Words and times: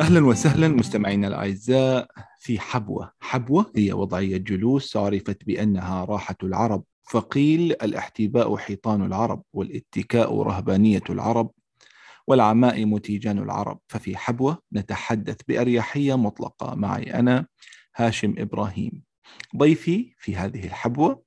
أهلا 0.00 0.26
وسهلا 0.26 0.68
مستمعينا 0.68 1.28
الأعزاء 1.28 2.08
في 2.38 2.60
حبوة. 2.60 3.12
حبوة 3.20 3.72
هي 3.76 3.92
وضعية 3.92 4.36
جلوس 4.36 4.96
عرفت 4.96 5.44
بأنها 5.44 6.04
راحة 6.04 6.36
العرب 6.42 6.84
فقيل 7.10 7.72
الاحتباء 7.72 8.56
حيطان 8.56 9.06
العرب 9.06 9.42
والاتكاء 9.52 10.42
رهبانية 10.42 11.02
العرب 11.10 11.50
والعمائم 12.26 12.98
تيجان 12.98 13.38
العرب. 13.38 13.80
ففي 13.88 14.16
حبوة 14.16 14.58
نتحدث 14.72 15.36
بأريحية 15.48 16.16
مطلقة. 16.16 16.74
معي 16.74 17.14
أنا 17.14 17.46
هاشم 17.96 18.34
إبراهيم. 18.38 19.02
ضيفي 19.56 20.14
في 20.18 20.36
هذه 20.36 20.66
الحبوة 20.66 21.22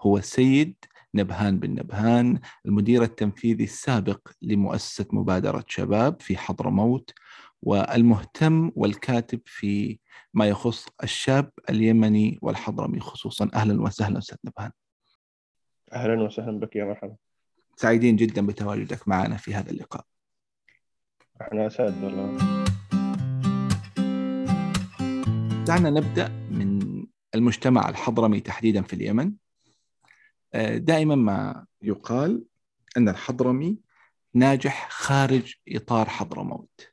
هو 0.00 0.18
السيد 0.18 0.74
نبهان 1.14 1.58
بن 1.58 1.70
نبهان 1.70 2.40
المدير 2.66 3.02
التنفيذي 3.02 3.64
السابق 3.64 4.28
لمؤسسة 4.42 5.06
مبادرة 5.12 5.64
شباب 5.68 6.20
في 6.20 6.36
حضرموت 6.36 7.10
والمهتم 7.62 8.70
والكاتب 8.76 9.40
في 9.44 9.98
ما 10.34 10.46
يخص 10.46 10.86
الشاب 11.02 11.50
اليمني 11.70 12.38
والحضرمي 12.42 13.00
خصوصا 13.00 13.50
أهلا 13.54 13.82
وسهلا 13.82 14.18
أستاذ 14.18 14.36
نبهان. 14.44 14.70
أهلا 15.92 16.22
وسهلا 16.22 16.58
بك 16.58 16.76
يا 16.76 16.84
مرحبا. 16.84 17.16
سعيدين 17.76 18.16
جدا 18.16 18.46
بتواجدك 18.46 19.08
معنا 19.08 19.36
في 19.36 19.54
هذا 19.54 19.70
اللقاء. 19.70 20.04
إحنا 21.42 21.66
أسعد 21.66 22.04
والله. 22.04 22.38
دعنا 25.64 25.90
نبدأ 25.90 26.28
من 26.28 26.78
المجتمع 27.34 27.88
الحضرمي 27.88 28.40
تحديدا 28.40 28.82
في 28.82 28.92
اليمن. 28.92 29.32
آه، 30.54 30.76
دائما 30.76 31.14
ما 31.14 31.66
يقال 31.82 32.44
أن 32.96 33.08
الحضرمي 33.08 33.78
ناجح 34.34 34.88
خارج 34.90 35.54
إطار 35.68 36.08
حضرموت. 36.08 36.92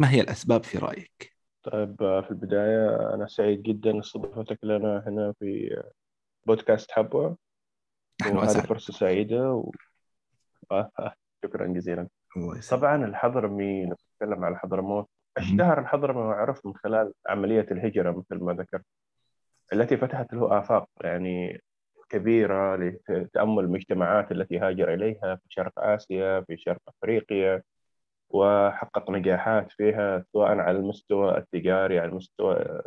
ما 0.00 0.10
هي 0.10 0.20
الأسباب 0.20 0.64
في 0.64 0.78
رأيك؟ 0.78 1.36
طيب 1.62 1.96
في 1.96 2.30
البداية 2.30 3.14
أنا 3.14 3.26
سعيد 3.26 3.62
جدا 3.62 4.00
استضافتك 4.00 4.58
لنا 4.62 5.04
هنا 5.06 5.34
في 5.38 5.82
بودكاست 6.46 6.90
حبوة. 6.90 7.36
نحن 8.22 8.36
وهذه 8.36 8.60
فرصة 8.60 8.92
سعيدة 8.92 9.52
و... 9.52 9.70
شكرا 11.44 11.66
جزيلا. 11.66 12.08
طبعا 12.70 13.04
الحضرمي 13.04 13.84
نتكلم 13.84 14.44
عن 14.44 14.52
الحضرموت 14.52 15.08
اشتهر 15.36 15.80
الحضرمي 15.80 16.20
وعرف 16.20 16.66
من 16.66 16.76
خلال 16.76 17.12
عملية 17.28 17.66
الهجرة 17.70 18.10
مثل 18.10 18.44
ما 18.44 18.52
ذكرت 18.52 18.84
التي 19.72 19.96
فتحت 19.96 20.34
له 20.34 20.58
آفاق 20.58 20.88
يعني 21.00 21.62
كبيرة 22.08 22.76
لتأمل 23.08 23.64
المجتمعات 23.64 24.32
التي 24.32 24.58
هاجر 24.58 24.94
إليها 24.94 25.36
في 25.36 25.46
شرق 25.48 25.72
آسيا 25.78 26.40
في 26.40 26.56
شرق 26.56 26.80
أفريقيا. 26.88 27.62
وحقق 28.30 29.10
نجاحات 29.10 29.72
فيها 29.72 30.24
سواء 30.32 30.48
على 30.58 30.78
المستوى 30.78 31.38
التجاري 31.38 31.98
على 31.98 32.10
مستوى 32.10 32.82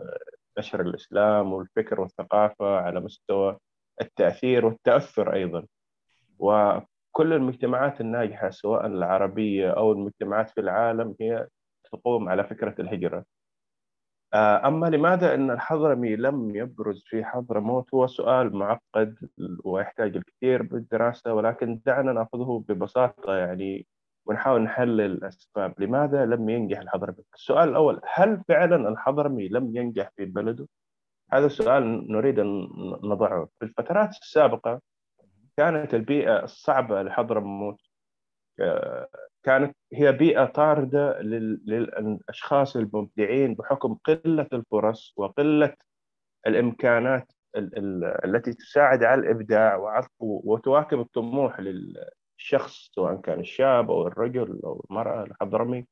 نشر 0.57 0.81
الإسلام 0.81 1.53
والفكر 1.53 2.01
والثقافة 2.01 2.75
على 2.75 2.99
مستوى 2.99 3.57
التأثير 4.01 4.65
والتأثر 4.65 5.33
أيضا. 5.33 5.65
وكل 6.39 7.33
المجتمعات 7.33 8.01
الناجحة 8.01 8.49
سواء 8.49 8.85
العربية 8.85 9.71
أو 9.71 9.91
المجتمعات 9.91 10.49
في 10.49 10.61
العالم 10.61 11.15
هي 11.21 11.47
تقوم 11.91 12.29
على 12.29 12.43
فكرة 12.43 12.75
الهجرة. 12.79 13.25
أما 14.35 14.87
لماذا 14.87 15.33
أن 15.33 15.51
الحضرمي 15.51 16.15
لم 16.15 16.55
يبرز 16.55 17.03
في 17.05 17.23
حضرموت؟ 17.25 17.93
هو 17.93 18.07
سؤال 18.07 18.55
معقد 18.55 19.15
ويحتاج 19.63 20.15
الكثير 20.15 20.63
بالدراسة 20.63 21.33
ولكن 21.33 21.81
دعنا 21.85 22.13
نأخذه 22.13 22.63
ببساطة 22.69 23.35
يعني 23.35 23.87
ونحاول 24.25 24.61
نحلل 24.61 25.01
الأسباب. 25.01 25.81
لماذا 25.81 26.25
لم 26.25 26.49
ينجح 26.49 26.79
الحضرمي 26.79 27.23
السؤال 27.35 27.69
الأول 27.69 28.01
هل 28.13 28.43
فعلا 28.47 28.89
الحضرمي 28.89 29.47
لم 29.47 29.75
ينجح 29.75 30.11
في 30.15 30.25
بلده؟ 30.25 30.67
هذا 31.31 31.45
السؤال 31.45 32.11
نريد 32.11 32.39
أن 32.39 32.67
نضعه. 33.03 33.49
في 33.59 33.65
الفترات 33.65 34.09
السابقة 34.09 34.81
كانت 35.57 35.93
البيئة 35.93 36.43
الصعبة 36.43 37.03
لحضرموت 37.03 37.79
آه، 38.59 39.07
كانت 39.43 39.75
هي 39.93 40.11
بيئة 40.11 40.45
طاردة 40.45 41.19
للأشخاص 41.21 42.75
المبدعين 42.75 43.53
بحكم 43.53 43.93
قلة 44.05 44.47
الفرص 44.53 45.13
وقلة 45.17 45.75
الإمكانات 46.47 47.31
التي 48.25 48.53
تساعد 48.53 49.03
على 49.03 49.21
الإبداع 49.21 50.03
وتواكب 50.19 50.99
الطموح 50.99 51.59
الشخص 52.37 52.91
سواء 52.95 53.15
كان 53.15 53.39
الشاب 53.39 53.91
أو 53.91 54.07
الرجل 54.07 54.59
أو 54.63 54.85
المرأة 54.89 55.23
الحضرمي 55.23 55.85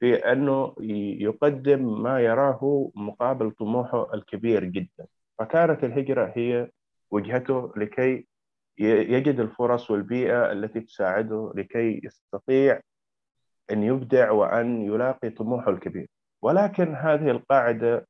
في 0.00 0.14
أنه 0.14 0.74
يقدم 1.20 2.02
ما 2.02 2.20
يراه 2.20 2.90
مقابل 2.94 3.50
طموحه 3.50 4.14
الكبير 4.14 4.64
جدا. 4.64 5.06
فكانت 5.38 5.84
الهجرة 5.84 6.32
هي 6.36 6.70
وجهته 7.10 7.72
لكي 7.76 8.26
يجد 8.78 9.40
الفرص 9.40 9.90
والبيئة 9.90 10.52
التي 10.52 10.80
تساعده 10.80 11.52
لكي 11.56 12.00
يستطيع 12.04 12.80
أن 13.70 13.82
يبدع 13.82 14.30
وأن 14.30 14.82
يلاقي 14.82 15.30
طموحه 15.30 15.70
الكبير. 15.70 16.08
ولكن 16.42 16.94
هذه 16.94 17.30
القاعدة 17.30 18.06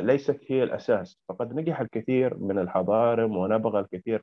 ليست 0.00 0.40
هي 0.48 0.62
الأساس. 0.62 1.18
فقد 1.28 1.54
نجح 1.54 1.80
الكثير 1.80 2.36
من 2.38 2.58
الحضارم 2.58 3.36
ونبغى 3.36 3.80
الكثير 3.80 4.22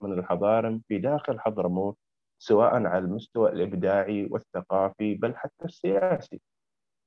من 0.00 0.12
الحضارم 0.12 0.82
في 0.88 0.98
داخل 0.98 1.40
حضرموت 1.40 1.96
سواء 2.38 2.74
على 2.74 2.98
المستوى 2.98 3.52
الإبداعي 3.52 4.28
والثقافي 4.30 5.14
بل 5.14 5.36
حتى 5.36 5.64
السياسي. 5.64 6.40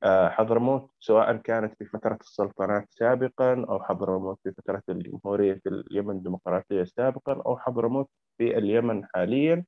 آه، 0.03 0.29
حضرموت 0.29 0.91
سواء 0.99 1.35
كانت 1.35 1.73
في 1.77 1.85
فترة 1.85 2.17
السلطنات 2.21 2.87
سابقا 2.89 3.65
أو 3.69 3.83
حضرموت 3.83 4.39
في 4.43 4.51
فترة 4.51 4.83
الجمهورية 4.89 5.61
اليمن 5.67 6.15
الديمقراطية 6.15 6.83
سابقا 6.83 7.33
أو 7.33 7.57
حضرموت 7.57 8.09
في 8.37 8.57
اليمن 8.57 9.05
حاليا 9.05 9.65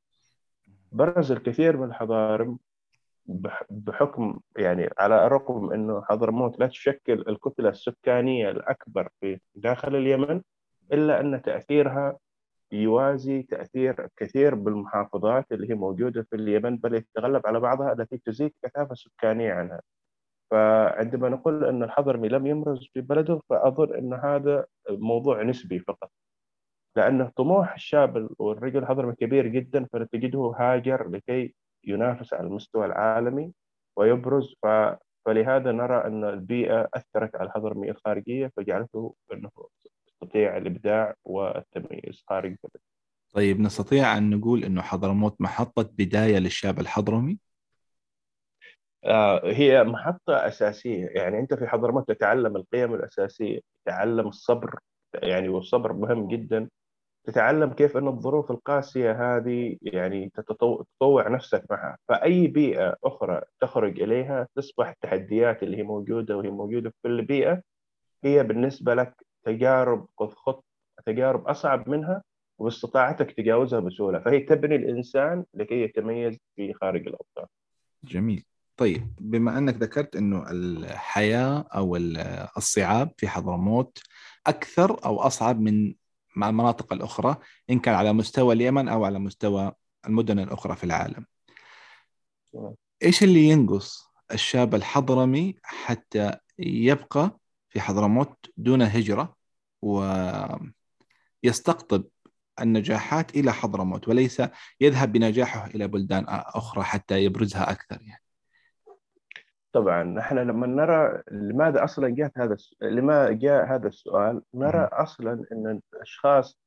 برز 0.92 1.32
الكثير 1.32 1.78
من 1.78 1.84
الحضارم 1.84 2.60
بحكم 3.70 4.40
يعني 4.58 4.90
على 4.98 5.26
الرغم 5.26 5.74
إنه 5.74 6.02
حضرموت 6.02 6.60
لا 6.60 6.68
تشكل 6.68 7.24
الكتلة 7.28 7.70
السكانية 7.70 8.50
الأكبر 8.50 9.10
في 9.22 9.40
داخل 9.56 9.96
اليمن 9.96 10.42
إلا 10.94 11.20
أن 11.20 11.42
تأثيرها 11.42 12.18
يوازي 12.72 13.44
تأثير 13.44 14.08
كثير 14.18 14.56
بالمحافظات 14.56 15.52
اللي 15.52 15.70
هي 15.70 15.76
موجودة 15.76 16.24
في 16.30 16.36
اليمن 16.36 16.78
بل 16.78 16.96
يتغلب 16.96 17.48
على 17.48 17.60
بعضها 17.60 17.94
التي 17.94 18.18
تزيد 18.18 18.52
كثافة 18.64 18.96
سكانية 18.96 19.54
عنها. 19.54 19.82
فعندما 20.52 21.30
نقول 21.30 21.66
أن 21.66 21.84
الحضرمي 21.84 22.28
لم 22.28 22.48
يمرز 22.48 22.88
في 22.94 23.02
بلده 23.02 23.42
فأظن 23.50 23.96
أن 23.96 24.14
هذا 24.14 24.66
موضوع 24.90 25.44
نسبي 25.44 25.80
فقط. 25.80 26.12
لأن 26.96 27.28
طموح 27.28 27.74
الشاب 27.74 28.30
والرجل 28.40 28.80
الحضرمي 28.80 29.16
كبير 29.16 29.48
جدا 29.48 29.88
فتجده 29.94 30.54
هاجر 30.58 31.10
لكي 31.10 31.56
ينافس 31.84 32.34
على 32.34 32.48
المستوى 32.48 32.86
العالمي 32.86 33.54
ويبرز 33.96 34.56
ف... 34.62 34.68
فلهذا 35.26 35.72
نرى 35.72 36.08
أن 36.08 36.24
البيئة 36.24 36.90
أثرت 36.94 37.36
على 37.36 37.48
الحضرمي 37.48 37.92
الخارجية 37.92 38.52
فجعلته 38.58 39.16
أنه 39.34 39.52
يستطيع 40.08 40.58
الإبداع 40.58 41.14
والتمييز 41.24 42.24
خارج 42.30 42.50
البلد. 42.50 42.82
طيب 43.34 43.60
نستطيع 43.60 44.18
أن 44.18 44.30
نقول 44.30 44.64
أنه 44.64 44.82
حضرموت 44.82 45.42
محطة 45.42 45.90
بداية 45.98 46.38
للشاب 46.38 46.80
الحضرمي؟ 46.80 47.38
آه 49.06 49.42
هي 49.46 49.84
محطة 49.84 50.48
أساسية. 50.48 51.06
يعني 51.06 51.40
أنت 51.40 51.54
في 51.54 51.68
حضرموت 51.68 52.08
تتعلم 52.08 52.56
القيم 52.56 52.94
الأساسية 52.94 53.60
تتعلم 53.86 54.28
الصبر 54.28 54.80
يعني 55.14 55.50
والصبر 55.50 55.94
مهم 55.94 56.28
جدا. 56.28 56.70
تتعلم 57.24 57.74
كيف 57.74 57.98
أن 57.98 58.08
الظروف 58.08 58.52
القاسية 58.52 59.12
هذه 59.12 59.78
يعني 59.82 60.32
تطوع 61.00 61.28
نفسك 61.28 61.64
معها. 61.70 61.98
فأي 62.08 62.48
بيئة 62.48 62.96
أخرى 63.04 63.42
تخرج 63.60 64.02
إليها 64.02 64.48
تصبح 64.56 64.90
التحديات 64.90 65.64
اللي 65.64 65.78
هي 65.78 65.84
موجودة 65.84 66.38
وهي 66.38 66.50
موجودة 66.50 66.90
في 66.90 66.96
كل 67.04 67.22
بيئة 67.22 67.62
هي 68.24 68.44
بالنسبة 68.44 68.94
لك 68.94 69.26
تجارب 69.44 70.08
خط 70.18 70.66
تجارب 71.06 71.48
أصعب 71.48 71.90
منها 71.90 72.24
واستطاعتك 72.58 73.32
تجاوزها 73.32 73.80
بسهولة. 73.80 74.20
فهي 74.20 74.40
تبني 74.40 74.76
الإنسان 74.76 75.46
لكي 75.54 75.82
يتميز 75.82 76.38
في 76.56 76.74
خارج 76.74 77.08
الأوطان. 77.08 77.46
جميل. 78.04 78.44
طيب 78.78 79.08
بما 79.20 79.58
أنك 79.58 79.76
ذكرت 79.76 80.16
أنه 80.16 80.52
الحياة 80.52 81.66
أو 81.76 81.96
الصعاب 82.58 83.12
في 83.18 83.28
حضرموت 83.28 83.98
أكثر 84.48 85.06
أو 85.06 85.22
أصعب 85.22 85.60
من 85.60 85.94
مع 86.36 86.50
المناطق 86.50 86.94
الأخرى 86.94 87.36
إن 87.70 87.80
كان 87.80 87.96
على 87.96 88.14
مستوى 88.14 88.56
اليمن 88.56 88.88
أو 88.88 89.06
على 89.06 89.20
مستوى 89.20 89.72
المدن 90.08 90.40
الأخرى 90.40 90.76
في 90.76 90.84
العالم. 90.84 91.26
إيش 93.04 93.24
اللي 93.24 93.44
ينقص 93.50 94.12
الشاب 94.32 94.76
الحضرمي 94.76 95.56
حتى 95.64 96.38
يبقى 96.60 97.40
في 97.70 97.82
حضرموت 97.82 98.46
دون 98.58 98.82
هجرة 98.82 99.36
ويستقطب 101.44 102.04
النجاحات 102.62 103.36
إلى 103.36 103.54
حضرموت 103.54 104.08
وليس 104.08 104.42
يذهب 104.82 105.12
بنجاحه 105.12 105.66
إلى 105.66 105.88
بلدان 105.88 106.26
أخرى 106.30 106.84
حتى 106.84 107.24
يبرزها 107.24 107.72
أكثر 107.72 108.02
يعني؟ 108.02 108.24
طبعا 109.74 110.20
إحنا 110.20 110.40
لما 110.40 110.68
نرى 110.68 111.22
لماذا 111.32 111.84
أصلا 111.84 112.10
جاء 112.10 112.32
هذا 112.38 112.58
لما 112.82 113.32
جاء 113.32 113.66
هذا 113.66 113.88
السؤال 113.88 114.42
نرى 114.54 114.90
أصلا 114.92 115.46
إن 115.52 115.80
الأشخاص 115.94 116.60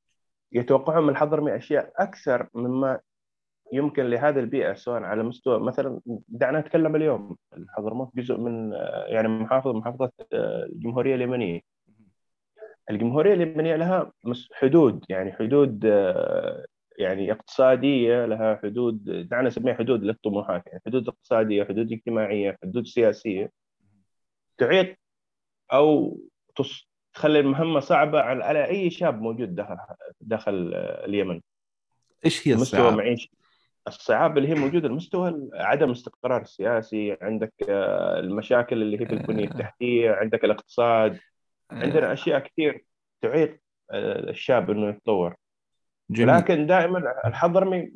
يتوقعون 0.53 1.03
من 1.05 1.09
الحضرمي 1.11 1.57
أشياء 1.57 1.93
أكثر 1.97 2.49
مما 2.55 3.01
يمكن 3.73 4.05
لهذه 4.05 4.39
البيئة 4.39 4.75
سواء 4.75 5.03
على 5.03 5.23
مستوى 5.23 5.61
مثلا 5.61 6.01
دعنا 6.29 6.61
نتكلم 6.61 6.97
اليوم 6.97 7.37
الحضرموت 7.57 8.17
جزء 8.17 8.37
من 8.37 8.73
يعني 9.07 9.29
محافظة 9.29 9.73
محافظة 9.73 10.11
الجمهورية 10.33 11.15
اليمنية. 11.15 11.61
الجمهورية 12.91 13.35
اليمنية 13.35 13.77
لها 13.77 14.13
حدود 14.53 15.05
يعني 15.09 15.33
حدود 15.33 15.87
يعني 16.99 17.33
اقتصادية 17.33 18.25
لها 18.27 18.61
حدود 18.63 19.05
دعنا 19.05 19.47
نسميها 19.47 19.75
حدود 19.75 20.03
للطموحات 20.03 20.67
يعني 20.67 20.83
حدود 20.87 21.09
اقتصادية 21.09 21.65
حدود 21.65 21.93
اجتماعية 21.93 22.59
حدود 22.63 22.87
سياسية 22.87 23.51
تعيق 24.59 24.97
أو 25.73 26.19
تخلي 27.15 27.41
المهمة 27.41 27.81
صعبة 27.81 28.21
على 28.21 28.67
أي 28.67 28.91
شاب 28.91 29.23
موجود 29.23 29.55
داخل 29.55 29.77
داخل 30.21 30.75
اليمن. 30.75 31.41
إيش 32.25 32.49
هي 32.49 32.55
مستوى 32.55 32.91
معيشي 32.91 33.31
الصعاب 33.89 34.39
اللي 34.39 34.49
هي 34.49 34.55
موجودة 34.55 34.89
المستوى 34.89 35.49
عدم 35.55 35.87
الاستقرار 35.87 36.43
السياسي 36.43 37.17
عندك 37.23 37.53
آه، 37.69 38.21
المشاكل 38.21 38.83
اللي 38.83 39.01
هي 39.01 39.07
في 39.07 39.13
البنية 39.13 39.45
التحتية 39.45 40.11
عندك 40.11 40.45
الاقتصاد. 40.45 41.19
عندنا 41.71 42.13
أشياء 42.13 42.39
كثير 42.39 42.85
تعيق 43.23 43.61
آه، 43.91 44.31
الشاب 44.31 44.71
إنه 44.71 44.89
يتطور. 44.89 45.37
جميل. 46.11 46.37
لكن 46.37 46.67
دائما 46.67 47.03
الحضرمي 47.27 47.93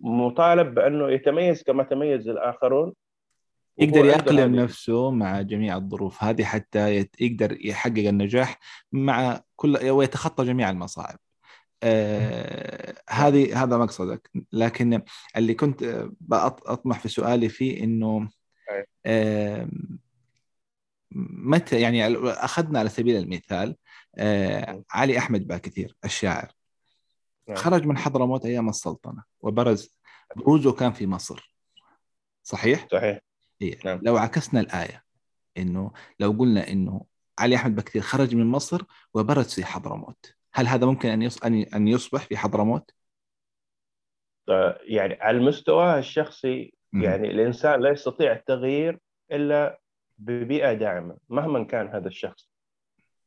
مطالب 0.00 0.74
بأنه 0.74 1.10
يتميز 1.10 1.62
كما 1.62 1.82
تميز 1.82 2.28
الآخرون 2.28 2.92
يقدر 3.78 4.04
يأقلم 4.04 4.56
نفسه 4.56 5.10
مع 5.10 5.40
جميع 5.40 5.76
الظروف 5.76 6.24
هذه 6.24 6.44
حتى 6.44 7.06
يقدر 7.20 7.66
يحقق 7.66 8.08
النجاح 8.08 8.58
مع 8.92 9.40
كل 9.56 9.90
ويتخطى 9.90 10.44
جميع 10.44 10.70
المصاعب. 10.70 11.18
آه 11.82 12.94
هذه 13.10 13.62
هذا 13.62 13.76
مقصدك. 13.76 14.30
لكن 14.52 15.02
اللي 15.36 15.54
كنت 15.54 16.08
أطمح 16.32 16.98
في 16.98 17.08
سؤالي 17.08 17.48
فيه 17.48 17.84
إنه 17.84 18.28
آه 19.06 19.68
متى 21.44 21.80
يعني 21.80 22.06
أخذنا 22.26 22.78
على 22.78 22.88
سبيل 22.88 23.16
المثال 23.16 23.76
آه 24.16 24.82
علي 24.90 25.18
أحمد 25.18 25.46
باكثير 25.46 25.96
الشاعر. 26.04 26.59
نعم. 27.48 27.56
خرج 27.56 27.86
من 27.86 27.98
حضرموت 27.98 28.44
أيام 28.44 28.68
السلطنة 28.68 29.22
وبرز 29.40 29.96
بروزه 30.36 30.72
كان 30.72 30.92
في 30.92 31.06
مصر 31.06 31.54
صحيح؟ 32.42 32.86
صحيح 32.92 33.20
إيه. 33.62 33.78
نعم. 33.84 34.00
لو 34.02 34.16
عكسنا 34.16 34.60
الآية 34.60 35.04
إنه 35.56 35.92
لو 36.20 36.30
قلنا 36.30 36.68
إنه 36.68 37.04
علي 37.38 37.56
أحمد 37.56 37.74
بكثير 37.74 38.02
خرج 38.02 38.34
من 38.34 38.46
مصر 38.46 38.82
وبرز 39.14 39.54
في 39.54 39.64
حضرموت 39.64 40.34
هل 40.52 40.66
هذا 40.66 40.86
ممكن 40.86 41.08
أن 41.08 41.30
أن 41.74 41.88
يصبح 41.88 42.20
في 42.22 42.36
حضرموت؟ 42.36 42.90
يعني 44.82 45.14
على 45.14 45.38
المستوى 45.38 45.98
الشخصي 45.98 46.74
يعني 46.92 47.30
الإنسان 47.30 47.80
لا 47.80 47.90
يستطيع 47.90 48.32
التغيير 48.32 48.98
إلا 49.32 49.80
ببيئة 50.18 50.72
داعمة 50.72 51.16
مهما 51.28 51.64
كان 51.64 51.88
هذا 51.88 52.08
الشخص 52.08 52.49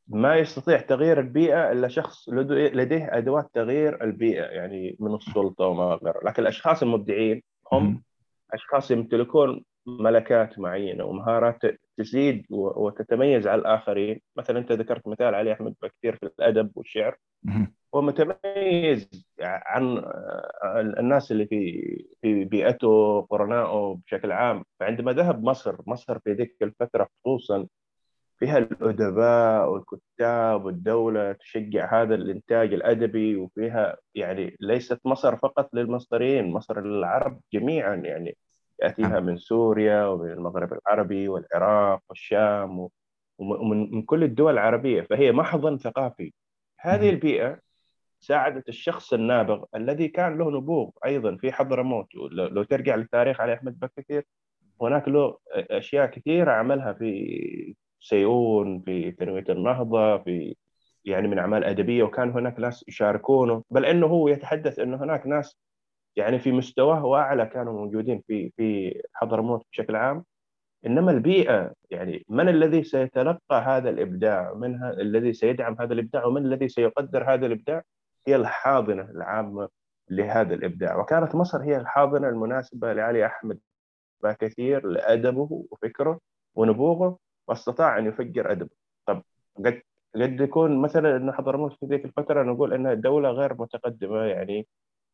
ما 0.07 0.35
يستطيع 0.35 0.81
تغيير 0.81 1.19
البيئة 1.19 1.71
إلا 1.71 1.87
شخص 1.87 2.29
لديه 2.29 3.17
أدوات 3.17 3.49
تغيير 3.53 4.03
البيئة 4.03 4.43
يعني 4.43 4.95
من 4.99 5.15
السلطة 5.15 5.65
وما 5.65 5.99
غيره. 6.03 6.19
لكن 6.23 6.41
الأشخاص 6.41 6.83
المبدعين 6.83 7.43
هم 7.71 8.03
أشخاص 8.53 8.91
يمتلكون 8.91 9.63
ملكات 9.85 10.59
معينة 10.59 11.03
ومهارات 11.05 11.59
تزيد 11.97 12.45
وتتميز 12.49 13.47
على 13.47 13.61
الآخرين. 13.61 14.21
مثلا 14.37 14.59
أنت 14.59 14.71
ذكرت 14.71 15.07
مثال 15.07 15.35
علي 15.35 15.53
أحمد 15.53 15.75
كثير 15.99 16.15
في 16.15 16.23
الأدب 16.25 16.71
والشعر. 16.75 17.17
هو 17.95 18.01
متميز 18.01 19.25
عن 19.41 20.03
الناس 20.99 21.31
اللي 21.31 21.45
في 21.45 21.81
في 22.21 22.45
بيئته 22.45 23.21
قرنائه 23.21 23.99
بشكل 24.05 24.31
عام. 24.31 24.63
فعندما 24.79 25.13
ذهب 25.13 25.43
مصر 25.43 25.75
مصر 25.87 26.19
في 26.19 26.33
ذيك 26.33 26.57
الفترة 26.61 27.07
خصوصا 27.25 27.67
فيها 28.43 28.57
الأدباء 28.57 29.69
والكتاب 29.69 30.65
والدولة 30.65 31.31
تشجع 31.31 32.01
هذا 32.01 32.15
الإنتاج 32.15 32.73
الأدبي 32.73 33.35
وفيها 33.35 33.97
يعني 34.15 34.57
ليست 34.59 34.99
مصر 35.05 35.37
فقط 35.37 35.69
للمصريين 35.73 36.51
مصر 36.51 36.81
للعرب 36.81 37.39
جميعا 37.53 37.95
يعني. 37.95 38.37
يأتيها 38.83 39.07
نعم. 39.07 39.25
من 39.25 39.37
سوريا 39.37 40.05
ومن 40.05 40.31
المغرب 40.31 40.73
العربي 40.73 41.27
والعراق 41.27 42.01
والشام 42.09 42.89
ومن 43.37 43.91
من 43.91 44.01
كل 44.01 44.23
الدول 44.23 44.53
العربية 44.53 45.01
فهي 45.01 45.31
محضن 45.31 45.77
ثقافي. 45.77 46.33
هذه 46.79 47.09
البيئة 47.09 47.59
ساعدت 48.19 48.69
الشخص 48.69 49.13
النابغ 49.13 49.63
الذي 49.75 50.07
كان 50.07 50.37
له 50.37 50.51
نبوغ 50.51 50.89
أيضا 51.05 51.35
في 51.35 51.51
حضرموت 51.51 52.15
لو 52.31 52.63
ترجع 52.63 52.95
للتاريخ 52.95 53.41
علي 53.41 53.53
أحمد 53.53 53.79
بكثير 53.79 54.25
هناك 54.81 55.07
له 55.07 55.37
أشياء 55.53 56.05
كثيرة 56.05 56.51
عملها 56.51 56.93
في 56.93 57.75
سيئون 58.03 58.81
في 58.81 59.11
تنميه 59.11 59.45
النهضة 59.49 60.17
في 60.17 60.55
يعني 61.05 61.27
من 61.27 61.39
أعمال 61.39 61.63
أدبية 61.63 62.03
وكان 62.03 62.31
هناك 62.31 62.59
ناس 62.59 62.85
يشاركونه. 62.87 63.63
بل 63.71 63.85
إنه 63.85 64.07
هو 64.07 64.27
يتحدث 64.27 64.79
إنه 64.79 65.03
هناك 65.03 65.27
ناس 65.27 65.57
يعني 66.15 66.39
في 66.39 66.51
مستواه 66.51 67.05
وأعلى 67.05 67.45
كانوا 67.45 67.73
موجودين 67.73 68.23
في 68.27 68.51
في 68.57 69.01
حضرموت 69.13 69.65
بشكل 69.71 69.95
عام. 69.95 70.25
إنما 70.85 71.11
البيئة 71.11 71.73
يعني 71.89 72.25
من 72.29 72.49
الذي 72.49 72.83
سيتلقى 72.83 73.61
هذا 73.61 73.89
الإبداع؟ 73.89 74.53
من 74.53 74.83
الذي 74.83 75.33
سيدعم 75.33 75.77
هذا 75.79 75.93
الإبداع؟ 75.93 76.25
ومن 76.25 76.45
الذي 76.45 76.69
سيقدر 76.69 77.33
هذا 77.33 77.45
الإبداع؟ 77.45 77.83
هي 78.27 78.35
الحاضنة 78.35 79.01
العامة 79.01 79.69
لهذا 80.09 80.53
الإبداع. 80.53 80.97
وكانت 80.97 81.35
مصر 81.35 81.63
هي 81.63 81.77
الحاضنة 81.77 82.29
المناسبة 82.29 82.93
لعلي 82.93 83.25
أحمد 83.25 83.59
كثير 84.39 84.87
لأدبه 84.87 85.65
وفكره 85.71 86.19
ونبوغه. 86.55 87.17
واستطاع 87.47 87.97
أن 87.97 88.05
يفجر 88.05 88.51
ادبه 88.51 88.69
طب 89.05 89.23
قد 89.57 89.81
قد 90.15 90.41
يكون 90.41 90.81
مثلا 90.81 91.17
ان 91.17 91.31
حضرموت 91.31 91.73
في 91.73 91.85
ذيك 91.85 92.05
الفترة 92.05 92.43
نقول 92.43 92.73
انها 92.73 92.93
دوله 92.93 93.29
غير 93.29 93.53
متقدمة 93.53 94.23
يعني 94.23 94.67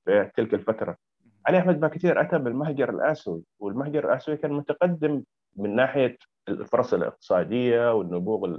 في 0.06 0.32
تلك 0.38 0.54
الفترة. 0.54 0.98
علي 1.46 1.60
أحمد 1.60 1.80
باكثير 1.80 2.22
أتى 2.22 2.38
بالمهجر 2.38 2.90
الآسيوي 2.90 3.44
والمهجر 3.60 4.06
الآسيوي 4.06 4.38
كان 4.38 4.52
متقدم 4.54 5.24
من 5.56 5.76
ناحية 5.76 6.18
الفرص 6.50 6.94
الاقتصادية 6.94 7.94
والنبوغ 7.94 8.58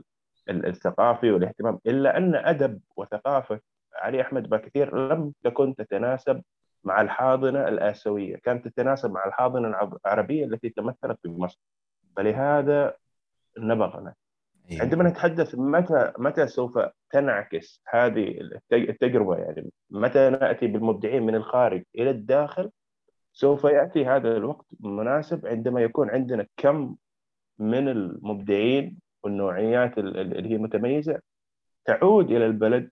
الثقافي 0.49 1.31
والاهتمام 1.31 1.79
إلا 1.87 2.17
أن 2.17 2.35
أدب 2.35 2.81
وثقافة 2.97 3.61
علي 3.95 4.21
أحمد 4.21 4.49
باكثير 4.49 4.97
لم 4.97 5.33
تكن 5.45 5.75
تتناسب 5.75 6.43
مع 6.85 7.01
الحاضنة 7.01 7.69
الآسيوية، 7.69 8.37
كانت 8.37 8.69
تتناسب 8.69 9.11
مع 9.11 9.25
الحاضنة 9.27 9.91
العربية 10.07 10.45
التي 10.45 10.69
تمثلت 10.69 11.19
في 11.23 11.29
مصر. 11.29 11.59
فلهذا 12.17 12.95
نبغنا 13.59 14.15
أيوة. 14.71 14.83
عندما 14.83 15.09
نتحدث 15.09 15.55
متى 15.55 16.13
متى 16.19 16.47
سوف 16.47 16.79
تنعكس 17.11 17.83
هذه 17.89 18.51
التجربة 18.73 19.37
يعني 19.37 19.73
متى 19.91 20.31
نأتي 20.31 20.67
بالمبدعين 20.67 21.23
من 21.23 21.35
الخارج 21.35 21.83
إلى 21.95 22.11
الداخل 22.11 22.71
سوف 23.33 23.65
يأتي 23.65 24.07
هذا 24.07 24.37
الوقت 24.37 24.67
مناسب 24.81 25.47
عندما 25.47 25.81
يكون 25.81 26.11
عندنا 26.11 26.47
كم 26.57 26.97
من 27.59 27.89
المبدعين 27.89 28.99
والنوعيات 29.23 29.99
اللي 29.99 30.51
هي 30.51 30.59
متميزة 30.59 31.21
تعود 31.85 32.31
إلى 32.31 32.47
البلد 32.47 32.91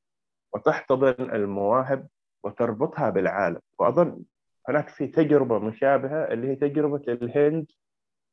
وتحتضن 0.54 1.34
المواهب 1.34 2.08
وتربطها 2.44 3.10
بالعالم 3.10 3.60
وأظن 3.78 4.24
هناك 4.68 4.88
في 4.88 5.06
تجربة 5.06 5.58
مشابهة 5.58 6.24
اللي 6.24 6.48
هي 6.48 6.56
تجربة 6.56 7.02
الهند 7.08 7.66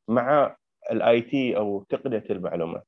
مع 0.08 0.56
ال 0.92 1.20
IT 1.22 1.56
أو 1.56 1.82
تقنية 1.88 2.24
المعلومات. 2.30 2.86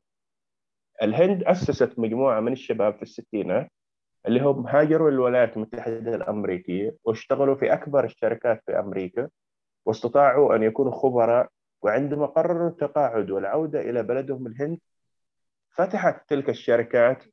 الهند 1.02 1.42
أسست 1.44 1.98
مجموعة 1.98 2.40
من 2.40 2.52
الشباب 2.52 2.96
في 2.96 3.02
الستينات 3.02 3.70
اللي 4.26 4.40
هم 4.40 4.66
هاجروا 4.66 5.10
للولايات 5.10 5.56
المتحدة 5.56 6.14
الأمريكية 6.14 6.96
واشتغلوا 7.04 7.54
في 7.54 7.72
أكبر 7.72 8.04
الشركات 8.04 8.62
في 8.66 8.78
أمريكا 8.78 9.28
واستطاعوا 9.86 10.56
أن 10.56 10.62
يكونوا 10.62 10.92
خبراء 10.92 11.48
وعندما 11.82 12.26
قرروا 12.26 12.68
التقاعد 12.68 13.30
والعودة 13.30 13.80
إلى 13.80 14.02
بلدهم 14.02 14.46
الهند 14.46 14.78
فتحت 15.70 16.28
تلك 16.28 16.48
الشركات 16.50 17.24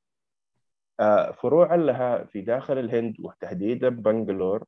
آه، 1.00 1.32
فروعا 1.32 1.78
لها 1.78 2.24
في 2.24 2.42
داخل 2.42 2.78
الهند 2.78 3.16
وتحديدا 3.20 3.90
بنغلور 3.90 4.64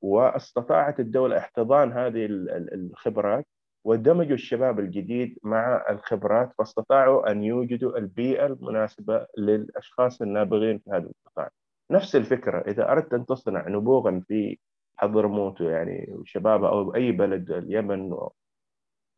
واستطاعت 0.00 1.00
الدولة 1.00 1.38
احتضان 1.38 1.92
هذه 1.92 2.26
الخبرات 2.72 3.46
ودمجوا 3.84 4.34
الشباب 4.34 4.80
الجديد 4.80 5.38
مع 5.42 5.84
الخبرات 5.90 6.52
فاستطاعوا 6.58 7.30
أن 7.30 7.44
يوجدوا 7.44 7.98
البيئة 7.98 8.46
المناسبة 8.46 9.26
للأشخاص 9.38 10.22
النابغين 10.22 10.78
في 10.78 10.90
هذا 10.90 11.10
القطاع. 11.26 11.50
نفس 11.90 12.16
الفكرة 12.16 12.58
إذا 12.58 12.92
أردت 12.92 13.14
أن 13.14 13.26
تصنع 13.26 13.68
نبوغا 13.68 14.22
في 14.28 14.58
حضرموت 14.96 15.60
يعني 15.60 16.22
شباب 16.24 16.64
أو 16.64 16.94
أي 16.94 17.12
بلد 17.12 17.50
اليمن 17.50 18.16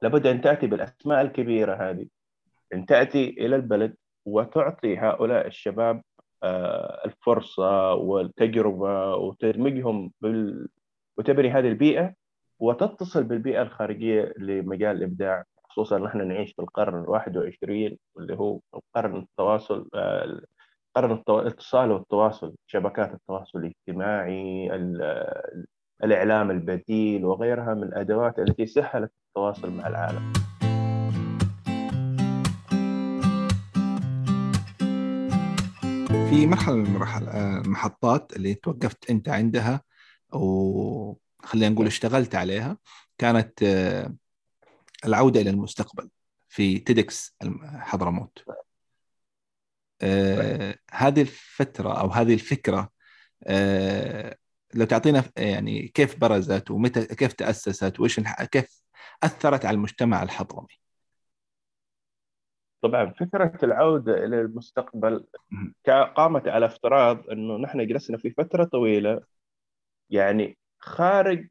لابد 0.02 0.26
أن 0.26 0.40
تأتي 0.40 0.66
بالأسماء 0.66 1.20
الكبيرة 1.20 1.74
هذه 1.90 2.06
أن 2.74 2.86
تأتي 2.86 3.28
إلى 3.28 3.56
البلد 3.56 3.96
وتعطي 4.24 4.98
هؤلاء 4.98 5.46
الشباب 5.46 6.02
آه، 6.42 7.04
الفرصة 7.04 7.94
والتجربة 7.94 9.14
وتدمجهم 9.14 10.12
بال... 10.20 10.68
وتبني 11.18 11.50
هذه 11.50 11.68
البيئة 11.68 12.14
وتتصل 12.58 13.24
بالبيئة 13.24 13.62
الخارجية 13.62 14.34
لمجال 14.38 14.96
الإبداع 14.96 15.44
خصوصا 15.64 15.98
نحن 15.98 16.28
نعيش 16.28 16.52
في 16.52 16.62
القرن 16.62 17.02
الواحد 17.02 17.36
والعشرين 17.36 17.98
واللي 18.14 18.34
هو 18.34 18.60
قرن 18.94 19.16
التواصل 19.16 19.88
آه، 19.94 20.40
قرن 20.96 21.22
الاتصال 21.28 21.90
والتواصل 21.92 22.54
شبكات 22.66 23.14
التواصل 23.14 23.58
الاجتماعي 23.58 24.70
الإعلام 26.04 26.50
البديل 26.50 27.24
وغيرها 27.24 27.74
من 27.74 27.82
الأدوات 27.82 28.38
التي 28.38 28.66
سهلت 28.66 29.12
التواصل 29.28 29.70
مع 29.70 29.86
العالم. 29.86 30.32
في 36.30 36.46
مرحلة 36.46 36.74
من 36.74 36.86
المرحل 36.86 37.28
المحطات 37.28 38.36
اللي 38.36 38.54
توقفت 38.54 39.10
أنت 39.10 39.28
عندها 39.28 39.82
وخلينا 41.44 41.68
نقول 41.68 41.86
اشتغلت 41.86 42.34
عليها 42.34 42.78
كانت 43.18 43.62
آه، 43.62 44.14
العودة 45.04 45.40
إلى 45.40 45.50
المستقبل 45.50 46.10
في 46.48 46.78
تيدكس 46.78 47.36
حضرموت. 47.78 48.44
آه 50.02 50.78
هذه 50.90 51.20
الفترة 51.20 52.00
أو 52.00 52.08
هذه 52.08 52.34
الفكرة 52.34 52.90
آه 53.44 54.36
لو 54.74 54.84
تعطينا 54.84 55.24
يعني 55.36 55.88
كيف 55.88 56.18
برزت 56.20 56.70
ومتى 56.70 57.06
كيف 57.06 57.32
تأسست 57.32 58.00
وإيش 58.00 58.20
كيف 58.52 58.82
أثرت 59.22 59.64
على 59.64 59.74
المجتمع 59.74 60.22
الحضرمي؟ 60.22 60.80
طبعا 62.82 63.10
فكرة 63.10 63.58
العودة 63.62 64.24
إلى 64.24 64.40
المستقبل 64.40 65.26
قامت 66.16 66.48
على 66.48 66.66
افتراض 66.66 67.30
أنه 67.30 67.56
نحن 67.56 67.86
جلسنا 67.86 68.18
في 68.18 68.30
فترة 68.30 68.64
طويلة 68.64 69.20
يعني 70.10 70.58
خارج 70.84 71.46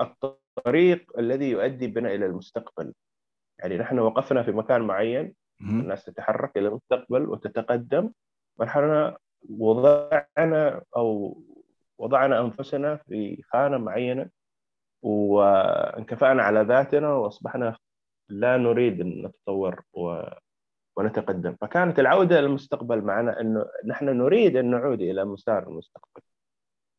الطريق 0.00 1.18
الذي 1.18 1.50
يؤدي 1.50 1.86
بنا 1.86 2.14
إلى 2.14 2.26
المستقبل. 2.26 2.94
يعني 3.58 3.78
نحن 3.78 3.98
وقفنا 3.98 4.42
في 4.42 4.52
مكان 4.52 4.82
معين 4.82 5.34
الناس 5.60 6.04
تتحرك 6.04 6.58
إلى 6.58 6.68
المستقبل 6.68 7.28
وتتقدم 7.28 8.12
ونحن 8.58 9.14
وضعنا 9.50 10.82
أو 10.96 11.38
وضعنا 11.98 12.40
أنفسنا 12.40 12.96
في 12.96 13.42
خانة 13.42 13.78
معينة 13.78 14.30
وانكفأنا 15.02 16.42
على 16.42 16.60
ذاتنا 16.60 17.14
وأصبحنا 17.14 17.76
لا 18.28 18.56
نريد 18.56 19.00
أن 19.00 19.26
نتطور 19.26 19.82
و... 19.92 20.22
ونتقدم. 20.96 21.56
فكانت 21.60 21.98
العودة 21.98 22.38
إلى 22.38 22.46
المستقبل 22.46 23.02
معنا 23.02 23.40
أنه 23.40 23.66
نحن 23.86 24.04
نريد 24.04 24.56
أن 24.56 24.70
نعود 24.70 25.00
إلى 25.00 25.24
مسار 25.24 25.68
المستقبل. 25.68 26.17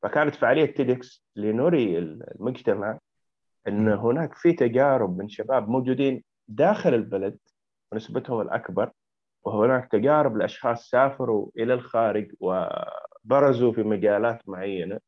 فكانت 0.04 0.36
فعالية 0.36 0.66
تيدكس 0.66 1.26
لنري 1.36 1.98
المجتمع 2.00 3.00
أن 3.68 3.88
هناك 3.88 4.34
في 4.34 4.54
تجارب 4.54 5.18
من 5.18 5.30
شباب 5.30 5.70
موجودين 5.70 6.24
داخل 6.48 6.94
البلد 6.94 7.38
ونسبتهم 7.92 8.42
الأكبر 8.42 8.92
وهناك 9.44 9.92
تجارب 9.92 10.38
لأشخاص 10.38 10.90
سافروا 10.90 11.50
إلى 11.58 11.74
الخارج 11.74 12.32
وبرزوا 12.40 13.72
في 13.72 13.84
مجالات 13.84 14.50
معينة 14.50 15.00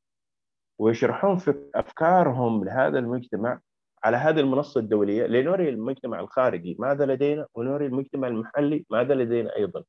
ويشرحون 0.79 1.37
في 1.37 1.69
أفكارهم 1.75 2.63
لهذا 2.63 2.99
المجتمع 2.99 3.59
على 4.03 4.17
هذه 4.17 4.39
المنصة 4.39 4.79
الدولية 4.79 5.25
لنري 5.25 5.69
المجتمع 5.69 6.19
الخارجي 6.19 6.77
ماذا 6.79 7.05
لدينا؟ 7.05 7.47
ونري 7.55 7.85
المجتمع 7.85 8.27
المحلي 8.27 8.85
ماذا 8.89 9.15
لدينا 9.15 9.55
أيضا؟ 9.55 9.83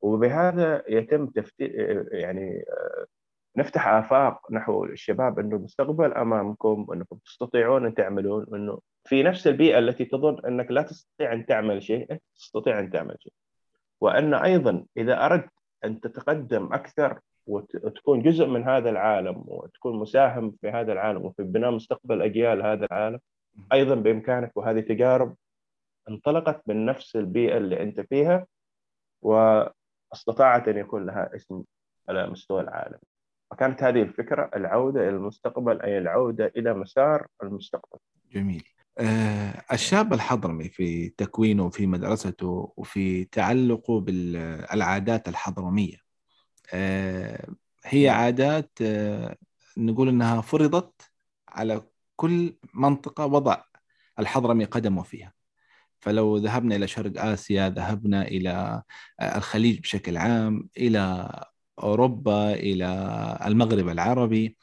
وبهذا 0.00 0.82
يتم 0.88 1.26
تفتي... 1.26 1.64
يعني 2.10 2.64
نفتح 3.58 3.88
آفاق 3.88 4.52
نحو 4.52 4.84
الشباب 4.84 5.38
أنه 5.38 5.56
المستقبل 5.56 6.12
أمامكم 6.12 6.84
وأنكم 6.88 7.16
تستطيعون 7.16 7.86
أن 7.86 7.94
تعملون 7.94 8.46
وأنه 8.48 8.78
في 9.04 9.22
نفس 9.22 9.46
البيئة 9.46 9.78
التي 9.78 10.04
تظن 10.04 10.46
أنك 10.46 10.70
لا 10.70 10.82
تستطيع 10.82 11.32
أن 11.32 11.46
تعمل 11.46 11.82
شيء 11.82 12.12
أنت 12.12 12.22
تستطيع 12.36 12.78
أن 12.78 12.90
تعمل 12.90 13.16
شيء. 13.20 13.32
وأن 14.00 14.34
أيضا 14.34 14.84
إذا 14.96 15.24
أردت 15.26 15.50
أن 15.84 16.00
تتقدم 16.00 16.72
أكثر 16.72 17.20
وتكون 17.46 18.22
جزء 18.22 18.46
من 18.46 18.64
هذا 18.64 18.90
العالم 18.90 19.44
وتكون 19.46 19.98
مساهم 19.98 20.54
في 20.60 20.68
هذا 20.68 20.92
العالم 20.92 21.24
وفي 21.24 21.42
بناء 21.42 21.70
مستقبل 21.70 22.22
أجيال 22.22 22.62
هذا 22.62 22.84
العالم 22.84 23.18
أيضا 23.72 23.94
بإمكانك 23.94 24.56
وهذه 24.56 24.80
تجارب 24.80 25.36
انطلقت 26.08 26.62
من 26.66 26.86
نفس 26.86 27.16
البيئة 27.16 27.56
اللي 27.56 27.82
أنت 27.82 28.00
فيها 28.00 28.46
وأستطاعت 29.22 30.68
أن 30.68 30.78
يكون 30.78 31.06
لها 31.06 31.36
اسم 31.36 31.62
على 32.08 32.26
مستوى 32.26 32.60
العالم. 32.60 32.98
فكانت 33.50 33.82
هذه 33.82 34.02
الفكرة 34.02 34.50
العودة 34.56 35.00
إلى 35.00 35.16
المستقبل 35.16 35.82
أي 35.82 35.98
العودة 35.98 36.52
إلى 36.56 36.74
مسار 36.74 37.26
المستقبل. 37.42 37.98
جميل. 38.32 38.64
آه، 38.98 39.64
الشاب 39.72 40.12
الحضرمي 40.12 40.68
في 40.68 41.08
تكوينه 41.08 41.64
وفي 41.64 41.86
مدرسته 41.86 42.72
وفي 42.76 43.24
تعلقه 43.24 44.00
بالعادات 44.00 45.28
الحضرمية 45.28 45.96
آه، 46.74 47.46
هي 47.84 48.06
نعم. 48.06 48.20
عادات 48.20 48.70
آه، 48.82 49.36
نقول 49.76 50.08
إنها 50.08 50.40
فرضت 50.40 51.10
على 51.48 51.82
كل 52.16 52.56
منطقة 52.74 53.26
وضع 53.26 53.62
الحضرمي 54.18 54.64
قدمه 54.64 55.02
فيها. 55.02 55.32
فلو 56.00 56.36
ذهبنا 56.36 56.76
إلى 56.76 56.86
شرق 56.86 57.22
آسيا 57.24 57.68
ذهبنا 57.68 58.22
إلى 58.22 58.82
الخليج 59.22 59.80
بشكل 59.80 60.16
عام 60.16 60.68
إلى 60.76 61.30
أوروبا 61.82 62.52
إلى 62.52 62.86
المغرب 63.46 63.88
العربي. 63.88 64.56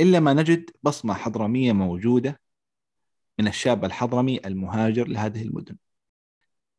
إلا 0.00 0.20
ما 0.20 0.32
نجد 0.32 0.70
بصمة 0.82 1.14
حضرمية 1.14 1.72
موجودة 1.72 2.40
من 3.38 3.48
الشاب 3.48 3.84
الحضرمي 3.84 4.40
المهاجر 4.46 5.08
لهذه 5.08 5.42
المدن. 5.42 5.76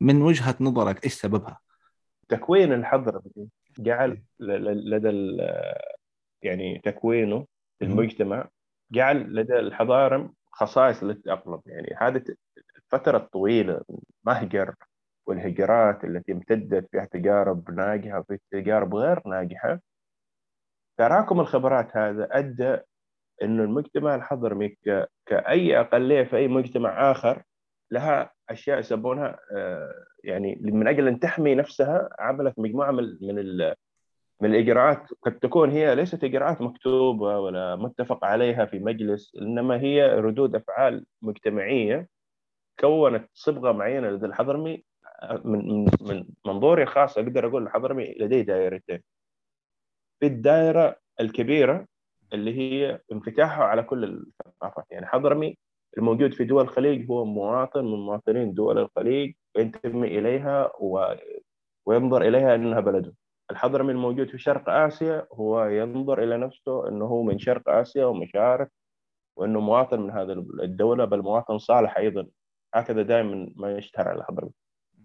من 0.00 0.22
وجهة 0.22 0.56
نظرك 0.60 1.04
إيش 1.04 1.14
سببها؟ 1.14 1.60
تكوين 2.28 2.72
الحضرمي 2.72 3.48
جعل 3.78 4.22
لدى 4.40 5.36
يعني 6.42 6.78
تكوينه 6.84 7.46
المجتمع 7.82 8.48
جعل 8.90 9.34
لدى 9.34 9.58
الحضارم 9.58 10.34
خصائص 10.52 11.02
للتأقلم. 11.02 11.60
يعني 11.66 11.96
هذه 12.00 12.22
الفترة 12.76 13.16
الطويلة 13.16 13.80
مهجر. 14.24 14.74
والهجرات 15.26 16.04
التي 16.04 16.32
امتدت 16.32 16.88
فيها 16.90 17.04
تجارب 17.04 17.70
ناجحة 17.70 18.18
وفي 18.18 18.38
تجارب 18.50 18.94
غير 18.94 19.22
ناجحة. 19.28 19.80
تراكم 20.98 21.40
الخبرات 21.40 21.96
هذا 21.96 22.28
أدى 22.30 22.76
إنه 23.42 23.62
المجتمع 23.64 24.14
الحضرمي 24.14 24.76
كأي 25.26 25.80
أقلية 25.80 26.24
في 26.24 26.36
أي 26.36 26.48
مجتمع 26.48 27.10
آخر 27.10 27.42
لها 27.90 28.32
أشياء 28.50 28.78
يسمونها 28.78 29.38
آه، 29.56 30.04
يعني 30.24 30.58
من 30.62 30.88
أجل 30.88 31.08
أن 31.08 31.20
تحمي 31.20 31.54
نفسها 31.54 32.08
عملت 32.18 32.58
مجموعة 32.58 32.90
من 32.90 33.18
من 33.22 33.74
من 34.40 34.54
الإجراءات. 34.54 35.06
قد 35.22 35.38
تكون 35.38 35.70
هي 35.70 35.94
ليست 35.94 36.24
إجراءات 36.24 36.60
مكتوبة 36.62 37.38
ولا 37.38 37.76
متفق 37.76 38.24
عليها 38.24 38.64
في 38.64 38.78
مجلس 38.78 39.36
إنما 39.42 39.80
هي 39.80 40.06
ردود 40.06 40.54
أفعال 40.54 41.06
مجتمعية 41.22 42.08
كونت 42.80 43.28
صبغة 43.34 43.72
معينة 43.72 44.10
لدى 44.10 44.26
الحضرمي 44.26 44.84
من 45.44 45.84
من 46.00 46.24
منظوري 46.46 46.82
الخاص 46.82 47.18
أقدر 47.18 47.46
أقول 47.46 47.62
الحضرمي 47.62 48.14
لديه 48.20 48.42
دائرتين. 48.42 49.02
في 50.20 50.26
الدائرة 50.26 50.96
الكبيرة 51.20 51.86
اللي 52.32 52.58
هي 52.58 53.00
انفتاحه 53.12 53.64
على 53.64 53.82
كل 53.82 54.04
الثقافات. 54.04 54.84
يعني 54.90 55.06
حضرمي 55.06 55.58
الموجود 55.98 56.34
في 56.34 56.44
دول 56.44 56.62
الخليج 56.64 57.10
هو 57.10 57.24
مواطن 57.24 57.84
من 57.84 57.98
مواطنين 57.98 58.54
دول 58.54 58.78
الخليج 58.78 59.34
ينتمي 59.58 60.18
إليها 60.18 60.72
و... 60.80 61.14
وينظر 61.86 62.22
إليها 62.22 62.54
أنها 62.54 62.80
بلده. 62.80 63.14
الحضرمي 63.50 63.92
الموجود 63.92 64.28
في 64.28 64.38
شرق 64.38 64.68
آسيا 64.70 65.26
هو 65.32 65.64
ينظر 65.64 66.22
إلى 66.22 66.36
نفسه 66.38 66.88
أنه 66.88 67.04
هو 67.04 67.22
من 67.22 67.38
شرق 67.38 67.68
آسيا 67.68 68.04
ومشارك 68.04 68.70
وأنه 69.36 69.60
مواطن 69.60 70.00
من 70.00 70.10
هذه 70.10 70.32
الدولة 70.62 71.04
بل 71.04 71.22
مواطن 71.22 71.58
صالح 71.58 71.96
أيضا. 71.98 72.26
هكذا 72.74 73.02
دائما 73.02 73.52
ما 73.56 73.76
يشتهر 73.78 74.08
على 74.08 74.18
الحضرمي 74.18 74.50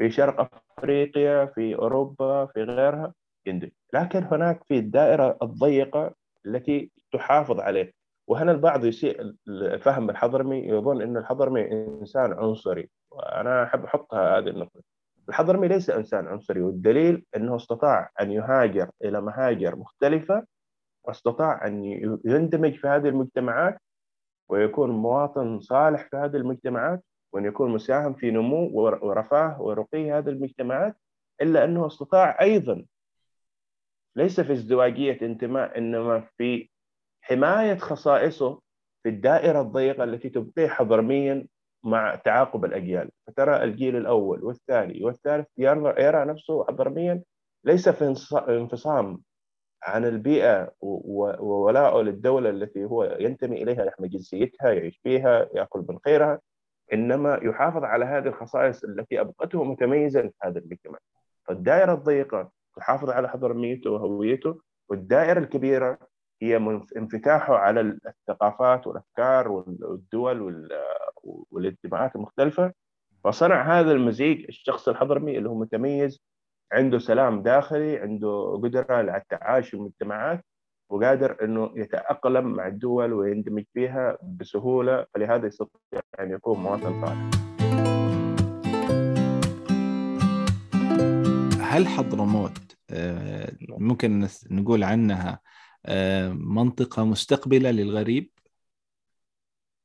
في 0.02 0.12
شرق 0.12 0.50
أفريقيا 0.80 1.46
في 1.46 1.76
أوروبا 1.76 2.46
في 2.46 2.64
غيرها 2.64 3.14
يندي. 3.46 3.74
لكن 3.94 4.24
هناك 4.24 4.64
في 4.64 4.78
الدائرة 4.78 5.38
الضيقة 5.42 6.14
التي 6.46 6.92
تحافظ 7.14 7.60
عليه. 7.60 7.94
وهنا 8.28 8.52
البعض 8.52 8.86
يسيء 8.86 9.34
فهم 9.82 10.10
الحضرمي 10.10 10.58
يظن 10.58 11.02
أن 11.02 11.18
الحضرمي 11.18 11.72
إنسان 11.72 12.34
عنصري. 12.34 12.90
وأنا 13.12 13.64
أحب 13.64 13.84
أحطها 13.86 14.38
هذه 14.38 14.48
النقطة. 14.48 14.82
الحضرمي 15.30 15.68
ليس 15.68 15.90
إنسان 15.90 16.28
عنصري 16.28 16.62
والدليل 16.62 17.26
أنه 17.36 17.56
استطاع 17.56 18.10
أن 18.22 18.32
يهاجر 18.32 18.90
إلى 19.04 19.22
مهاجر 19.22 19.76
مختلفة 19.76 20.46
واستطاع 21.08 21.68
أن 21.68 21.84
يندمج 22.26 22.76
في 22.76 22.88
هذه 22.88 23.08
المجتمعات 23.08 23.78
ويكون 24.50 24.90
مواطن 24.90 25.60
صالح 25.60 26.08
في 26.10 26.18
هذه 26.18 26.36
المجتمعات 26.36 27.04
وأن 27.34 27.46
يكون 27.46 27.72
مساهم 27.72 28.14
في 28.14 28.32
نمو 28.32 28.70
ورفاه 29.02 29.62
ورقي 29.62 30.12
هذه 30.12 30.30
المجتمعات 30.30 30.98
إلا 31.42 31.64
أنه 31.64 31.88
استطاع 31.88 32.42
أيضا. 32.42 32.86
ليس 34.16 34.40
في 34.40 34.54
ازدواجية 34.54 35.22
انتماء 35.22 35.78
إنما 35.78 36.28
في 36.38 36.70
حماية 37.22 37.76
خصائصه 37.76 38.62
في 39.04 39.10
الدائرة 39.10 39.62
الضيقة 39.62 40.04
التي 40.04 40.30
تبقيه 40.30 40.68
حضرميا 40.68 41.48
مع 41.84 42.16
تعاقب 42.16 42.66
الأجيال. 42.66 43.12
فترى 43.28 43.64
الجيل 43.64 43.96
الأول 43.96 44.44
والثاني 44.44 45.04
والثالث 45.04 45.48
يرى 45.58 46.26
نفسه 46.26 46.66
حضرميا. 46.66 47.24
ليس 47.64 47.90
في 47.90 48.16
انفصام 48.50 49.22
عن 49.84 50.06
البيئة 50.06 50.72
وولائه 50.82 52.02
للدولة 52.02 52.50
التي 52.50 52.86
هو 52.86 53.18
ينتمي 53.20 53.64
إليها 53.64 53.86
يحمل 53.86 54.10
جنسيتها 54.10 54.72
يعيش 54.72 55.00
فيها 55.04 55.50
يأكل 55.56 55.86
من 55.90 56.00
خيرها. 56.06 56.40
إنما 56.94 57.40
يحافظ 57.44 57.84
على 57.84 58.06
هذه 58.06 58.28
الخصائص 58.28 58.84
التي 58.84 59.22
أبقته 59.22 59.64
متميزا 59.64 60.22
في 60.22 60.34
هذا 60.44 60.60
المجتمع. 60.60 60.98
فالدائرة 61.48 61.94
الضيقة 61.94 62.52
تحافظ 62.78 63.10
على 63.10 63.30
حضرميته 63.30 63.90
وهويته 63.90 64.62
والدائرة 64.90 65.40
الكبيرة 65.40 65.98
هي 66.42 66.58
انفتاحه 66.98 67.56
على 67.56 67.98
الثقافات 68.08 68.88
والأفكار 68.88 69.48
والدول 69.48 70.70
والانتماءات 71.52 72.16
المختلفة. 72.16 72.74
فصنع 73.24 73.80
هذا 73.80 73.92
المزيج 73.92 74.46
الشخص 74.50 74.90
الحضرمي 74.90 75.38
اللي 75.38 75.50
هو 75.50 75.56
متميز 75.56 76.22
عنده 76.72 77.00
سلام 77.00 77.42
داخلي 77.42 77.98
عنده 77.98 78.60
قدرة 78.64 78.86
على 78.90 79.18
التعايش 79.18 79.70
في 79.70 79.74
المجتمعات 79.74 80.46
وقادر 80.92 81.38
إنه 81.44 81.72
يتأقلم 81.76 82.54
مع 82.54 82.68
الدول 82.68 83.14
ويندمج 83.14 83.64
فيها 83.74 84.18
بسهولة 84.24 85.06
فلهذا 85.14 85.48
يستطيع 85.48 86.02
أن 86.20 86.32
يكون 86.32 86.60
مواطن 86.60 87.02
صالح. 87.06 87.42
هل 91.62 91.88
حضرموت 91.88 92.78
آه، 92.90 93.52
ممكن 93.70 94.28
نقول 94.52 94.84
عنها 94.84 95.40
آه، 95.86 96.30
منطقة 96.30 97.06
مستقبلة 97.06 97.72
للغريب؟ 97.72 98.30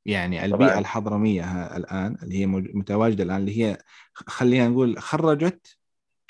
يعني 0.07 0.45
البيئة 0.45 0.69
طبعا. 0.69 0.79
الحضرمية 0.79 1.77
الآن 1.77 2.17
اللي 2.23 2.39
هي 2.41 2.47
متواجدة 2.47 3.25
الآن 3.25 3.37
اللي 3.37 3.65
هي 3.65 3.79
خلينا 4.15 4.69
نقول 4.69 4.99
خرجت 4.99 5.77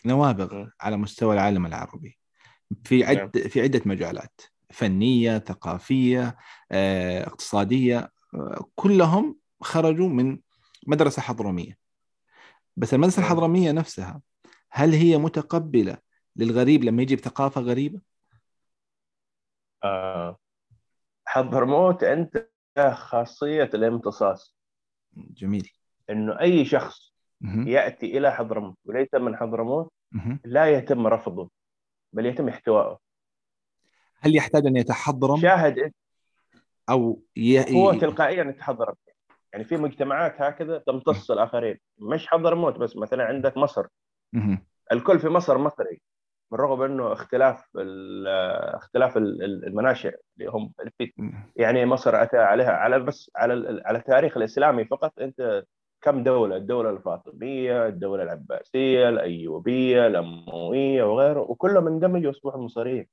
نوابغ 0.06 0.66
على 0.80 0.96
مستوى 0.96 1.34
العالم 1.34 1.66
العربي 1.66 2.18
في 2.84 3.04
عد. 3.04 3.38
في 3.38 3.62
عدة 3.62 3.82
مجالات 3.86 4.40
فنية 4.70 5.38
ثقافية 5.38 6.36
آه، 6.72 7.26
اقتصادية 7.26 8.12
آه، 8.34 8.64
كلهم 8.74 9.36
خرجوا 9.60 10.08
من 10.08 10.38
مدرسة 10.86 11.22
حضرمية. 11.22 11.78
بس 12.76 12.94
المدرسة. 12.94 13.22
الحضرمية 13.22 13.72
نفسها 13.72 14.20
هل 14.70 14.92
هي 14.92 15.18
متقبلة 15.18 15.98
للغريب 16.36 16.84
لما 16.84 17.02
يجي 17.02 17.16
بثقافة 17.16 17.60
غريبة؟ 17.60 18.00
آه 19.84 20.38
حضرموت 21.24 22.02
أنت 22.02 22.48
خاصية 22.92 23.70
الامتصاص. 23.74 24.56
جميل. 25.16 25.70
إنه 26.10 26.40
أي 26.40 26.64
شخص 26.64 27.12
يأتي 27.42 28.18
إلى 28.18 28.32
حضرموت 28.32 28.76
وليس 28.84 29.14
من 29.14 29.36
حضرموت 29.36 29.92
لا 30.44 30.66
يتم 30.66 31.06
رفضه 31.06 31.50
بل 32.12 32.26
يتم 32.26 32.48
احتوائه. 32.48 33.05
هل 34.20 34.36
يحتاج 34.36 34.66
أن 34.66 34.76
يتحضرم؟ 34.76 35.36
شاهد 35.36 35.92
أو 36.90 37.22
ي... 37.36 37.76
هو 37.76 37.92
تلقائيا 37.92 38.44
يتحضرم 38.44 38.94
يعني 39.52 39.64
في 39.64 39.76
مجتمعات 39.76 40.42
هكذا 40.42 40.78
تمتص 40.78 41.30
الآخرين 41.30 41.78
مش 41.98 42.26
حضرموت 42.26 42.78
بس 42.78 42.96
مثلا 42.96 43.24
عندك 43.24 43.56
مصر 43.56 43.86
الكل 44.92 45.18
في 45.18 45.28
مصر 45.28 45.58
مصري 45.58 46.00
بالرغم 46.50 46.82
إنه 46.82 47.12
اختلاف 47.12 47.64
اختلاف 48.74 49.16
المناشئ 49.16 50.16
اللي 50.38 50.50
هم 50.50 50.72
يعني 51.56 51.86
مصر 51.86 52.22
أتى 52.22 52.36
عليها 52.36 52.70
على 52.70 52.98
بس 52.98 53.30
على 53.36 53.82
على 53.84 53.98
التاريخ 53.98 54.36
الإسلامي 54.36 54.84
فقط 54.84 55.12
أنت 55.20 55.64
كم 56.00 56.22
دولة؟ 56.22 56.56
الدولة 56.56 56.90
الفاطمية، 56.90 57.86
الدولة 57.86 58.22
العباسية، 58.22 59.08
الأيوبية، 59.08 60.06
الأموية 60.06 61.04
وغيره 61.04 61.40
وكلهم 61.40 61.86
اندمجوا 61.86 62.28
واصبحوا 62.28 62.60
مصريين. 62.60 63.06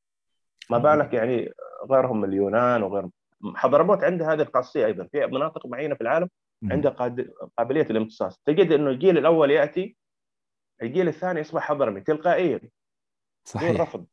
ما 0.70 0.78
بالك 0.78 1.14
يعني 1.14 1.54
غيرهم 1.92 2.24
اليونان 2.24 2.84
وغيرهم 2.84 3.12
حضرموت 3.56 4.04
عندها 4.04 4.34
هذه 4.34 4.42
الخاصيه 4.42 4.86
أيضا. 4.86 5.08
في 5.12 5.26
مناطق 5.26 5.66
معينة 5.66 5.96
في 5.96 6.02
العالم 6.02 6.30
عندها 6.72 6.92
قابلية 7.58 7.88
الامتصاص 7.90 8.42
تجد 8.46 8.72
إنه 8.72 8.90
الجيل 8.90 9.18
الأول 9.18 9.52
يأتي 9.52 9.96
الجيل 10.82 11.08
الثاني 11.08 11.40
يصبح 11.40 11.62
حضرمي 11.62 12.02
تلقائيا. 12.02 12.62
صحيح. 13.48 13.72
بدون 13.72 13.82
رفض 13.82 14.06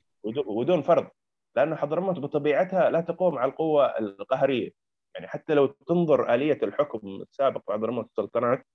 ودون 0.46 0.82
فرض. 0.82 1.08
لأنه 1.56 1.76
حضرموت 1.76 2.18
بطبيعتها 2.18 2.90
لا 2.90 3.00
تقوم 3.00 3.38
على 3.38 3.50
القوة 3.50 3.98
القهرية. 3.98 4.70
يعني 5.14 5.28
حتى 5.28 5.54
لو 5.54 5.66
تنظر 5.66 6.34
آلية 6.34 6.58
الحكم 6.62 7.00
السابق 7.22 7.62
في 7.66 7.72
حضرموت 7.72 8.06
السلطنات 8.06 8.66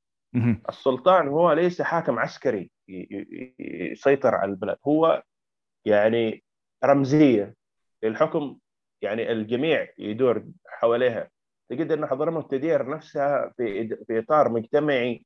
السلطان 0.69 1.27
هو 1.27 1.51
ليس 1.51 1.81
حاكم 1.81 2.19
عسكري 2.19 2.71
يسيطر 3.59 4.35
على 4.35 4.51
البلد. 4.51 4.77
هو 4.87 5.23
يعني 5.85 6.43
رمزية. 6.85 7.55
الحكم 8.03 8.57
يعني 9.01 9.31
الجميع 9.31 9.87
يدور 9.97 10.45
حواليها. 10.67 11.29
تجد 11.69 11.91
أن 11.91 12.05
حضرموت 12.05 12.51
تدير 12.51 12.89
نفسها 12.89 13.53
في 13.57 13.87
في 14.07 14.19
إطار 14.19 14.49
مجتمعي 14.49 15.25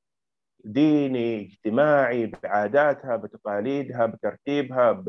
ديني 0.63 1.41
اجتماعي 1.41 2.25
بعاداتها 2.25 3.15
بتقاليدها 3.15 4.05
بترتيبها 4.05 5.03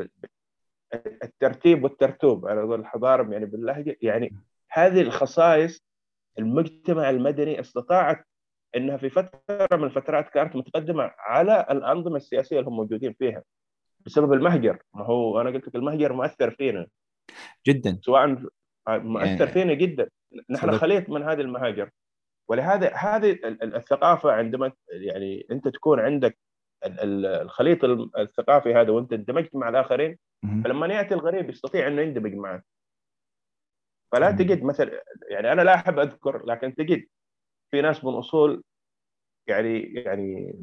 الترتيب 1.23 1.83
والترتوب. 1.83 2.47
على 2.47 2.61
قول 2.61 2.79
الحضارم 2.79 3.33
يعني 3.33 3.45
باللهجة 3.45 3.97
يعني 4.01 4.35
هذه 4.69 5.01
الخصائص 5.01 5.85
المجتمع 6.39 7.09
المدني 7.09 7.59
استطاعت 7.59 8.25
إنها 8.75 8.97
في 8.97 9.09
فترة 9.09 9.77
من 9.77 9.83
الفترات 9.83 10.29
كانت 10.29 10.55
متقدمة 10.55 11.11
على 11.19 11.67
الأنظمة 11.71 12.15
السياسية 12.15 12.59
اللي 12.59 12.69
هم 12.69 12.75
موجودين 12.75 13.13
فيها 13.13 13.43
بسبب 14.05 14.33
المهجر. 14.33 14.79
ما 14.93 15.05
هو 15.05 15.41
أنا 15.41 15.49
قلت 15.49 15.67
لك 15.67 15.75
المهجر 15.75 16.13
مؤثر 16.13 16.51
فينا. 16.51 16.87
جدا. 17.67 17.99
سواء 18.01 18.27
مؤثر 18.87 19.25
يعني 19.25 19.47
فينا 19.47 19.73
جدا. 19.73 20.09
نحن 20.49 20.71
خليط 20.71 21.09
من 21.09 21.23
هذه 21.23 21.41
المهاجر. 21.41 21.89
ولهذا 22.49 22.93
هذه 22.93 23.39
الثقافة 23.63 24.31
عندما 24.31 24.71
يعني 24.91 25.47
أنت 25.51 25.67
تكون 25.67 25.99
عندك 25.99 26.37
الخليط 26.85 27.83
الثقافي 28.17 28.73
هذا 28.73 28.91
وأنت 28.91 29.13
اندمجت 29.13 29.55
مع 29.55 29.69
الآخرين 29.69 30.17
فلما 30.63 30.87
يأتي 30.87 31.13
الغريب 31.13 31.49
يستطيع 31.49 31.87
إنه 31.87 32.01
يندمج 32.01 32.33
معك. 32.33 32.65
فلا 34.11 34.31
تجد 34.31 34.63
مثل 34.63 34.99
يعني 35.29 35.51
أنا 35.51 35.61
لا 35.61 35.75
أحب 35.75 35.99
أذكر 35.99 36.45
لكن 36.45 36.75
تجد 36.75 37.07
في 37.71 37.81
ناس 37.81 38.03
من 38.03 38.13
أصول 38.13 38.63
يعني 39.47 39.79
يعني 39.79 40.53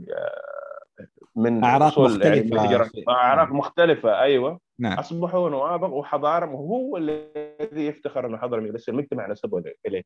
من 1.39 1.65
أعراق 1.65 1.99
مختلفة. 1.99 2.65
يعني 2.65 3.05
أعراق 3.09 3.53
مختلفة 3.53 4.21
أيوه. 4.21 4.61
نعم. 4.79 4.99
أصبحوا 4.99 5.51
نوابغ 5.51 5.95
وحضاره 5.95 6.51
وهو 6.51 6.97
الذي 6.97 7.87
يفتخر 7.87 8.27
انه 8.27 8.39
حضر 8.39 8.61
بس 8.61 8.89
المجتمع 8.89 9.31
نسبه 9.31 9.63
إليه. 9.87 10.03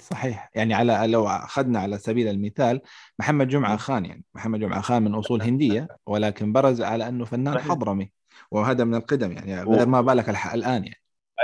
صحيح. 0.00 0.50
يعني 0.54 0.74
على 0.74 1.12
لو 1.12 1.26
أخذنا 1.26 1.78
على 1.78 1.98
سبيل 1.98 2.28
المثال 2.28 2.80
محمد 3.18 3.48
جمعة 3.48 3.76
خان 3.76 4.04
يعني 4.04 4.24
محمد 4.34 4.60
جمعة 4.60 4.80
خان 4.80 5.02
من 5.02 5.14
أصول 5.14 5.42
هندية 5.42 5.88
ولكن 6.06 6.52
برز 6.52 6.82
على 6.82 7.08
أنه 7.08 7.24
فنان 7.24 7.58
حضرمي 7.58 8.10
وهذا 8.50 8.84
من 8.84 8.94
القدم 8.94 9.32
يعني 9.32 9.62
غير 9.62 9.86
ما 9.86 10.00
بالك 10.00 10.28
الآن 10.28 10.84
يعني. 10.84 11.00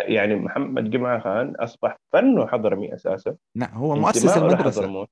يعني 0.07 0.35
محمد 0.35 0.91
جمعة 0.91 1.21
خان 1.21 1.55
أصبح 1.57 1.97
فنه 2.13 2.47
حضرمي 2.47 2.95
أساسا. 2.95 3.37
نعم 3.55 3.75
هو 3.75 3.97
مؤسس 3.97 4.39
المدرسة. 4.39 5.07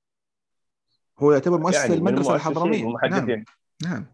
هو 1.19 1.33
يعتبر 1.33 1.59
مؤسس 1.59 1.81
يعني 1.81 1.95
المدرسة 1.95 2.35
الحضرمية. 2.35 2.95
نعم. 3.11 3.45
نعم. 3.85 4.07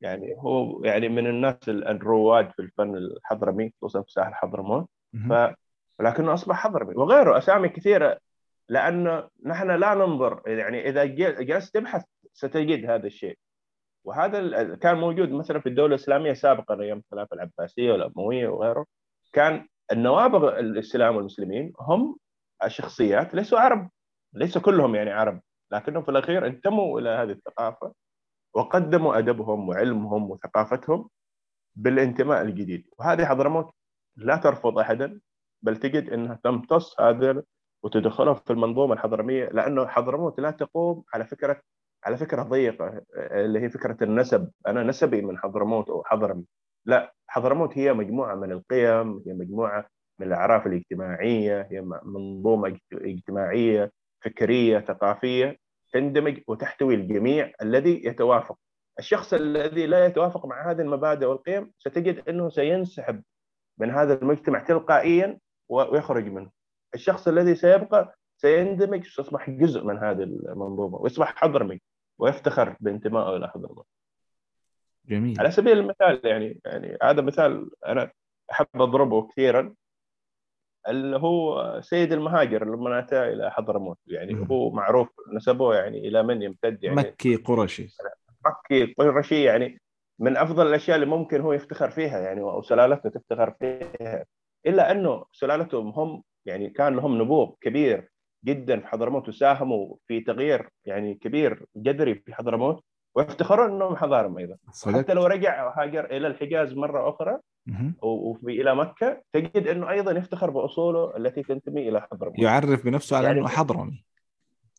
يعني 0.00 0.34
هو 0.38 0.84
يعني 0.84 1.08
من 1.08 1.26
الناس 1.26 1.68
الرواد 1.68 2.50
في 2.50 2.62
الفن 2.62 2.96
الحضرمي 2.96 3.72
خصوصا 3.82 4.02
في 4.02 4.12
ساحل 4.12 4.34
حضرموت 4.34 4.88
ف 5.28 5.32
ولكنه 6.00 6.34
أصبح 6.34 6.56
حضرمي. 6.56 6.94
وغيره 6.94 7.38
أسامي 7.38 7.68
كثيرة 7.68 8.18
لأنه 8.68 9.28
نحن 9.46 9.70
لا 9.70 9.94
ننظر 9.94 10.42
يعني 10.46 10.88
إذا 10.88 11.04
جلست 11.42 11.74
تبحث 11.74 12.04
ستجد 12.32 12.90
هذا 12.90 13.06
الشيء. 13.06 13.38
وهذا 14.04 14.74
كان 14.74 14.96
موجود 14.96 15.30
مثلا 15.30 15.60
في 15.60 15.68
الدولة 15.68 15.94
الإسلامية 15.94 16.32
سابقا 16.32 16.80
أيام 16.80 16.98
الخلافه 16.98 17.34
العباسية 17.34 17.92
والأموية 17.92 18.48
وغيره. 18.48 18.86
كان 19.32 19.66
النوابغ 19.92 20.58
الإسلام 20.58 21.16
والمسلمين 21.16 21.72
هم 21.80 22.16
الشخصيات 22.64 23.34
ليسوا 23.34 23.58
عرب 23.58 23.90
ليس 24.32 24.58
كلهم 24.58 24.94
يعني 24.94 25.10
عرب. 25.10 25.40
لكنهم 25.72 26.02
في 26.02 26.10
الأخير 26.10 26.46
انتموا 26.46 27.00
إلى 27.00 27.08
هذه 27.08 27.30
الثقافة. 27.30 27.92
وقدموا 28.54 29.18
أدبهم 29.18 29.68
وعلمهم 29.68 30.30
وثقافتهم 30.30 31.08
بالانتماء 31.76 32.42
الجديد. 32.42 32.86
وهذه 32.98 33.24
حضرموت 33.24 33.70
لا 34.16 34.36
ترفض 34.36 34.78
أحدا 34.78 35.20
بل 35.62 35.76
تجد 35.76 36.10
إنها 36.10 36.40
تمتص 36.44 37.00
هذا 37.00 37.42
وتدخلهم 37.82 38.34
في 38.34 38.52
المنظومة 38.52 38.94
الحضرمية 38.94 39.44
لأنه 39.48 39.86
حضرموت 39.86 40.40
لا 40.40 40.50
تقوم 40.50 41.04
على 41.14 41.24
فكرة 41.24 41.60
على 42.04 42.16
فكرة 42.16 42.42
ضيقة 42.42 43.02
اللي 43.16 43.60
هي 43.60 43.70
فكرة 43.70 44.04
النسب. 44.04 44.50
أنا 44.66 44.82
نسبي 44.82 45.22
من 45.22 45.38
حضرموت 45.38 45.90
أو 45.90 46.04
حضرمي 46.04 46.44
لا 46.86 47.14
حضرموت 47.26 47.78
هي 47.78 47.92
مجموعة 47.92 48.34
من 48.34 48.52
القيم 48.52 49.22
هي 49.26 49.32
مجموعة 49.34 49.86
من 50.20 50.26
الأعراف 50.26 50.66
الاجتماعية 50.66 51.68
هي 51.70 51.80
منظومة 52.04 52.78
اجتماعية 52.92 53.92
فكرية 54.24 54.78
ثقافية. 54.80 55.56
تندمج 55.92 56.40
وتحتوي 56.46 56.94
الجميع 56.94 57.52
الذي 57.62 58.06
يتوافق. 58.06 58.58
الشخص 58.98 59.34
الذي 59.34 59.86
لا 59.86 60.06
يتوافق 60.06 60.46
مع 60.46 60.70
هذه 60.70 60.80
المبادئ 60.80 61.26
والقيم 61.26 61.72
ستجد 61.78 62.28
أنه 62.28 62.48
سينسحب 62.48 63.22
من 63.78 63.90
هذا 63.90 64.22
المجتمع 64.22 64.58
تلقائيا 64.58 65.38
ويخرج 65.68 66.24
منه. 66.24 66.50
الشخص 66.94 67.28
الذي 67.28 67.54
سيبقى 67.54 68.16
سيندمج 68.36 69.18
ويصبح 69.18 69.50
جزء 69.50 69.84
من 69.84 69.98
هذه 69.98 70.22
المنظومة 70.22 70.98
ويصبح 70.98 71.34
حضرمي 71.36 71.80
ويفتخر 72.18 72.76
بانتمائه 72.80 73.36
إلى 73.36 73.48
حضرموت 73.48 73.86
جميل. 75.08 75.40
على 75.40 75.50
سبيل 75.50 75.78
المثال 75.78 76.20
يعني 76.24 76.60
يعني 76.64 76.98
هذا 77.02 77.22
مثال 77.22 77.70
أنا 77.86 78.10
أحب 78.52 78.66
أضربه 78.74 79.26
كثيرا. 79.26 79.74
اللي 80.88 81.16
هو 81.16 81.78
سيد 81.80 82.12
المهاجر 82.12 82.64
لما 82.64 82.98
اتى 82.98 83.28
إلى 83.28 83.50
حضرموت 83.50 83.98
يعني 84.06 84.34
م. 84.34 84.44
هو 84.44 84.70
معروف 84.70 85.08
نسبه 85.34 85.74
يعني 85.74 86.08
إلى 86.08 86.22
من 86.22 86.42
يمتد 86.42 86.84
يعني. 86.84 86.96
مكي 86.96 87.36
قرشي 87.36 87.88
مكي 88.46 88.92
قرشي 88.92 89.42
يعني 89.42 89.80
من 90.18 90.36
أفضل 90.36 90.66
الأشياء 90.66 90.94
اللي 90.94 91.06
ممكن 91.06 91.40
هو 91.40 91.52
يفتخر 91.52 91.90
فيها 91.90 92.18
يعني 92.18 92.40
أو 92.40 92.62
سلالته 92.62 93.10
تفتخر 93.10 93.54
فيها. 93.60 94.24
إلا 94.66 94.90
أنه 94.90 95.24
سلالتهم 95.32 95.88
هم 95.88 96.22
يعني 96.46 96.70
كان 96.70 96.96
لهم 96.96 97.22
نبوغ 97.22 97.54
كبير 97.60 98.10
جدا 98.44 98.80
في 98.80 98.86
حضرموت 98.86 99.28
وساهموا 99.28 99.96
في 100.06 100.20
تغيير 100.20 100.68
يعني 100.84 101.14
كبير 101.14 101.64
جذري 101.76 102.14
في 102.14 102.34
حضرموت 102.34 102.84
ويفتخرون 103.14 103.70
إنهم 103.70 103.96
حضارم 103.96 104.38
أيضا. 104.38 104.56
حتى 104.86 105.14
لو 105.14 105.26
رجع 105.26 105.66
وهاجر 105.66 106.04
إلى 106.04 106.26
الحجاز 106.26 106.74
مرة 106.74 107.08
أخرى 107.08 107.38
إلى 108.60 108.74
مكة 108.74 109.22
تجد 109.32 109.66
إنه 109.68 109.90
أيضا 109.90 110.12
يفتخر 110.12 110.50
بأصوله 110.50 111.16
التي 111.16 111.42
تنتمي 111.42 111.88
إلى 111.88 112.00
حضرموت. 112.00 112.38
يعرف 112.38 112.84
بنفسه 112.84 113.16
على 113.16 113.26
يعني 113.26 113.40
إنه 113.40 113.48
حضرمي. 113.48 114.04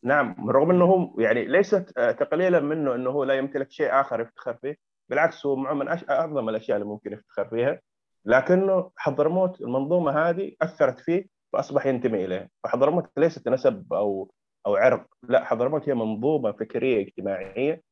نعم 0.04 0.50
رغم 0.50 0.70
إنه 0.70 0.84
هو 0.84 1.20
يعني 1.20 1.44
ليست 1.44 1.90
تقليلا 1.98 2.60
منه 2.60 2.94
إنه 2.94 3.10
هو 3.10 3.24
لا 3.24 3.34
يمتلك 3.34 3.70
شيء 3.70 4.00
آخر 4.00 4.20
يفتخر 4.20 4.54
فيه 4.54 4.76
بالعكس 5.08 5.46
هو 5.46 5.56
من 5.56 5.88
أعظم 6.10 6.48
الأشياء 6.48 6.76
اللي 6.76 6.88
ممكن 6.88 7.12
يفتخر 7.12 7.48
فيها 7.48 7.80
لكنه 8.24 8.90
حضرموت 8.96 9.60
المنظومة 9.60 10.28
هذه 10.28 10.52
أثرت 10.62 10.98
فيه 10.98 11.26
فاصبح 11.52 11.86
ينتمي 11.86 12.24
اليه 12.24 12.48
فحضرموت 12.64 13.10
ليست 13.16 13.48
نسب 13.48 13.92
أو 13.92 14.30
أو 14.66 14.76
عرق 14.76 15.06
لا 15.22 15.44
حضرموت 15.44 15.88
هي 15.88 15.94
منظومة 15.94 16.52
فكرية 16.52 17.02
اجتماعية 17.02 17.82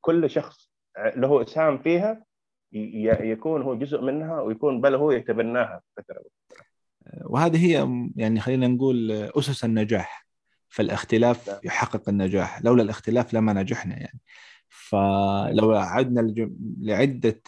كل 0.00 0.30
شخص 0.30 0.70
له 1.16 1.42
إسهام 1.42 1.78
فيها 1.78 2.24
يكون 2.72 3.62
هو 3.62 3.74
جزء 3.74 4.00
منها 4.00 4.40
ويكون 4.40 4.80
بل 4.80 4.94
هو 4.94 5.10
يتبناها. 5.10 5.80
فتره 5.96 6.22
وهذه 7.24 7.66
هي 7.66 7.88
يعني 8.16 8.40
خلينا 8.40 8.68
نقول 8.68 9.12
أسس 9.12 9.64
النجاح. 9.64 10.26
فالاختلاف 10.68 11.48
نعم. 11.48 11.58
يحقق 11.64 12.08
النجاح. 12.08 12.62
لولا 12.62 12.82
الاختلاف 12.82 13.34
لما 13.34 13.52
نجحنا 13.52 13.96
يعني. 13.96 14.20
فلو 14.68 15.72
عدنا 15.72 16.34
لعدة 16.80 17.40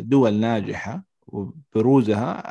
دول 0.00 0.34
ناجحة 0.34 1.04
وبروزها 1.26 2.42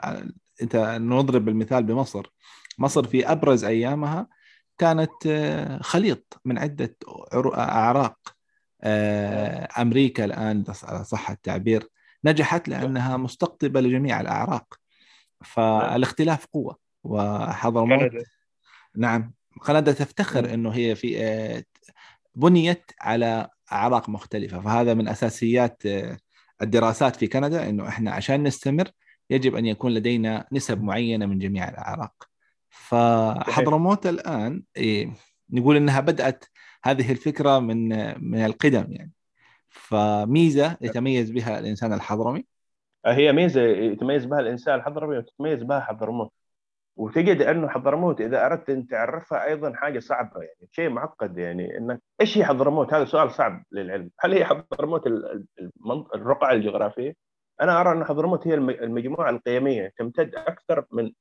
انت 0.61 0.75
نضرب 1.01 1.49
المثال 1.49 1.83
بمصر. 1.83 2.31
مصر 2.79 3.03
في 3.03 3.31
أبرز 3.31 3.63
أيامها 3.63 4.27
كانت 4.77 5.27
خليط 5.81 6.41
من 6.45 6.57
عدة 6.57 6.95
أعراق 7.55 8.17
آه، 8.83 9.67
أمريكا 9.81 10.25
الآن 10.25 10.63
صح 11.03 11.29
التعبير. 11.29 11.89
نجحت 12.25 12.67
لأنها 12.67 13.17
مستقطبة 13.17 13.81
لجميع 13.81 14.21
الأعراق. 14.21 14.73
فالاختلاف 15.43 16.45
قوة 16.45 16.77
وحضرموت 17.03 18.11
نعم. 18.97 19.33
كندا 19.59 19.91
تفتخر 19.91 20.53
إنه 20.53 20.69
هي 20.69 20.95
في 20.95 21.23
آه، 21.23 21.63
بنيت 22.35 22.91
على 23.01 23.49
أعراق 23.71 24.09
مختلفة. 24.09 24.61
فهذا 24.61 24.93
من 24.93 25.07
أساسيات 25.07 25.85
آه، 25.85 26.17
الدراسات 26.61 27.15
في 27.15 27.27
كندا 27.27 27.69
إنه 27.69 27.87
إحنا 27.87 28.11
عشان 28.11 28.43
نستمر 28.43 28.91
يجب 29.29 29.55
أن 29.55 29.65
يكون 29.65 29.93
لدينا 29.93 30.47
نسب 30.51 30.83
معينة 30.83 31.25
من 31.25 31.39
جميع 31.39 31.69
الأعراق. 31.69 32.27
فحضرموت 32.69 34.07
الآن 34.07 34.63
إيه، 34.77 35.13
نقول 35.49 35.75
إنها 35.75 35.99
بدأت 35.99 36.45
هذه 36.83 37.11
الفكرة 37.11 37.59
من 37.59 37.89
من 38.29 38.45
القدم 38.45 38.85
يعني. 38.89 39.11
فميزة 39.71 40.77
يتميز 40.81 41.31
بها 41.31 41.59
الإنسان 41.59 41.93
الحضرمي 41.93 42.45
هي 43.05 43.31
ميزة 43.31 43.61
يتميز 43.61 44.25
بها 44.25 44.39
الإنسان 44.39 44.75
الحضرمي 44.75 45.17
وتتميز 45.17 45.63
بها 45.63 45.79
حضرموت 45.79 46.31
وتجد 46.95 47.41
أنه 47.41 47.67
حضرموت 47.67 48.21
إذا 48.21 48.45
أردت 48.45 48.69
أن 48.69 48.87
تعرفها 48.87 49.45
أيضا 49.45 49.73
حاجة 49.73 49.99
صعبة 49.99 50.41
يعني 50.41 50.69
شيء 50.71 50.89
معقد 50.89 51.37
يعني 51.37 51.77
إنك 51.77 52.01
إيش 52.21 52.37
هي 52.37 52.45
حضرموت؟ 52.45 52.93
هذا 52.93 53.05
سؤال 53.05 53.31
صعب 53.31 53.63
للعلم، 53.71 54.09
هل 54.19 54.33
هي 54.33 54.45
حضرموت 54.45 55.07
الرقعة 56.15 56.53
الجغرافية؟ 56.53 57.13
أنا 57.61 57.81
أرى 57.81 57.91
أن 57.91 58.03
حضرموت 58.03 58.47
هي 58.47 58.53
المجموعة 58.53 59.29
القيمية 59.29 59.93
تمتد 59.97 60.35
أكثر 60.35 60.85
من 60.91 61.11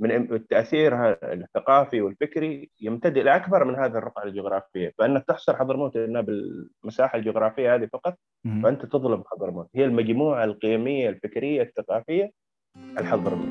من 0.00 0.46
تاثيرها 0.46 1.18
الثقافي 1.32 2.00
والفكري 2.00 2.70
يمتد 2.80 3.16
إلى 3.16 3.36
أكبر 3.36 3.64
من 3.64 3.74
هذه 3.74 3.98
الرقعه 3.98 4.24
الجغرافيه، 4.24 4.94
فانك 4.98 5.24
تحصر 5.28 5.56
حضرموت 5.56 5.96
انها 5.96 6.20
بالمساحة 6.20 7.18
الجغرافية 7.18 7.74
هذه 7.74 7.88
فقط 7.92 8.18
فأنت 8.62 8.86
تظلم 8.86 9.24
حضرموت، 9.26 9.68
هي 9.74 9.84
المجموعة 9.84 10.44
القيمية 10.44 11.08
الفكرية 11.08 11.62
الثقافية 11.62 12.30
الحضرميه. 12.98 13.48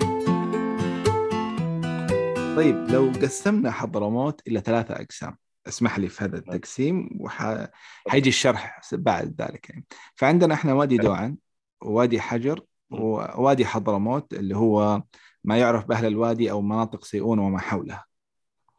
طيب 2.55 2.75
لو 2.75 3.11
قسمنا 3.21 3.71
حضرموت 3.71 4.47
إلى 4.47 4.59
ثلاثة 4.59 4.93
أقسام 4.95 5.37
اسمح 5.67 5.99
لي 5.99 6.07
في 6.07 6.23
هذا 6.23 6.37
التقسيم 6.37 7.09
وحيجي 7.19 8.29
الشرح 8.29 8.81
بعد 8.93 9.41
ذلك 9.41 9.69
يعني. 9.69 9.85
فعندنا 10.15 10.53
إحنا 10.53 10.73
وادي 10.73 10.97
دوعن 10.97 11.37
ووادي 11.81 12.21
حجر 12.21 12.61
ووادي 12.91 13.65
حضرموت 13.65 14.33
اللي 14.33 14.57
هو 14.57 15.01
ما 15.49 15.57
يعرف 15.57 15.85
بأهل 15.85 16.05
الوادي 16.05 16.51
أو 16.51 16.61
مناطق 16.61 17.03
سيئون 17.03 17.39
وما 17.39 17.59
حولها 17.59 18.05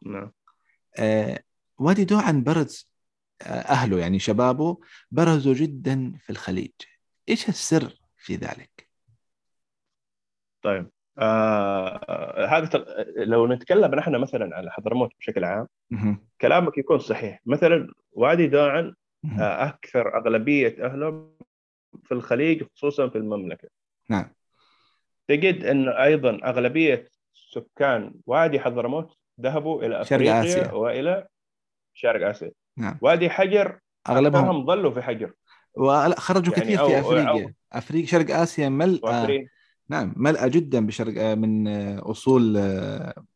نعم. 0.01 0.31
آه 0.99 1.39
وادي 1.77 2.05
دوعن 2.05 2.43
برز 2.43 2.89
آه 3.41 3.45
أهله 3.45 3.99
يعني 3.99 4.19
شبابه 4.19 4.79
برزوا 5.11 5.53
جدا 5.53 6.13
في 6.19 6.29
الخليج. 6.29 6.71
إيش 7.29 7.49
السر 7.49 7.99
في 8.17 8.35
ذلك؟ 8.35 8.89
طيب 10.61 10.89
آه 11.17 12.45
هذا 12.45 12.85
لو 13.17 13.47
نتكلم 13.47 13.95
نحن 13.95 14.15
مثلا 14.15 14.55
على 14.55 14.71
حضرموت 14.71 15.11
بشكل 15.19 15.43
عام 15.43 15.67
كلامك 16.41 16.77
يكون 16.77 16.99
صحيح. 16.99 17.41
مثلا 17.45 17.93
وادي 18.11 18.47
دوعن 18.47 18.95
آه 19.39 19.67
أكثر 19.67 20.17
أغلبية 20.17 20.85
اهله 20.85 21.31
في 22.03 22.11
الخليج 22.11 22.63
خصوصا 22.75 23.09
في 23.09 23.17
المملكة. 23.17 23.69
نعم. 24.09 24.33
تجد 25.31 25.65
انه 25.65 26.03
أيضا 26.03 26.39
أغلبية 26.43 27.09
سكان 27.33 28.13
وادي 28.25 28.59
حضرموت 28.59 29.13
ذهبوا 29.41 29.83
إلى 29.83 30.01
افريقيا 30.01 30.41
آسيا. 30.41 30.71
وإلى 30.71 31.27
شرق 31.93 32.29
آسيا. 32.29 32.51
نعم. 32.77 32.97
وادي 33.01 33.29
حجر 33.29 33.79
أغلبهم. 34.09 34.65
ظلوا 34.65 34.91
في 34.91 35.01
حجر. 35.01 35.31
وخرجوا 35.75 36.53
يعني 36.53 36.65
كثير 36.65 36.85
في 36.87 36.99
افريقيا 36.99 37.29
أو... 37.29 37.51
أفريقيا. 37.73 38.07
شرق 38.07 38.35
آسيا 38.35 38.69
ملأ 38.69 39.47
نعم 39.89 40.13
ملأ 40.17 40.47
جدا 40.47 40.85
بشرق 40.85 41.33
من 41.33 41.67
أصول 41.99 42.55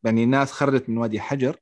يعني 0.04 0.26
ناس 0.26 0.52
خرجت 0.52 0.88
من 0.88 0.98
وادي 0.98 1.20
حجر. 1.20 1.56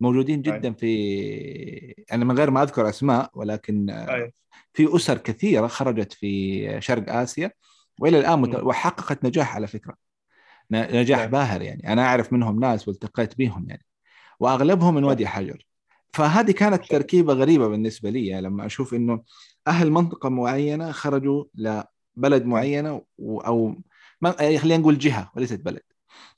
موجودين 0.00 0.42
جدا 0.42 0.72
في 0.72 2.04
أنا 2.12 2.24
من 2.24 2.38
غير 2.38 2.50
ما 2.50 2.62
أذكر 2.62 2.88
أسماء 2.88 3.30
ولكن 3.34 3.90
أي. 3.90 4.32
في 4.72 4.96
أسر 4.96 5.18
كثيرة 5.18 5.66
خرجت 5.66 6.12
في 6.12 6.80
شرق 6.80 7.12
آسيا. 7.12 7.52
وإلى 7.98 8.18
الآن 8.18 8.38
مت... 8.38 8.54
وحققت 8.54 9.24
نجاح 9.24 9.56
على 9.56 9.66
فكرة. 9.66 9.94
نجاح 10.70 11.20
نعم. 11.20 11.30
باهر 11.30 11.62
يعني. 11.62 11.92
أنا 11.92 12.06
أعرف 12.06 12.32
منهم 12.32 12.60
ناس 12.60 12.88
والتقيت 12.88 13.38
بهم 13.38 13.66
يعني. 13.68 13.84
وأغلبهم 14.40 14.94
من 14.94 15.04
وادي 15.04 15.26
حجر 15.26 15.66
فهذه 16.12 16.50
كانت 16.50 16.84
تركيبة 16.84 17.32
غريبة 17.32 17.68
بالنسبة 17.68 18.10
لي 18.10 18.26
يعني. 18.26 18.46
لما 18.46 18.66
أشوف 18.66 18.94
إنه 18.94 19.22
أهل 19.66 19.90
منطقة 19.90 20.28
معينة 20.28 20.92
خرجوا 20.92 21.44
لبلد 21.54 22.44
معينة 22.44 23.02
أو 23.20 23.74
ما 24.20 24.32
خلينا 24.58 24.76
نقول 24.76 24.98
جهة 24.98 25.32
وليست 25.36 25.60
بلد. 25.60 25.82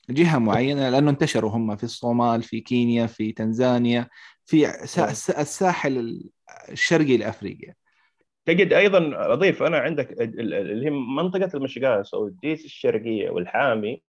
جهة 0.09 0.37
معينة 0.37 0.89
لأنه 0.89 1.09
انتشروا 1.09 1.51
هم 1.51 1.75
في 1.75 1.83
الصومال 1.83 2.43
في 2.43 2.61
كينيا 2.61 3.07
في 3.07 3.31
تنزانيا 3.31 4.09
في 4.45 4.61
نعم. 4.97 5.09
الساحل 5.39 6.23
الشرقي 6.69 7.17
لأفريقيا. 7.17 7.75
تجد 8.45 8.73
أيضا 8.73 9.33
أضيف 9.33 9.63
أنا 9.63 9.77
عندك 9.77 10.11
اللي 10.21 10.85
هي 10.85 10.89
منطقة 10.89 11.49
المشقاس 11.53 12.13
أو 12.13 12.27
الديس 12.27 12.65
الشرقية 12.65 13.29
والحامي 13.29 14.01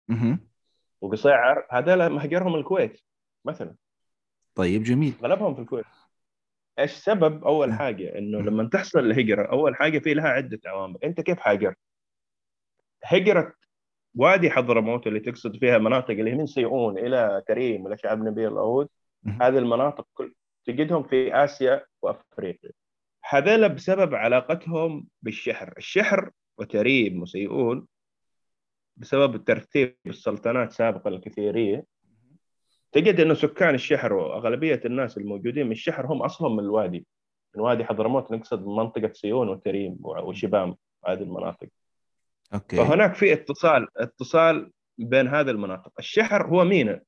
وقصيعر 1.01 1.67
هذول 1.71 2.09
مهجرهم 2.09 2.55
الكويت 2.55 3.01
مثلا. 3.45 3.75
طيب 4.55 4.83
جميل. 4.83 5.13
غلبهم 5.23 5.55
في 5.55 5.61
الكويت. 5.61 5.85
إيش 6.79 6.91
سبب 6.91 7.45
أول 7.45 7.73
حاجة؟ 7.73 8.19
إنه 8.19 8.41
لما 8.41 8.69
تحصل 8.69 8.99
الهجرة 8.99 9.43
أول 9.43 9.77
حاجة 9.77 9.99
في 9.99 10.15
لها 10.15 10.29
عدة 10.29 10.61
عوامل. 10.67 10.97
أنت 11.05 11.21
كيف 11.21 11.39
هاجرت؟ 11.43 11.77
هجرة 13.05 13.53
وادي 14.15 14.51
حضرموت 14.51 15.07
اللي 15.07 15.21
تقصد 15.21 15.57
فيها 15.57 15.79
مناطق 15.79 16.11
اللي 16.11 16.31
هي 16.31 16.35
من 16.35 16.47
سيئون 16.47 16.99
إلى 16.99 17.43
كريم 17.49 17.87
إلى 17.87 17.97
شعب 17.97 18.19
نبيل 18.25 18.53
العود 18.53 18.89
هذه 19.27 19.59
المناطق 19.59 20.07
كل 20.15 20.35
تجدهم 20.65 21.03
في 21.03 21.45
آسيا 21.45 21.85
وأفريقيا. 22.03 22.71
هذول 23.33 23.69
بسبب 23.69 24.15
علاقتهم 24.15 25.07
بالشحر. 25.23 25.75
الشحر 25.79 26.31
وتريم 26.59 27.23
وسيئون 27.23 27.87
بسبب 28.97 29.45
ترتيب 29.45 29.97
السلطنات 30.07 30.73
سابقا 30.73 31.11
الكثيرية. 31.11 31.85
تجد 32.93 33.21
إنه 33.21 33.35
سكان 33.35 33.75
الشحر 33.75 34.13
وأغلبية 34.13 34.81
الناس 34.85 35.19
الموجودين 35.19 35.67
من 35.67 35.73
الشحر 35.73 36.07
هم 36.07 36.23
أصلا 36.23 36.49
من 36.49 36.59
الوادي. 36.59 37.07
من 37.57 37.63
وادي 37.63 37.85
حضرموت 37.85 38.33
نقصد 38.33 38.67
منطقة 38.67 39.13
سيون 39.13 39.49
وتريم 39.49 39.97
وشبام 40.01 40.77
هذه 41.07 41.23
المناطق. 41.23 41.69
Okay. 42.55 42.77
فهناك 42.77 43.15
في 43.15 43.33
اتصال 43.33 43.87
اتصال 43.97 44.71
بين 44.99 45.29
هذه 45.29 45.51
المناطق. 45.51 45.93
الشحر 45.99 46.47
هو 46.47 46.65
ميناء 46.65 47.03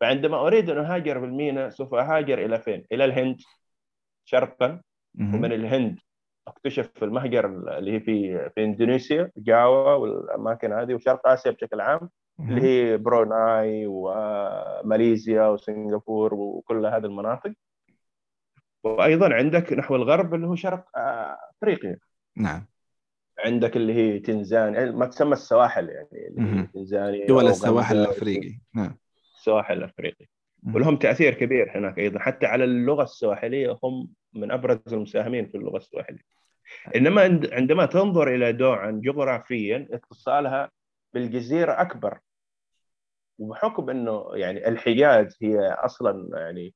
فعندما 0.00 0.46
أريد 0.46 0.70
أن 0.70 0.78
أهاجر 0.78 1.18
بالميناء 1.18 1.68
سوف 1.68 1.94
أهاجر 1.94 2.44
إلى 2.44 2.60
فين؟ 2.60 2.86
إلى 2.92 3.04
الهند. 3.04 3.40
شرقا. 4.24 4.82
ومن 5.18 5.52
الهند. 5.52 5.98
اكتشف 6.48 6.90
في 6.94 7.04
المهجر 7.04 7.46
اللي 7.78 7.92
هي 7.92 8.00
في 8.00 8.48
في 8.54 8.64
إندونيسيا 8.64 9.30
جاوا 9.36 9.94
والأماكن 9.94 10.72
هذه 10.72 10.94
وشرق 10.94 11.28
آسيا 11.28 11.50
بشكل 11.50 11.80
عام 11.80 12.10
اللي 12.40 12.62
هي 12.62 12.96
بروناي 12.96 13.86
وماليزيا 13.86 15.46
وسنغافور 15.46 16.34
وكل 16.34 16.86
هذه 16.86 17.04
المناطق. 17.04 17.52
وأيضا 18.84 19.34
عندك 19.34 19.72
نحو 19.72 19.96
الغرب 19.96 20.34
اللي 20.34 20.46
هو 20.46 20.54
شرق 20.54 20.84
أفريقيا. 21.56 21.98
نعم. 22.36 22.66
عندك 23.44 23.76
اللي 23.76 23.94
هي 23.94 24.18
تنزانيا 24.18 24.90
ما 24.90 25.06
تسمى 25.06 25.32
السواحل 25.32 25.88
يعني 25.88 26.66
تنزانيا 26.74 27.26
دول 27.26 27.46
السواحل 27.46 27.96
الأفريقي. 27.96 28.58
نعم. 28.74 28.98
السواحل 29.34 29.78
الأفريقي. 29.78 30.26
ولهم 30.74 30.96
تأثير 30.96 31.34
كبير 31.34 31.78
هناك 31.78 31.98
أيضا. 31.98 32.18
حتى 32.18 32.46
على 32.46 32.64
اللغة 32.64 33.02
السواحلية 33.02 33.78
هم 33.84 34.08
من 34.32 34.50
أبرز 34.50 34.78
المساهمين 34.92 35.48
في 35.48 35.56
اللغة 35.56 35.76
السواحلية. 35.76 36.24
إنما 36.96 37.22
عندما 37.52 37.86
تنظر 37.86 38.34
إلى 38.34 38.52
دوعا 38.52 39.00
جغرافيا 39.04 39.88
اتصالها 39.92 40.70
بالجزيرة 41.14 41.80
أكبر. 41.80 42.18
وبحكم 43.38 43.90
إنه 43.90 44.30
يعني 44.34 44.68
الحجاز 44.68 45.38
هي 45.42 45.58
أصلا 45.72 46.38
يعني 46.40 46.74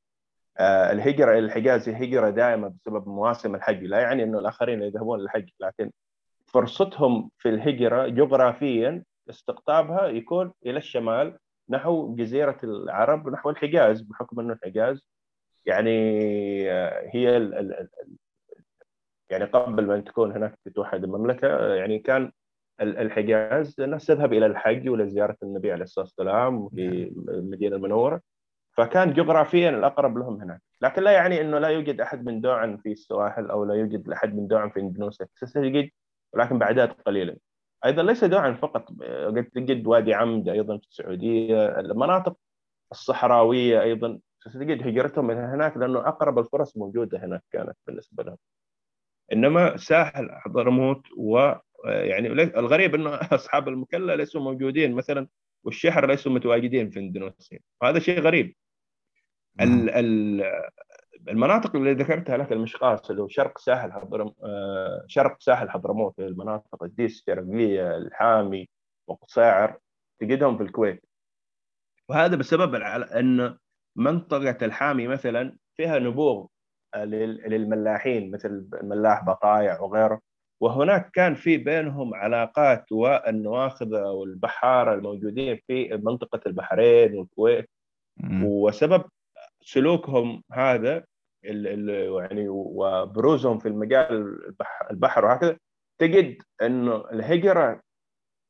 آه، 0.58 0.92
الهجره 0.92 1.30
إلى 1.30 1.38
الحجاز 1.38 1.88
هي 1.88 2.04
هجرة 2.04 2.30
دائمه 2.30 2.68
بسبب 2.68 3.08
مواسم 3.08 3.54
الحج. 3.54 3.84
لا 3.84 4.00
يعني 4.00 4.22
إنه 4.22 4.38
الآخرين 4.38 4.82
يذهبون 4.82 5.20
للحج 5.20 5.48
لكن 5.60 5.90
فرصتهم 6.46 7.30
في 7.38 7.48
الهجرة 7.48 8.06
جغرافيا 8.08 9.02
استقطابها 9.30 10.06
يكون 10.06 10.52
إلى 10.66 10.78
الشمال 10.78 11.38
نحو 11.68 12.14
جزيرة 12.14 12.58
العرب 12.64 13.28
نحو 13.28 13.50
الحجاز 13.50 14.00
بحكم 14.00 14.40
إنه 14.40 14.52
الحجاز 14.52 15.06
يعني 15.66 15.90
آه، 16.70 17.10
هي 17.14 17.36
ال 17.36 17.54
ال 17.54 17.88
يعني 19.30 19.44
قبل 19.44 19.86
ما 19.86 20.00
تكون 20.00 20.32
هناك 20.32 20.58
تتوحد 20.64 21.04
المملكة 21.04 21.74
يعني 21.74 21.98
كان 21.98 22.32
الحجاز 22.80 23.80
الناس 23.80 24.06
تذهب 24.06 24.32
إلى 24.32 24.46
الحج 24.46 24.88
ولزياره 24.88 25.36
النبي 25.42 25.72
عليه 25.72 25.82
الصلاة 25.82 26.04
والسلام 26.04 26.68
في 26.68 26.86
نعم. 26.86 27.38
المدينة 27.38 27.76
المنورة. 27.76 28.20
فكان 28.76 29.12
جغرافيا 29.12 29.70
الأقرب 29.70 30.18
لهم 30.18 30.40
هناك. 30.40 30.62
لكن 30.80 31.02
لا 31.02 31.10
يعني 31.10 31.40
إنه 31.40 31.58
لا 31.58 31.68
يوجد 31.68 32.00
أحد 32.00 32.24
من 32.24 32.40
دوعا 32.40 32.78
في 32.82 32.92
السواحل 32.92 33.50
أو 33.50 33.64
لا 33.64 33.74
يوجد 33.74 34.10
أحد 34.10 34.34
من 34.34 34.46
دوعا 34.46 34.68
في 34.68 34.80
إندونيسيا. 34.80 35.26
ستجد 35.34 35.90
ولكن 36.32 36.58
باعداد 36.58 36.92
قليله 36.92 37.36
أيضا 37.84 38.02
ليس 38.02 38.24
دوعا 38.24 38.52
فقط 38.52 38.88
قد 39.26 39.44
تجد 39.54 39.86
وادي 39.86 40.14
عمد 40.14 40.48
أيضا 40.48 40.78
في 40.78 40.86
السعودية 40.88 41.80
المناطق 41.80 42.36
الصحراوية 42.92 43.82
أيضا 43.82 44.18
ستجد 44.48 44.88
هجرتهم 44.88 45.26
من 45.26 45.36
هناك 45.36 45.76
لأنه 45.76 45.98
أقرب 45.98 46.38
الفرص 46.38 46.76
موجودة 46.76 47.24
هناك 47.24 47.42
كانت 47.52 47.76
بالنسبة 47.86 48.22
لهم. 48.22 48.36
إنما 49.32 49.76
ساحل 49.76 50.30
حضرموت 50.32 51.02
و 51.16 51.52
يعني 51.84 52.28
الغريب 52.32 52.94
إنه 52.94 53.14
أصحاب 53.38 53.68
المكلا 53.68 54.16
ليسوا 54.16 54.40
موجودين 54.40 54.92
مثلا 54.92 55.28
والشحر 55.64 56.06
ليسوا 56.06 56.32
متواجدين 56.32 56.90
في 56.90 56.98
إندونيسيا. 56.98 57.58
وهذا 57.82 57.98
شيء 57.98 58.20
غريب. 58.20 58.54
نعم. 59.56 59.88
المناطق 61.28 61.76
اللي 61.76 61.92
ذكرتها 61.92 62.36
لك 62.36 62.52
المشقاص 62.52 63.10
اللي 63.10 63.22
هو 63.22 63.28
شرق 63.28 63.58
ساحل 63.58 63.92
حضرم 63.92 64.32
آه، 64.44 65.04
شرق 65.06 65.36
ساحل 65.40 65.70
حضرموت 65.70 66.18
المناطق 66.18 66.82
الديس 66.82 67.18
الشرقيه 67.18 67.96
الحامي 67.96 68.68
وقصاعر 69.06 69.78
تجدهم 70.20 70.56
في 70.56 70.62
الكويت. 70.62 71.04
وهذا 72.08 72.36
بسبب 72.36 72.74
ان 72.74 73.58
منطقة 73.96 74.56
الحامي 74.66 75.08
مثلا 75.08 75.56
فيها 75.76 75.98
نبوغ 75.98 76.46
للملاحين 76.96 78.30
مثل 78.30 78.68
الملاح 78.74 79.24
بطايع 79.24 79.80
وغيره. 79.80 80.20
وهناك 80.60 81.10
كان 81.10 81.34
في 81.34 81.56
بينهم 81.56 82.14
علاقات 82.14 82.92
والنواخذه 82.92 84.02
والبحاره 84.10 84.94
الموجودين 84.94 85.58
في 85.66 86.00
منطقة 86.02 86.40
البحرين 86.46 87.14
والكويت. 87.14 87.70
وسبب 88.44 89.04
سلوكهم 89.62 90.42
هذا 90.52 91.04
يعني 91.44 92.48
وبروزهم 92.48 93.58
في 93.58 93.68
المجال 93.68 94.38
البحر 94.90 95.24
وهكذا 95.24 95.58
تجد 96.00 96.42
إنه 96.62 96.96
الهجرة 97.12 97.80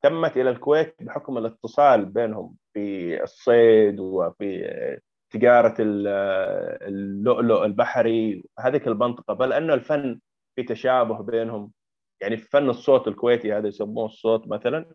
تمت 0.03 0.37
إلى 0.37 0.51
الكويت 0.51 0.95
بحكم 1.03 1.39
الاتصال 1.39 2.05
بينهم 2.05 2.57
في 2.75 3.23
الصيد 3.23 4.01
وفي 4.01 5.01
تجارة 5.31 5.75
اللؤلؤ 5.81 7.65
البحري 7.65 8.45
هذيك 8.59 8.89
المنطقة. 8.89 9.35
بل 9.35 9.53
انه 9.53 9.75
الفن 9.75 10.21
في 10.57 10.63
تشابه 10.63 11.23
بينهم 11.23 11.73
يعني 12.21 12.37
فن 12.37 12.71
الصوت 12.71 13.09
الكويتي 13.09 13.53
هذا 13.53 13.69
يسموه 13.69 14.07
الصوت 14.07 14.49
مثلا. 14.49 14.87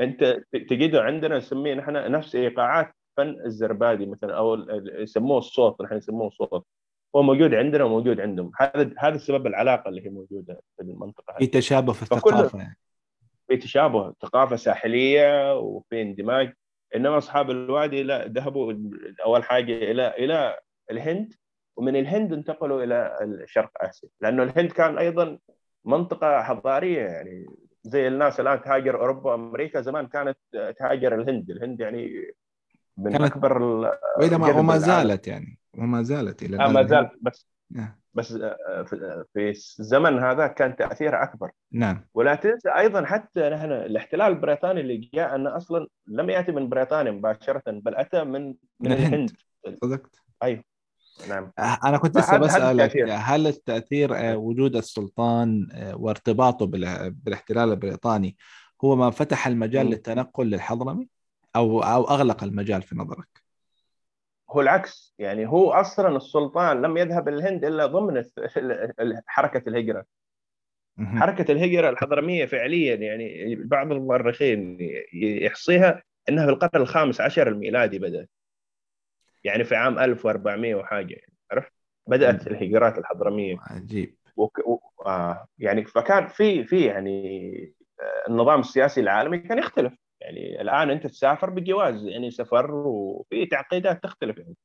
أنت 0.00 0.42
تجده 0.52 1.02
عندنا 1.02 1.36
نسميه 1.36 1.74
نحن 1.74 1.92
نفس 2.12 2.34
إيقاعات 2.34 2.92
فن 3.16 3.36
الزربادي 3.44 4.06
مثلا 4.06 4.36
أو 4.38 4.54
يسموه 5.02 5.38
الصوت 5.38 5.82
نحن 5.82 5.94
نسموه 5.94 6.26
الصوت 6.26 6.66
هو 7.16 7.22
موجود 7.22 7.54
عندنا 7.54 7.84
وموجود 7.84 8.20
عندهم. 8.20 8.50
هذا 8.58 8.90
هذا 8.98 9.14
السبب 9.14 9.46
العلاقة 9.46 9.88
اللي 9.88 10.06
هي 10.06 10.10
موجودة 10.10 10.60
في 10.76 10.82
المنطقة 10.82 11.32
هذه. 11.32 11.38
في 11.38 11.46
تشابه 11.46 11.92
في 11.92 12.02
الثقافة 12.02 12.58
يعني. 12.58 12.78
في 13.48 13.56
تشابه 13.56 14.14
ثقافة 14.22 14.56
ساحلية 14.56 15.58
وفي 15.58 16.02
اندماج. 16.02 16.52
إنما 16.96 17.18
أصحاب 17.18 17.50
الوادي 17.50 18.02
لا 18.02 18.26
ذهبوا 18.26 18.74
أول 19.24 19.44
حاجة 19.44 19.72
إلى 19.72 20.08
إلى 20.08 20.58
الهند 20.90 21.34
ومن 21.76 21.96
الهند 21.96 22.32
انتقلوا 22.32 22.84
إلى 22.84 23.18
شرق 23.46 23.70
آسيا. 23.80 24.08
لأنه 24.20 24.42
الهند 24.42 24.72
كان 24.72 24.98
أيضا 24.98 25.38
منطقة 25.84 26.42
حضارية 26.42 27.02
يعني. 27.02 27.46
زي 27.82 28.08
الناس 28.08 28.40
الآن 28.40 28.62
تهاجر 28.62 29.00
أوروبا 29.00 29.30
وامريكا 29.30 29.80
زمان 29.80 30.06
كانت 30.06 30.38
تهاجر 30.78 31.14
الهند. 31.14 31.50
الهند 31.50 31.80
يعني 31.80 32.34
من 32.96 33.12
كانت 33.12 33.24
أكبر 33.24 33.62
واذا 34.18 34.36
ما 34.36 34.58
وما 34.58 34.78
زالت 34.78 35.28
يعني. 35.28 35.58
وما 35.78 36.02
زالت 36.02 36.42
إلى 36.42 36.56
الان 36.56 36.68
آه 36.68 36.72
ما 36.72 36.86
زالت 36.86 37.10
بس 37.20 37.48
نعم. 37.70 37.98
بس 38.14 38.32
آه، 38.32 38.84
في 39.34 39.50
الزمن 39.80 40.18
هذا 40.18 40.46
كان 40.46 40.76
تاثيرها 40.76 41.22
أكبر. 41.22 41.50
نعم. 41.72 42.04
ولا 42.14 42.34
تنسى 42.34 42.68
أيضا 42.68 43.04
حتى 43.04 43.48
نحن 43.48 43.72
الاحتلال 43.72 44.26
البريطاني 44.26 44.80
اللي 44.80 45.10
جاء 45.14 45.34
أنه 45.34 45.56
أصلا 45.56 45.86
لم 46.08 46.30
يأتي 46.30 46.52
من 46.52 46.68
بريطانيا 46.68 47.12
مباشرة 47.12 47.62
بل 47.66 47.94
أتى 47.94 48.24
من 48.24 48.54
من, 48.80 48.92
الهند. 48.92 49.30
صدقت. 49.82 50.16
أيوه. 50.42 50.64
نعم. 51.28 51.52
أنا 51.84 51.98
كنت 51.98 52.18
لسه 52.18 52.38
بسألك 52.38 52.96
هل 53.10 53.46
التأثير 53.46 54.16
آه، 54.16 54.36
وجود 54.36 54.76
السلطان 54.76 55.68
آه، 55.72 55.96
وارتباطه 55.96 56.66
بالاحتلال 56.66 57.70
البريطاني 57.70 58.36
هو 58.84 58.96
ما 58.96 59.10
فتح 59.10 59.46
المجال 59.46 59.86
م. 59.86 59.90
للتنقل 59.90 60.46
للحضرمي؟ 60.46 61.08
أو 61.56 61.82
أو 61.82 62.04
أغلق 62.04 62.44
المجال 62.44 62.82
في 62.82 62.96
نظرك؟ 62.96 63.47
هو 64.50 64.60
العكس. 64.60 65.14
يعني 65.18 65.46
هو 65.46 65.70
أصلا 65.70 66.16
السلطان 66.16 66.82
لم 66.82 66.96
يذهب 66.96 67.28
الهند 67.28 67.64
إلا 67.64 67.86
ضمن 67.86 68.24
حركة 69.26 69.68
الهجرة. 69.68 70.04
حركة 70.98 71.52
الهجرة 71.52 71.90
الحضرمية 71.90 72.46
فعليا 72.46 72.94
يعني 72.94 73.54
بعض 73.54 73.92
المؤرخين 73.92 74.78
يحصيها 75.12 76.02
إنها 76.28 76.46
في 76.46 76.52
القرن 76.52 76.82
الخامس 76.82 77.20
عشر 77.20 77.48
الميلادي 77.48 77.98
بدأت. 77.98 78.30
يعني 79.44 79.64
في 79.64 79.76
عام 79.76 79.98
1400 79.98 80.74
وحاجة 80.74 81.14
يعني 81.14 81.32
عرفت؟ 81.52 81.72
بدأت 82.06 82.46
الهجرات 82.46 82.98
الحضرمية. 82.98 83.56
عجيب. 83.60 84.14
وك... 84.36 84.58
و... 84.58 84.78
آه 85.06 85.46
يعني 85.58 85.84
فكان 85.84 86.26
في 86.26 86.64
في 86.64 86.84
يعني 86.84 87.74
آه، 88.00 88.30
النظام 88.30 88.60
السياسي 88.60 89.00
العالمي 89.00 89.38
كان 89.38 89.58
يختلف. 89.58 89.92
يعني 90.28 90.60
الآن 90.60 90.90
أنت 90.90 91.06
تسافر 91.06 91.50
بجواز 91.50 92.04
يعني 92.04 92.30
سفر 92.30 92.70
وفي 92.74 93.46
تعقيدات 93.46 94.02
تختلف 94.02 94.38
يعني. 94.38 94.56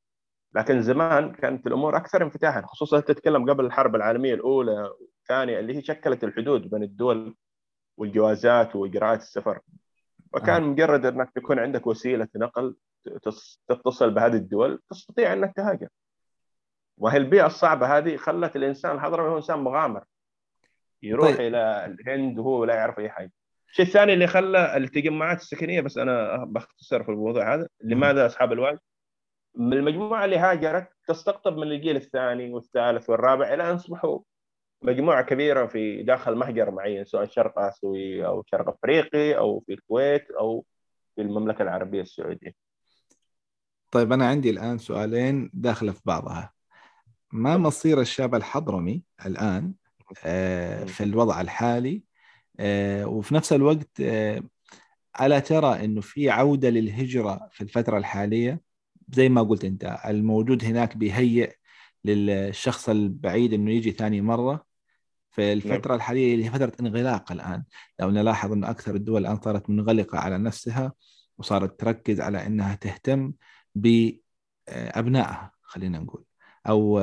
لكن 0.56 0.82
زمان 0.82 1.32
كانت 1.32 1.67
الأمور 1.67 1.97
أكثر 1.97 2.23
انفتاحا 2.23 2.62
خصوصا 2.62 2.99
تتكلم 2.99 3.49
قبل 3.49 3.65
الحرب 3.65 3.95
العالمية 3.95 4.34
الأولى 4.34 4.89
والثانية 5.02 5.60
اللي 5.60 5.78
هي 5.78 5.82
شكلت 5.82 6.23
الحدود 6.23 6.69
بين 6.69 6.84
الدول 6.84 7.36
والجوازات 7.97 8.76
وإجراءات 8.76 9.21
السفر. 9.21 9.60
وكان 10.34 10.63
مجرد 10.63 11.06
إنك 11.06 11.32
تكون 11.36 11.60
عندك 11.60 11.88
وسيلة 11.88 12.28
نقل 12.36 12.76
تتصل 13.67 14.12
بهذه 14.12 14.34
الدول 14.34 14.82
تستطيع 14.89 15.34
أنك 15.34 15.54
تهاجر. 15.56 15.88
وهي 16.97 17.17
البيئة 17.17 17.45
الصعبة 17.45 17.97
هذه 17.97 18.17
خلت 18.17 18.56
الإنسان 18.56 18.95
الحضرمي 18.95 19.30
هو 19.30 19.38
إنسان 19.38 19.60
مغامر. 19.60 20.04
يروح 21.04 21.28
طيب. 21.28 21.39
إلى 21.39 21.86
الهند 21.86 22.39
وهو 22.39 22.65
لا 22.65 22.76
يعرف 22.76 22.99
أي 22.99 23.10
حاجة. 23.10 23.32
الشيء 23.74 23.86
الثاني 23.86 24.14
اللي 24.14 24.28
خلى 24.28 24.78
التجمعات 24.78 25.42
السكنية 25.42 25.82
بس 25.82 25.98
أنا 25.98 26.46
بختصر 26.46 27.04
في 27.04 27.12
الموضوع 27.12 27.56
هذا 27.56 27.68
لماذا 27.84 28.26
أصحاب 28.26 28.52
الوالد 28.52 28.80
من 29.56 29.74
المجموعة 29.74 30.26
اللي 30.26 30.38
هاجرت 30.38 30.90
تستقطب 31.08 31.58
من 31.58 31.72
الجيل 31.72 31.96
الثاني 31.96 32.54
والثالث 32.54 33.10
والرابع 33.10 33.54
إلى 33.54 33.70
أن 33.70 33.76
أصبحوا 33.76 34.20
مجموعة 34.82 35.22
كبيرة 35.22 35.66
في 35.66 36.04
داخل 36.04 36.36
مهجر 36.36 36.72
معين 36.72 37.06
سواء 37.06 37.26
شرق 37.26 37.60
آسيوي 37.60 38.26
أو 38.26 38.44
شرق 38.52 38.70
أفريقي 38.70 39.38
أو 39.38 39.60
في 39.60 39.74
الكويت 39.74 40.32
أو 40.32 40.66
في 41.16 41.22
المملكة 41.22 41.62
العربية 41.62 42.02
السعودية. 42.02 42.54
طيب 43.92 44.14
أنا 44.14 44.28
عندي 44.28 44.50
الآن 44.50 44.78
سؤالين 44.78 45.50
داخله 45.54 45.92
في 45.92 46.02
بعضها. 46.06 46.54
ما 47.32 47.58
مصير 47.58 48.02
الشاب 48.02 48.36
الحضرمي 48.36 49.04
الآن 49.26 49.74
آه، 50.26 50.84
في 50.84 51.04
الوضع 51.04 51.42
الحالي 51.42 52.12
وفي 53.06 53.36
نفس 53.36 53.54
الوقت 53.54 54.02
آه، 54.02 54.44
ألا 55.22 55.39
ترى 55.39 55.86
إنه 55.86 56.02
في 56.02 56.30
عودة 56.30 56.70
للهجرة 56.70 57.50
في 57.52 57.62
الفترة 57.62 57.98
الحالية؟ 57.98 58.62
زي 59.10 59.30
ما 59.30 59.42
قلت 59.42 59.66
أنت 59.66 60.00
الموجود 60.06 60.66
هناك 60.66 60.98
بيهيئ 60.98 61.54
للشخص 62.06 62.89
البعيد 62.89 63.54
إنه 63.54 63.72
يجي 63.72 63.92
ثاني 63.92 64.22
مرة. 64.22 64.66
في 65.32 65.54
الفترة 65.54 65.88
نعم. 65.88 65.96
الحالية 65.96 66.34
اللي 66.34 66.46
هي 66.46 66.50
فترة 66.50 66.74
انغلاق 66.80 67.32
الآن. 67.32 67.63
لو 68.00 68.10
نلاحظ 68.12 68.52
أن 68.52 68.63
أكثر 68.63 68.96
الدول 68.96 69.22
الآن 69.22 69.42
صارت 69.42 69.70
منغلقة 69.70 70.18
على 70.20 70.38
نفسها 70.38 70.94
وصارت 71.38 71.80
تركز 71.80 72.22
على 72.22 72.48
أنها 72.48 72.76
تهتم 72.76 73.34
بأبنائها 73.76 75.52
خلينا 75.62 76.00
نقول 76.00 76.24
أو 76.68 77.00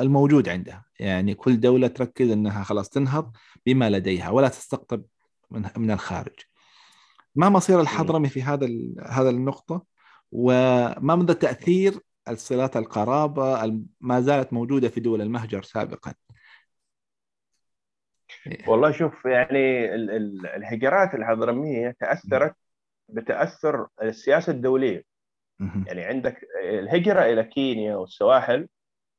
الموجود 0.00 0.48
عندها. 0.48 0.84
يعني 1.00 1.34
كل 1.34 1.60
دولة 1.60 1.86
تركز 1.86 2.30
أنها 2.30 2.64
خلاص 2.64 2.88
تنهض 2.88 3.36
بما 3.66 3.90
لديها 3.90 4.30
ولا 4.30 4.48
تستقطب 4.48 5.04
من 5.76 5.90
الخارج. 5.90 6.34
ما 7.34 7.48
مصير 7.48 7.80
الحضرمي 7.80 8.28
في 8.28 8.42
هذا 8.42 8.68
هذا 9.06 9.30
النقطة 9.30 9.84
وما 10.32 11.14
مدى 11.14 11.34
تأثير 11.34 12.00
الصلات 12.28 12.76
القرابة 12.76 13.80
ما 14.00 14.20
زالت 14.20 14.52
موجودة 14.52 14.88
في 14.88 15.00
دول 15.00 15.22
المهجر 15.22 15.62
سابقا؟ 15.62 16.14
والله 18.66 18.92
شوف 18.92 19.24
يعني 19.24 19.94
الهجرات 20.56 21.14
الحضرمية 21.14 21.96
تأثرت 22.00 22.54
بتأثر 23.08 23.86
السياسة 24.02 24.52
الدولية. 24.52 25.04
يعني 25.60 26.04
عندك 26.04 26.40
الهجرة 26.64 27.20
إلى 27.22 27.44
كينيا 27.44 27.96
والسواحل 27.96 28.68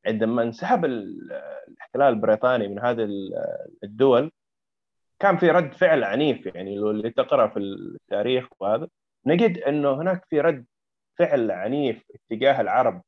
عندما 0.06 0.44
انسحب 0.44 0.86
الاحتلال 0.86 2.14
البريطاني 2.14 2.68
من 2.68 2.80
هذه 2.80 3.08
الدول 3.84 4.32
كان 5.26 5.38
في 5.38 5.50
رد 5.50 5.74
فعل 5.74 6.04
عنيف 6.04 6.46
يعني 6.46 6.76
لو 6.76 6.92
اللي 6.92 7.10
تقرأ 7.10 7.48
في 7.48 7.60
التاريخ 7.60 8.48
وهذا. 8.60 8.88
نجد 9.26 9.58
إنه 9.58 9.94
هناك 9.94 10.26
في 10.30 10.42
رد 10.42 10.66
فعل 11.20 11.52
عنيف 11.52 12.04
اتجاه 12.16 12.62
العرب. 12.62 13.02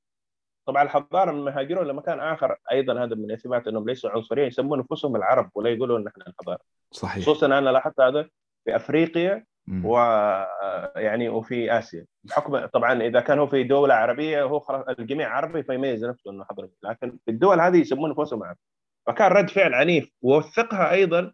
طبعا 0.67 0.84
الحضارة 0.84 1.32
من 1.32 1.51
هاجروا 1.51 1.84
لمكان 1.84 2.19
آخر 2.19 2.56
أيضا 2.71 3.03
هذا 3.03 3.15
من 3.15 3.32
اثبات 3.32 3.67
إنهم 3.67 3.89
ليسوا 3.89 4.10
عنصريين 4.10 4.47
يسمون 4.47 4.80
أنفسهم 4.80 5.15
العرب 5.15 5.49
ولا 5.56 5.69
يقولون 5.69 6.03
نحن 6.03 6.21
الحضارة. 6.27 6.60
صحيح. 6.91 7.23
خصوصا 7.23 7.45
أنا 7.45 7.69
لاحظت 7.69 7.99
هذا 7.99 8.30
في 8.65 8.75
أفريقيا 8.75 9.45
ويعني 9.84 11.30
وفي 11.30 11.77
آسيا. 11.77 12.06
بحكم 12.23 12.65
طبعا 12.65 13.01
إذا 13.01 13.19
كان 13.19 13.39
هو 13.39 13.47
في 13.47 13.63
دولة 13.63 13.93
عربية 13.93 14.43
هو 14.43 14.86
الجميع 14.99 15.30
عربي 15.30 15.63
فيميز 15.63 16.06
نفسه 16.06 16.32
إنه 16.32 16.43
حضرمي 16.43 16.71
لكن 16.84 17.17
في 17.25 17.32
الدول 17.32 17.60
هذه 17.62 17.77
يسمون 17.77 18.10
أنفسهم 18.10 18.43
عرب. 18.43 18.58
فكان 19.08 19.32
رد 19.32 19.49
فعل 19.49 19.73
عنيف. 19.73 20.12
ووثقها 20.21 20.91
أيضا 20.91 21.34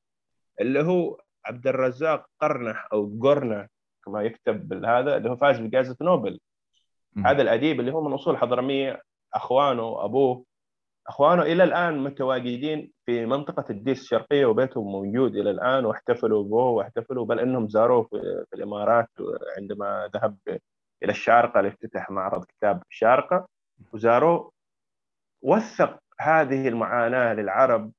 اللي 0.62 0.84
هو 0.84 1.22
عبد 1.46 1.68
الرزاق 1.68 2.26
قرنح 2.42 2.88
أو 2.94 3.20
قرنه 3.22 3.68
كما 4.06 4.22
يكتب 4.22 4.86
هذا 4.86 5.18
اللي 5.18 5.30
هو 5.30 5.36
فاز 5.36 5.60
بجائزة 5.60 5.98
نوبل. 6.02 6.40
هذا 7.26 7.42
الأديب 7.42 7.80
اللي 7.80 7.94
هو 7.94 8.02
من 8.02 8.14
أصول 8.14 8.38
حضرمية 8.38 9.02
أخوانه 9.34 10.06
أبوه. 10.06 10.46
أخوانه 11.08 11.42
إلى 11.42 11.64
الآن 11.64 11.98
متواجدين 11.98 12.92
في 13.06 13.26
منطقة 13.26 13.66
الديس 13.70 14.02
الشرقية 14.02 14.46
وبيتهم 14.46 14.92
موجود 14.92 15.36
إلى 15.36 15.52
الآن 15.52 15.86
واحتفلوا 15.86 16.44
به 16.44 16.56
واحتفلوا 16.56 17.26
بل 17.26 17.40
إنهم 17.40 17.70
زاروه 17.70 18.04
في, 18.04 18.46
الإمارات 18.54 19.10
عندما 19.58 20.10
ذهب 20.14 20.38
إلى 21.04 21.12
الشارقة 21.12 21.62
لافتتاح 21.62 22.12
معرض 22.12 22.46
كتاب 22.46 22.84
الشارقه 22.90 23.48
وزاروه 23.94 24.52
وثق 25.42 26.00
هذه 26.20 26.68
المعاناة 26.68 27.34
للعرب 27.34 27.92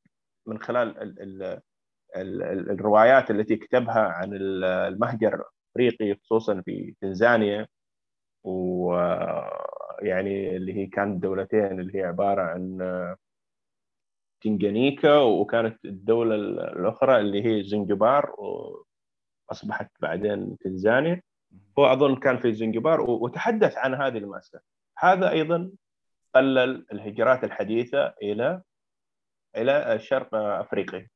من 0.46 0.58
خلال 0.58 1.02
ال 1.02 1.22
ال 1.22 1.42
ال 1.42 1.60
الروايات 2.16 3.30
التي 3.30 3.56
كتبها 3.56 4.00
عن 4.00 4.30
المهجر 4.34 5.44
الافريقي 5.76 6.14
خصوصا 6.14 6.60
في 6.60 6.94
تنزانيا. 7.00 7.66
ويعني 8.44 10.56
اللي 10.56 10.76
هي 10.76 10.86
كانت 10.86 11.22
دولتين 11.22 11.80
اللي 11.80 11.98
هي 11.98 12.04
عبارة 12.04 12.42
عن 12.42 12.78
تنجانيكا 14.40 15.18
وكانت 15.18 15.84
الدولة 15.84 16.34
الأخرى 16.34 17.20
اللي 17.20 17.44
هي 17.44 17.62
زنجبار 17.62 18.34
وأصبحت 19.50 19.90
بعدين 20.00 20.58
تنزانيا. 20.58 21.22
هو 21.78 21.86
أظن 21.86 22.16
كان 22.16 22.38
في 22.38 22.52
زنجبار 22.52 23.00
وتحدث 23.00 23.78
عن 23.78 23.94
هذه 23.94 24.18
المأساة. 24.18 24.60
هذا 24.98 25.30
أيضا 25.30 25.70
قلل 26.34 26.86
الهجرات 26.92 27.44
الحديثة 27.44 28.14
إلى 28.22 28.62
إلى 29.56 29.98
شرق 29.98 30.34
أفريقيا. 30.34 31.08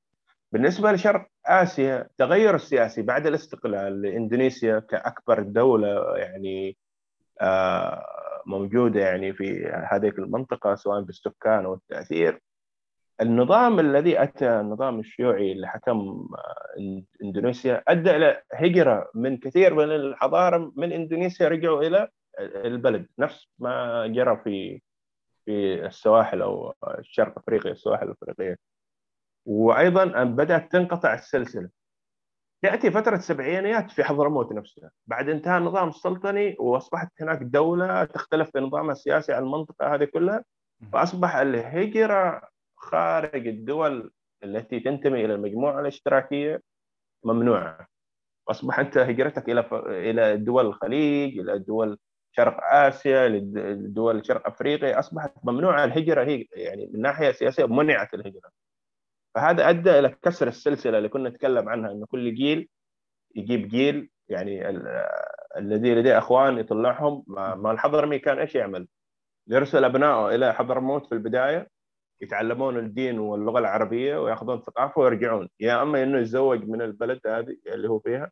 بالنسبة 0.52 0.92
لشرق 0.92 1.26
آسيا 1.46 2.02
التغير 2.02 2.54
السياسي 2.54 3.02
بعد 3.02 3.26
الاستقلال 3.26 4.02
لإندونيسيا 4.02 4.78
كأكبر 4.78 5.42
دولة 5.42 6.16
يعني 6.16 6.76
آه، 7.40 8.04
موجودة 8.46 9.00
يعني 9.00 9.32
في 9.32 9.66
هذه 9.92 10.08
المنطقة 10.08 10.74
سواء 10.74 11.00
بالسكان 11.00 11.64
أو 11.64 11.74
التأثير 11.74 12.40
النظام 13.20 13.80
الذي 13.80 14.22
أتى 14.22 14.60
النظام 14.60 15.00
الشيوعي 15.00 15.52
اللي 15.52 15.68
حكم 15.68 16.28
آه، 16.38 17.02
إندونيسيا 17.22 17.82
أدى 17.88 18.10
إلى 18.10 18.42
هجرة 18.54 19.10
من 19.14 19.36
كثير 19.36 19.74
من 19.74 19.84
الحضارة 19.94 20.72
من 20.76 20.92
إندونيسيا 20.92 21.48
رجعوا 21.48 21.82
إلى 21.82 22.08
البلد. 22.40 23.06
نفس 23.18 23.48
ما 23.58 24.06
جرى 24.06 24.40
في 24.44 24.82
في 25.44 25.86
السواحل 25.86 26.42
أو 26.42 26.74
شرق 27.02 27.38
أفريقيا 27.38 27.72
السواحل 27.72 28.06
الأفريقية. 28.06 28.56
وأيضا 29.48 30.24
بدأت 30.24 30.72
تنقطع 30.72 31.14
السلسلة. 31.14 31.68
تأتي 32.62 32.90
فترة 32.90 33.16
السبعينيات 33.16 33.90
في 33.90 34.04
حضرموت 34.04 34.52
نفسها 34.52 34.90
بعد 35.06 35.28
انتهاء 35.28 35.58
النظام 35.58 35.88
السلطني 35.88 36.56
وأصبحت 36.58 37.22
هناك 37.22 37.42
دولة 37.42 38.04
تختلف 38.04 38.50
في 38.50 38.60
نظامها 38.60 38.92
السياسي 38.92 39.32
على 39.32 39.44
المنطقة 39.44 39.94
هذه 39.94 40.04
كلها 40.04 40.44
فأصبح 40.92 41.36
الهجرة 41.36 42.48
خارج 42.76 43.48
الدول 43.48 44.10
التي 44.44 44.80
تنتمي 44.80 45.24
إلى 45.24 45.34
المجموعة 45.34 45.80
الاشتراكية 45.80 46.62
ممنوعة. 47.24 47.86
أصبح 48.48 48.78
أنت 48.78 48.98
هجرتك 48.98 49.50
إلى 49.50 49.68
إلى 49.86 50.36
دول 50.36 50.66
الخليج 50.66 51.38
إلى 51.38 51.58
دول 51.58 51.98
شرق 52.32 52.56
آسيا 52.72 53.28
لدول 53.28 54.26
شرق 54.26 54.46
أفريقيا. 54.46 54.98
أصبحت 54.98 55.32
ممنوعة 55.44 55.84
الهجرة 55.84 56.24
هي 56.24 56.46
يعني 56.52 56.90
من 56.94 57.00
ناحية 57.00 57.32
سياسية 57.32 57.66
منعت 57.66 58.14
الهجرة. 58.14 58.50
فهذا 59.38 59.68
أدى 59.68 59.98
إلى 59.98 60.08
كسر 60.22 60.48
السلسلة 60.48 60.98
اللي 60.98 61.08
كنا 61.08 61.28
نتكلم 61.28 61.68
عنها 61.68 61.92
إنه 61.92 62.06
كل 62.06 62.34
جيل 62.34 62.68
يجيب 63.36 63.68
جيل 63.68 64.10
يعني 64.28 64.68
الذي 65.56 65.94
لديه 65.94 66.18
أخوان 66.18 66.58
يطلعهم. 66.58 67.24
ما 67.28 67.70
الحضرمي 67.70 68.18
كان 68.18 68.38
إيش 68.38 68.54
يعمل؟ 68.54 68.88
يرسل 69.48 69.84
أبنائه 69.84 70.34
إلى 70.34 70.54
حضرموت 70.54 71.06
في 71.06 71.12
البداية 71.12 71.68
يتعلمون 72.20 72.78
الدين 72.78 73.18
واللغة 73.18 73.58
العربية 73.58 74.16
ويأخذون 74.22 74.60
ثقافة 74.60 75.00
ويرجعون. 75.00 75.48
يا 75.60 75.82
أما 75.82 76.02
إنه 76.02 76.18
يتزوج 76.18 76.64
من 76.64 76.82
البلد 76.82 77.20
هذه 77.26 77.56
اللي 77.66 77.88
هو 77.88 77.98
فيها 77.98 78.30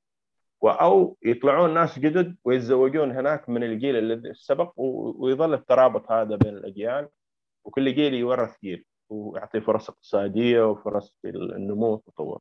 أو 0.64 1.16
يطلعون 1.22 1.74
ناس 1.74 1.98
جدد 1.98 2.36
ويتزوجون 2.44 3.10
هناك 3.10 3.48
من 3.48 3.62
الجيل 3.62 3.96
الذي 3.96 4.34
سبق 4.34 4.72
ويظل 4.76 5.54
الترابط 5.54 6.12
هذا 6.12 6.36
بين 6.36 6.56
الأجيال 6.56 7.08
وكل 7.64 7.94
جيل 7.94 8.14
يورث 8.14 8.56
جيل. 8.62 8.84
ويعطي 9.08 9.60
فرص 9.60 9.90
اقتصادية 9.90 10.62
وفرص 10.62 11.14
في 11.22 11.28
النمو 11.28 11.86
والتطور. 11.92 12.40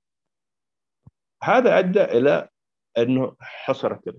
هذا 1.43 1.79
أدى 1.79 2.03
إلى 2.03 2.49
أنه 2.97 3.35
حصرت 3.39 4.15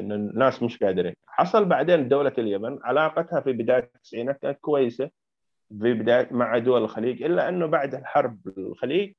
إن 0.00 0.12
الناس 0.12 0.62
مش 0.62 0.78
قادرين 0.78 1.14
حصل 1.26 1.64
بعدين 1.64 2.08
دولة 2.08 2.32
اليمن 2.38 2.78
علاقتها 2.82 3.40
في 3.40 3.52
بداية 3.52 3.90
التسعينات 3.94 4.38
كانت 4.38 4.58
كويسة 4.60 5.10
في 5.68 5.94
بداية 5.94 6.28
مع 6.30 6.58
دول 6.58 6.82
الخليج 6.84 7.22
إلا 7.22 7.48
أنه 7.48 7.66
بعد 7.66 7.94
الحرب 7.94 8.48
الخليج 8.58 9.14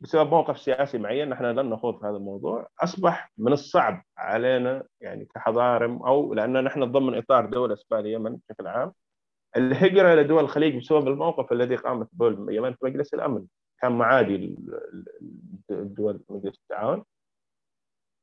بسبب 0.00 0.30
موقف 0.30 0.58
سياسي 0.58 0.98
معين 0.98 1.28
نحن 1.28 1.44
لن 1.44 1.70
نخوض 1.70 2.00
في 2.00 2.06
هذا 2.06 2.16
الموضوع 2.16 2.68
أصبح 2.80 3.32
من 3.38 3.52
الصعب 3.52 4.02
علينا 4.16 4.84
يعني 5.00 5.24
كحضارم 5.24 6.02
أو 6.02 6.34
لأن 6.34 6.64
نحن 6.64 6.92
ضمن 6.92 7.18
إطار 7.18 7.46
دولة 7.46 7.74
اسمها 7.74 8.00
اليمن 8.00 8.36
بشكل 8.36 8.66
عام 8.66 8.92
الهجرة 9.56 10.12
إلى 10.12 10.24
دول 10.24 10.44
الخليج 10.44 10.76
بسبب 10.76 11.08
الموقف 11.08 11.52
الذي 11.52 11.76
قامت 11.76 12.08
به 12.12 12.28
اليمن 12.28 12.72
في 12.72 12.78
مجلس 12.82 13.14
الأمن. 13.14 13.44
كان 13.82 13.92
معادي 13.92 14.56
الدول 15.70 16.20
مجلس 16.28 16.58
التعاون. 16.58 17.04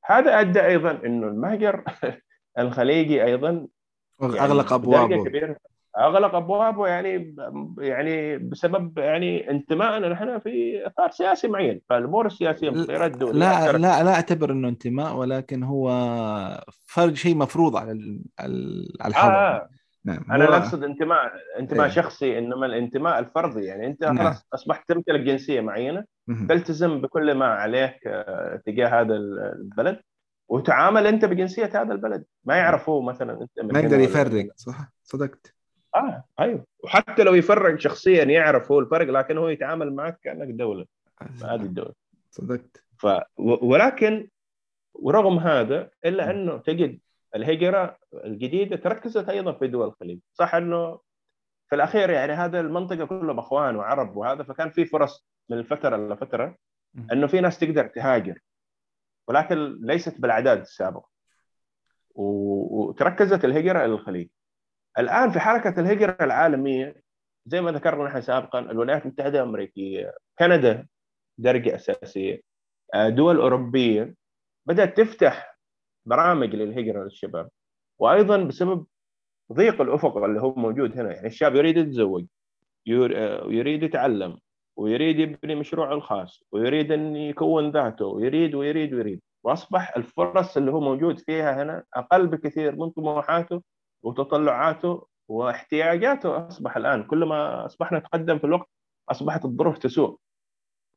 هذا 0.06 0.40
أدى 0.40 0.66
أيضا 0.66 0.92
إنه 0.92 1.28
المهجر 1.28 1.84
الخليجي 2.60 3.24
أيضا 3.24 3.68
يعني 4.22 4.40
أغلق 4.40 4.74
أبوابه. 4.74 5.56
أغلق 5.98 6.36
أبوابه 6.36 6.88
يعني 6.88 7.36
يعني 7.78 8.38
بسبب 8.38 8.98
يعني 8.98 9.50
انتمائنا 9.50 10.10
نحن 10.10 10.40
في 10.40 10.86
إطار 10.86 11.12
سياسي 11.12 11.48
معين. 11.48 11.82
فالأمور 11.90 12.26
السياسية 12.26 12.70
مصيرات 12.70 13.14
الدوليه 13.14 13.40
لا 13.40 13.72
لا 13.72 14.04
لا 14.04 14.16
أعتبر 14.16 14.52
إنه 14.52 14.68
انتماء 14.68 15.16
ولكن 15.16 15.64
هو 15.64 15.90
فرق 16.86 17.14
شيء 17.14 17.36
مفروض 17.36 17.76
على 17.76 18.22
على 18.40 19.10
الحضر 19.10 19.34
آه. 19.34 19.70
نعم. 20.06 20.26
أنا 20.32 20.44
لا 20.44 20.58
اقصد 20.58 20.84
انتماء 20.84 21.34
انتماء 21.60 21.86
إيه. 21.86 21.92
شخصي 21.92 22.38
إنما 22.38 22.66
الانتماء 22.66 23.20
الفردي 23.20 23.64
يعني 23.64 23.88
أنت 23.88 24.04
نعم. 24.04 24.18
خلاص 24.18 24.48
أصبحت 24.54 24.90
تمتلك 24.90 25.20
جنسية 25.20 25.62
معينة 25.62 26.04
تلتزم 26.50 27.02
بكل 27.02 27.34
ما 27.34 27.46
عليك 27.46 28.08
آه، 28.08 28.62
تجاه 28.66 29.02
هذا 29.02 29.16
البلد 29.16 30.00
وتعامل 30.50 31.08
أنت 31.08 31.26
بجنسية 31.26 31.72
هذا 31.74 31.94
البلد. 31.94 32.26
ما 32.46 32.56
يعرف 32.56 32.90
هو 32.90 33.02
مثلا 33.02 33.42
أنت 33.42 33.74
ما 33.74 33.80
يقدر 33.80 34.00
يفرق 34.00 34.48
صح؟ 34.56 34.92
صدقت. 35.04 35.56
آه 35.96 36.24
أيوه. 36.40 36.66
وحتى 36.84 37.24
لو 37.24 37.34
يفرق 37.34 37.80
شخصيا 37.80 38.24
يعرف 38.24 38.72
هو 38.72 38.80
الفرق 38.80 39.08
لكن 39.08 39.38
هو 39.38 39.50
يتعامل 39.50 39.94
معك 39.94 40.20
كأنك 40.24 40.48
دولة. 40.48 40.86
هذه 41.22 41.62
الدولة 41.62 41.94
صدقت. 42.32 42.84
ف 42.98 43.08
ولكن 43.38 44.28
ورغم 44.94 45.40
هذا 45.40 45.90
إلا 46.06 46.32
أنه 46.32 46.58
تجد 46.58 47.00
الهجرة 47.36 47.98
الجديدة 48.14 48.76
تركزت 48.76 49.30
أيضا 49.30 49.52
في 49.54 49.68
دول 49.68 49.88
الخليج. 49.88 50.20
صح 50.34 50.56
إنه 50.56 51.00
في 51.70 51.76
الأخير 51.76 52.10
يعني 52.10 52.34
هذا 52.34 52.60
المنطقة 52.60 53.06
كلها 53.06 53.40
أخوان 53.40 53.76
وعرب 53.76 54.18
وهذا 54.18 54.44
فكان 54.44 54.70
في 54.70 54.86
فرص 54.86 55.28
من 55.50 55.64
فتره 55.64 55.98
لفتره 55.98 56.56
إنه 57.12 57.28
في 57.28 57.42
ناس 57.42 57.60
تقدر 57.60 57.88
تهاجر 57.88 58.40
ولكن 59.28 59.78
ليست 59.82 60.22
بالأعداد 60.22 60.60
السابقة. 60.60 61.10
وتركزت 62.16 63.46
الهجرة 63.46 63.80
إلى 63.86 63.94
الخليج. 63.94 64.28
الآن 65.00 65.32
في 65.32 65.40
حركة 65.40 65.80
الهجرة 65.80 66.18
العالمية 66.22 67.02
زي 67.46 67.62
ما 67.62 67.72
ذكرنا 67.72 68.04
نحن 68.04 68.22
سابقا 68.22 68.60
الولايات 68.60 69.06
المتحدة 69.06 69.40
الأمريكية 69.40 70.14
كندا 70.40 70.88
درجة 71.38 71.76
أساسية 71.76 72.42
دول 72.96 73.38
أوروبية 73.38 74.16
بدأت 74.66 74.98
تفتح 74.98 75.55
برامج 76.06 76.56
للهجرة 76.56 77.04
للشباب. 77.04 77.50
وأيضا 78.00 78.38
بسبب 78.38 78.86
ضيق 79.54 79.82
الأفق 79.82 80.18
اللي 80.18 80.42
هو 80.42 80.54
موجود 80.56 81.00
هنا 81.00 81.14
يعني 81.14 81.28
الشاب 81.28 81.56
يريد 81.56 81.78
يتزوج 81.78 82.26
يريد 82.86 83.84
يتعلم 83.84 84.38
ويريد 84.78 85.20
يبني 85.20 85.56
مشروعه 85.56 85.94
الخاص 85.94 86.44
ويريد 86.52 86.92
أن 86.92 87.16
يكون 87.16 87.72
ذاته 87.72 88.06
ويريد 88.06 88.56
ويريد 88.56 88.94
ويريد. 88.94 89.22
وأصبح 89.44 89.98
الفرص 89.98 90.58
اللي 90.58 90.72
هو 90.72 90.80
موجود 90.80 91.20
فيها 91.20 91.64
هنا 91.64 91.84
أقل 91.94 92.28
بكثير 92.28 92.76
من 92.76 92.90
طموحاته 92.90 93.62
وتطلعاته 94.04 95.08
واحتياجاته. 95.28 96.48
أصبح 96.48 96.78
الآن 96.78 97.04
كل 97.04 97.24
ما 97.24 97.66
أصبحنا 97.66 98.00
نتقدم 98.00 98.38
في 98.40 98.44
الوقت 98.44 98.70
أصبحت 99.10 99.46
الظروف 99.46 99.78
تسوء. 99.78 100.18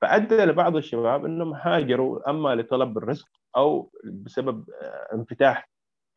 فأدى 0.01 0.45
لبعض 0.45 0.77
الشباب 0.77 1.25
إنهم 1.25 1.55
هاجروا 1.55 2.31
أما 2.31 2.55
لطلب 2.55 2.99
الرزق 2.99 3.29
أو 3.57 3.91
بسبب 4.05 4.71
آه، 4.83 5.15
انفتاح 5.15 5.69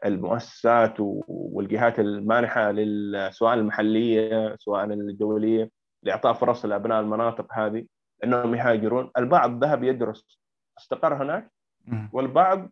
المؤسسات 0.05 0.95
والجهات 1.27 1.99
المانحة 1.99 2.73
سواء 3.29 3.53
المحلية 3.53 4.55
سواء 4.55 4.83
الدوليه 4.85 5.69
لإعطاء 6.03 6.33
فرص 6.33 6.65
لأبناء 6.65 6.99
المناطق 7.01 7.47
هذه 7.53 7.85
إنهم 8.23 8.55
يهاجرون، 8.55 9.11
البعض 9.17 9.63
ذهب 9.63 9.83
يدرس. 9.83 10.39
استقر 10.77 11.13
هناك؟ 11.23 11.51
والبعض 12.13 12.71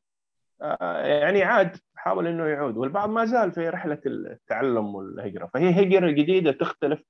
آه، 0.62 1.02
يعني 1.02 1.44
عاد 1.44 1.78
حاول 1.96 2.28
إنه 2.28 2.46
يعود. 2.46 2.78
والبعض 2.78 3.10
ما 3.10 3.26
زال 3.26 3.52
في 3.52 3.70
رحلة 3.70 4.02
التعلم 4.06 4.96
والهجرة. 4.96 5.50
فهي 5.54 5.70
هجرة 5.70 6.12
جديدة 6.12 6.52
تختلف 6.52 7.04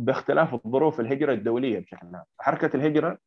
باختلاف 0.00 0.54
الظروف 0.54 1.00
الهجرة 1.00 1.32
الدولية 1.32 1.78
بشكل 1.78 2.06
عام. 2.06 2.24
حركة 2.38 2.76
الهجرة 2.76 3.18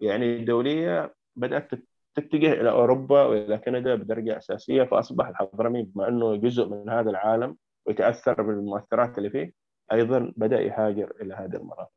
يعني 0.00 0.36
الدولية 0.36 1.14
بدأت 1.36 1.70
تتجه 2.14 2.52
إلى 2.52 2.70
أوروبا 2.70 3.22
وإلى 3.22 3.58
كندا 3.58 3.94
بدرجة 3.94 4.38
أساسية 4.38 4.82
فأصبح 4.82 5.28
الحضرمي 5.28 5.82
بما 5.82 6.08
أنه 6.08 6.36
جزء 6.36 6.68
من 6.68 6.90
هذا 6.90 7.10
العالم 7.10 7.56
ويتأثر 7.86 8.42
بالمؤثرات 8.42 9.18
اللي 9.18 9.30
فيه 9.30 9.52
أيضا 9.92 10.32
بدأ 10.36 10.60
يهاجر 10.60 11.12
إلى 11.20 11.34
هذه 11.34 11.56
المناطق. 11.56 11.90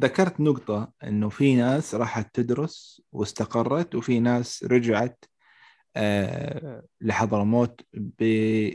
ذكرت 0.00 0.40
نقطة 0.40 0.92
إنه 1.04 1.28
في 1.28 1.56
ناس 1.56 1.94
راحت 1.94 2.34
تدرس 2.34 3.02
واستقرت 3.12 3.94
وفي 3.94 4.20
ناس 4.20 4.64
رجعت 4.64 5.24
آه 5.96 6.82
لحضرموت 7.00 7.80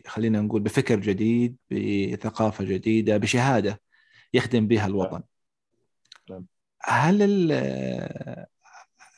خلينا 0.07 0.41
نقول 0.41 0.61
بفكر 0.61 0.99
جديد 0.99 1.57
بثقافة 1.71 2.63
جديدة 2.63 3.17
بشهادة. 3.17 3.84
يخدم 4.35 4.67
بها 4.67 4.85
الوطن 4.85 5.23
نعم. 6.29 6.45
هل 6.81 7.21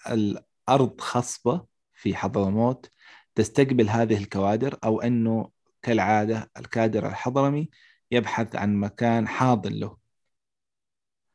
الأرض 0.09 1.01
خصبة 1.01 1.65
في 1.93 2.15
حضرموت 2.15 2.91
تستقبل 3.35 3.89
هذه 3.89 4.17
الكوادر 4.17 4.77
أو 4.83 5.01
أنه 5.01 5.51
كالعادة 5.81 6.51
الكادر 6.57 7.07
الحضرمي 7.07 7.69
يبحث 8.11 8.55
عن 8.55 8.75
مكان 8.75 9.27
حاضن 9.27 9.73
له 9.73 9.97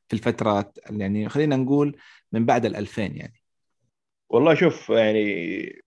في 0.08 0.14
الفترات 0.14 0.78
يعني 0.90 1.28
خلينا 1.28 1.56
نقول 1.56 1.96
من 2.32 2.46
بعد 2.46 2.66
الألفين 2.66 3.16
يعني 3.16 3.42
والله 4.28 4.54
شوف 4.54 4.90
يعني 4.90 5.82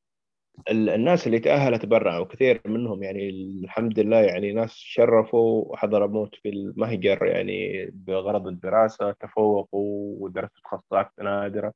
الناس 0.71 1.27
اللي 1.27 1.39
تأهلت 1.39 1.85
برا 1.85 2.17
وكثير 2.17 2.61
منهم 2.65 3.03
يعني 3.03 3.29
الحمد 3.63 3.99
لله 3.99 4.21
يعني 4.21 4.53
ناس 4.53 4.73
شرفوا 4.75 5.77
حضرموت 5.77 6.35
في 6.35 6.49
المهجر 6.49 7.25
يعني 7.25 7.85
بغرض 7.93 8.47
الدراسة 8.47 9.11
تفوقوا 9.11 10.15
ودرسوا 10.19 10.61
تخصصات 10.63 11.11
نادرة 11.23 11.73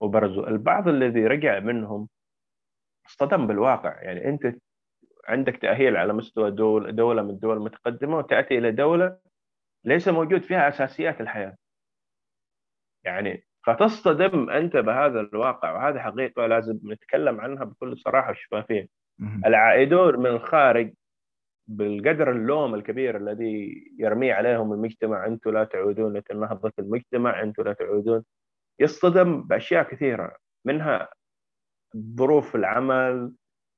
وبرزوا. 0.00 0.48
البعض 0.48 0.88
الذي 0.88 1.26
رجع 1.26 1.58
منهم 1.60 2.08
اصطدم 3.06 3.46
بالواقع. 3.46 4.02
يعني 4.02 4.24
أنت 4.28 4.54
عندك 5.28 5.56
تأهيل 5.56 5.96
على 5.96 6.12
مستوى 6.12 6.50
دول 6.50 6.96
دولة 6.96 7.22
من 7.22 7.30
الدول 7.30 7.56
المتقدمة 7.56 8.18
وتأتي 8.18 8.58
إلى 8.58 8.72
دولة 8.72 9.18
ليس 9.84 10.08
موجود 10.08 10.42
فيها 10.42 10.68
أساسيات 10.68 11.20
الحياة. 11.20 11.56
يعني 13.04 13.44
فتصطدم 13.66 14.50
أنت 14.50 14.76
بهذا 14.76 15.20
الواقع 15.20 15.72
وهذه 15.72 15.98
حقيقة 15.98 16.46
لازم 16.46 16.78
نتكلم 16.84 17.40
عنها 17.40 17.64
بكل 17.64 17.98
صراحة 17.98 18.30
وشفافيه 18.30 18.88
العائدون 19.46 20.18
من 20.18 20.26
الخارج 20.26 20.92
بالقدر 21.66 22.30
اللوم 22.30 22.74
الكبير 22.74 23.16
الذي 23.16 23.84
يرميه 23.98 24.34
عليهم 24.34 24.72
المجتمع 24.72 25.26
أنتم 25.26 25.50
لا 25.50 25.64
تعودون 25.64 26.22
لنهضه 26.30 26.72
المجتمع 26.78 27.42
أنتم 27.42 27.62
لا 27.62 27.72
تعودون. 27.72 28.24
يصطدم 28.80 29.42
بأشياء 29.42 29.82
كثيرة 29.82 30.36
منها 30.64 31.08
ظروف 31.96 32.56
العمل 32.56 33.32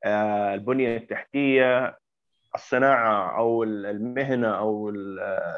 آه، 0.05 0.55
البنية 0.55 0.97
التحتية 0.97 1.99
الصناعة 2.55 3.39
أو 3.39 3.63
المهنة 3.63 4.49
أو 4.49 4.89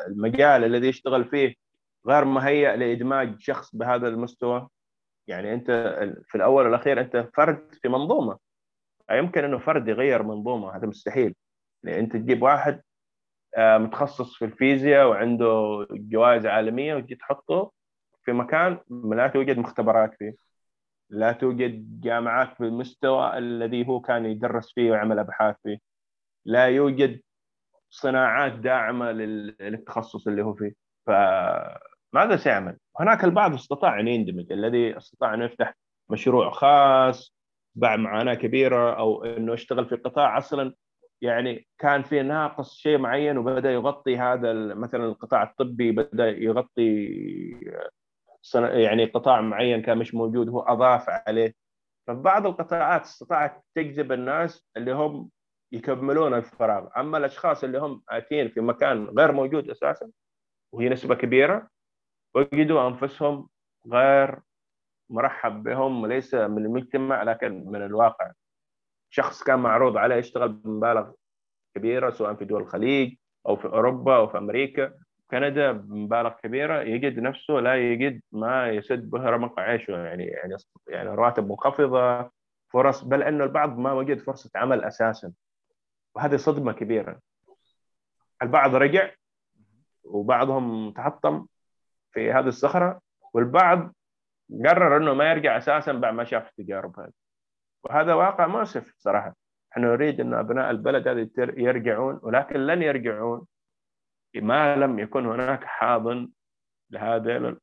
المجال 0.06 0.64
الذي 0.64 0.88
يشتغل 0.88 1.24
فيه. 1.24 1.54
غير 2.08 2.24
مهيئ 2.24 2.76
لإدماج 2.76 3.40
شخص 3.40 3.76
بهذا 3.76 4.08
المستوى. 4.08 4.68
يعني 5.26 5.54
أنت 5.54 5.70
في 6.28 6.34
الأول 6.34 6.64
والأخير 6.64 7.00
أنت 7.00 7.28
فرد 7.34 7.74
في 7.82 7.88
منظومة. 7.88 8.38
يمكن 9.10 9.44
أنه 9.44 9.58
فرد 9.58 9.88
يغير 9.88 10.22
منظومة 10.22 10.76
هذا 10.76 10.86
مستحيل. 10.86 11.34
يعني 11.84 12.00
أنت 12.00 12.12
تجيب 12.16 12.42
واحد 12.42 12.82
آه، 13.56 13.78
متخصص 13.78 14.36
في 14.38 14.44
الفيزياء 14.44 15.08
وعنده 15.08 15.46
جوائز 15.90 16.46
عالمية 16.46 16.94
وتجي 16.94 17.14
تحطه 17.14 17.72
في 18.24 18.32
مكان 18.32 18.78
لا 18.90 19.28
توجد 19.28 19.58
مختبرات 19.58 20.14
فيه 20.18 20.36
لا 21.10 21.32
توجد 21.32 22.00
جامعات 22.00 22.60
بالمستوى 22.60 23.38
الذي 23.38 23.88
هو 23.88 24.00
كان 24.00 24.26
يدرس 24.26 24.72
فيه 24.74 24.90
ويعمل 24.90 25.18
أبحاث 25.18 25.56
فيه 25.62 25.78
لا 26.44 26.66
يوجد 26.66 27.20
صناعات 27.90 28.52
داعمة 28.52 29.12
للتخصص 29.12 30.26
اللي 30.28 30.42
هو 30.42 30.54
فيه. 30.54 30.72
ف 31.06 31.10
ماذا 32.12 32.36
سيعمل؟ 32.36 32.76
هناك 33.00 33.24
البعض 33.24 33.54
استطاع 33.54 34.00
أن 34.00 34.08
يندمج 34.08 34.52
الذي 34.52 34.96
استطاع 34.96 35.34
أن 35.34 35.42
يفتح 35.42 35.74
مشروع 36.10 36.50
خاص 36.50 37.36
باع 37.74 37.96
معاناة 37.96 38.34
كبيرة 38.34 38.98
أو 38.98 39.24
إنه 39.24 39.54
اشتغل 39.54 39.88
في 39.88 39.96
قطاع 39.96 40.38
أصلا. 40.38 40.74
يعني 41.22 41.66
كان 41.78 42.02
في 42.02 42.22
ناقص 42.22 42.74
شيء 42.74 42.98
معين 42.98 43.38
وبدأ 43.38 43.72
يغطي 43.72 44.18
هذا 44.18 44.52
مثلا 44.74 45.04
القطاع 45.04 45.42
الطبي 45.42 45.92
بدأ 45.92 46.28
يغطي 46.28 47.06
يعني 48.54 49.04
قطاع 49.04 49.40
معين 49.40 49.82
كان 49.82 49.98
مش 49.98 50.14
موجود 50.14 50.48
هو 50.48 50.60
أضاف 50.60 51.04
عليه. 51.08 51.54
فبعض 52.06 52.46
القطاعات 52.46 53.02
استطاعت 53.02 53.64
تجذب 53.74 54.12
الناس 54.12 54.66
اللي 54.76 54.92
هم 54.92 55.30
يكملون 55.72 56.34
الفراغ. 56.34 56.88
أما 56.96 57.18
الأشخاص 57.18 57.64
اللي 57.64 57.78
هم 57.78 58.02
آتين 58.08 58.48
في 58.48 58.60
مكان 58.60 59.04
غير 59.04 59.32
موجود 59.32 59.70
أساسا 59.70 60.10
وهي 60.72 60.88
نسبة 60.88 61.14
كبيرة 61.14 61.68
وجدوا 62.36 62.88
أنفسهم 62.88 63.48
غير 63.92 64.38
مرحب 65.10 65.62
بهم 65.62 66.06
ليس 66.06 66.34
من 66.34 66.64
المجتمع 66.64 67.22
لكن 67.22 67.64
من 67.66 67.82
الواقع. 67.82 68.32
شخص 69.10 69.42
كان 69.42 69.58
معروض 69.58 69.96
عليه 69.96 70.14
يشتغل 70.14 70.48
بمبالغ 70.48 71.12
كبيرة 71.74 72.10
سواء 72.10 72.34
في 72.34 72.44
دول 72.44 72.62
الخليج 72.62 73.14
أو 73.48 73.56
في 73.56 73.64
أوروبا 73.64 74.16
أو 74.16 74.28
في 74.28 74.38
أمريكا. 74.38 74.94
كندا 75.30 75.72
بمبالغ 75.72 76.30
كبيرة 76.42 76.82
يجد 76.82 77.18
نفسه 77.18 77.54
لا 77.54 77.74
يجد 77.92 78.20
ما 78.32 78.68
يسد 78.68 79.10
به 79.10 79.30
رمق 79.30 79.60
عيشه. 79.60 79.92
يعني 79.92 80.24
يعني 80.24 80.56
يعني 80.88 81.08
رواتب 81.08 81.48
منخفضة 81.48 82.30
فرص 82.68 83.04
بل 83.04 83.22
انه 83.22 83.44
البعض 83.44 83.78
ما 83.78 83.92
وجد 83.92 84.18
فرصة 84.18 84.50
عمل 84.54 84.84
أساسا. 84.84 85.32
وهذه 86.14 86.36
صدمة 86.36 86.72
كبيرة. 86.72 87.20
البعض 88.42 88.74
رجع 88.74 89.10
وبعضهم 90.04 90.92
تحطم. 90.92 91.46
في 92.16 92.32
هذه 92.32 92.48
الصخرة 92.48 93.00
والبعض 93.32 93.94
قرر 94.64 94.96
إنه 94.96 95.14
ما 95.14 95.30
يرجع 95.30 95.56
أساسا 95.56 95.92
بعد 95.92 96.14
ما 96.14 96.24
شاف 96.24 96.48
التجارب 96.48 97.00
هذه. 97.00 97.12
وهذا 97.84 98.14
واقع 98.14 98.46
مؤسف 98.46 98.94
صراحة. 98.98 99.36
إحنا 99.72 99.86
نريد 99.86 100.20
إن 100.20 100.34
أبناء 100.34 100.70
البلد 100.70 101.08
هذه 101.08 101.30
يرجعون 101.38 102.20
ولكن 102.22 102.56
لن 102.66 102.82
يرجعون 102.82 103.46
ما 104.36 104.76
لم 104.76 104.98
يكن 104.98 105.26
هناك 105.26 105.64
حاضن 105.64 106.30
لهذا 106.90 107.56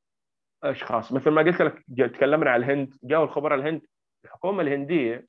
الأشخاص. 0.64 1.14
مثل 1.14 1.30
ما 1.30 1.42
قلت 1.42 1.62
لك 1.62 1.86
تكلمنا 1.98 2.52
عن 2.52 2.64
الهند. 2.64 2.94
جاءوا 3.04 3.26
الخبراء 3.26 3.60
الهند. 3.60 3.82
الحكومة 4.26 4.62
الهندية 4.62 5.28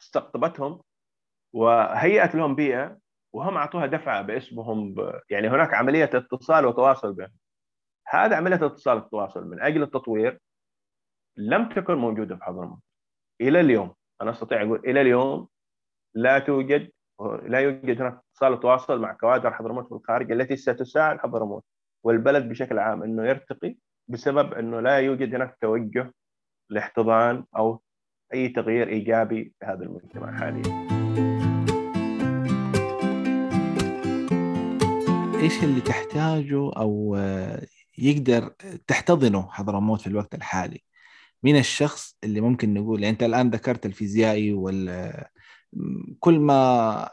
استقطبتهم 0.00 0.82
وهيأت 1.52 2.34
لهم 2.34 2.54
بيئة 2.54 2.98
وهم 3.32 3.56
أعطوها 3.56 3.86
دفعة 3.86 4.22
باسمهم 4.22 4.94
ب... 4.94 5.20
يعني 5.30 5.48
هناك 5.48 5.74
عملية 5.74 6.10
اتصال 6.14 6.66
وتواصل 6.66 7.12
بهم. 7.12 7.32
هذا 8.10 8.36
عملية 8.36 8.66
اتصال 8.66 8.96
والتواصل 8.96 9.48
من 9.48 9.60
أجل 9.60 9.82
التطوير 9.82 10.40
لم 11.36 11.68
تكن 11.68 11.94
موجودة 11.94 12.36
في 12.36 12.44
حضرموت 12.44 12.78
إلى 13.40 13.60
اليوم 13.60 13.94
أنا 14.22 14.30
أستطيع 14.30 14.62
أقول 14.62 14.78
إلى 14.78 15.00
اليوم 15.00 15.48
لا 16.14 16.38
توجد 16.38 16.90
لا 17.42 17.58
يوجد 17.58 18.00
هناك 18.00 18.20
اتصال 18.32 18.52
وتواصل 18.52 19.00
مع 19.00 19.12
كوادر 19.12 19.54
حضرموت 19.54 19.88
في 19.88 19.92
الخارج 19.92 20.32
التي 20.32 20.56
ستساعد 20.56 21.18
حضرموت 21.18 21.64
والبلد 22.04 22.48
بشكل 22.48 22.78
عام 22.78 23.02
إنه 23.02 23.26
يرتقي 23.26 23.76
بسبب 24.08 24.54
إنه 24.54 24.80
لا 24.80 24.98
يوجد 24.98 25.34
هناك 25.34 25.56
توجه 25.60 26.14
لاحتضان 26.70 27.44
أو 27.56 27.82
أي 28.34 28.48
تغيير 28.48 28.88
إيجابي 28.88 29.52
في 29.60 29.66
هذا 29.66 29.84
المجتمع 29.84 30.38
حاليا. 30.38 30.88
إيش 35.42 35.64
اللي 35.64 35.80
تحتاجه 35.80 36.72
أو 36.76 37.16
يقدر 37.98 38.48
تحتضنه 38.86 39.50
حضرموت 39.50 40.00
في 40.00 40.06
الوقت 40.06 40.34
الحالي؟ 40.34 40.82
مين 41.42 41.56
الشخص 41.56 42.16
اللي 42.24 42.40
ممكن 42.40 42.74
نقول 42.74 43.02
يعني 43.02 43.12
أنت 43.12 43.22
الآن 43.22 43.50
ذكرت 43.50 43.86
الفيزيائي 43.86 44.52
وال 44.52 45.12
كل 46.20 46.38
ما 46.38 47.10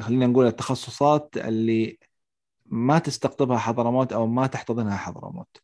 خلينا 0.00 0.26
نقول 0.26 0.46
التخصصات 0.46 1.36
اللي 1.36 1.98
ما 2.66 2.98
تستقطبها 2.98 3.58
حضرموت 3.58 4.12
أو 4.12 4.26
ما 4.26 4.46
تحتضنها 4.46 4.96
حضرموت 4.96 5.56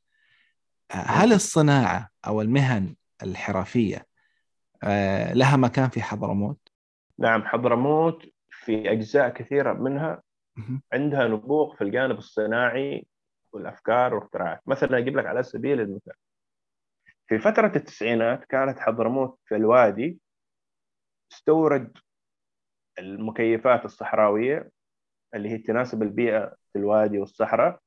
هل 0.92 1.32
الصناعة 1.32 2.08
أو 2.26 2.42
المهن 2.42 2.94
الحرفية 3.22 4.06
آه، 4.82 5.32
لها 5.32 5.56
مكان 5.56 5.88
في 5.88 6.02
حضرموت؟ 6.02 6.58
نعم 7.18 7.42
حضرموت 7.44 8.26
في 8.50 8.92
أجزاء 8.92 9.28
كثيرة 9.28 9.72
منها 9.72 10.22
عندها 10.92 11.28
نبوغ 11.28 11.76
في 11.76 11.84
الجانب 11.84 12.18
الصناعي 12.18 13.06
والأفكار 13.52 14.14
والاختراعات، 14.14 14.60
مثلا 14.66 14.98
أجيب 14.98 15.16
لك 15.16 15.26
على 15.26 15.42
سبيل 15.42 15.80
المثال. 15.80 16.14
في 17.26 17.38
فترة 17.38 17.72
التسعينات 17.76 18.44
كانت 18.44 18.78
حضرموت 18.78 19.38
في 19.44 19.56
الوادي 19.56 20.18
تستورد 21.30 21.98
المكيفات 22.98 23.84
الصحراوية 23.84 24.70
اللي 25.34 25.48
هي 25.48 25.58
تناسب 25.58 26.02
البيئة 26.02 26.56
في 26.72 26.78
الوادي 26.78 27.18
والصحراء 27.18 27.80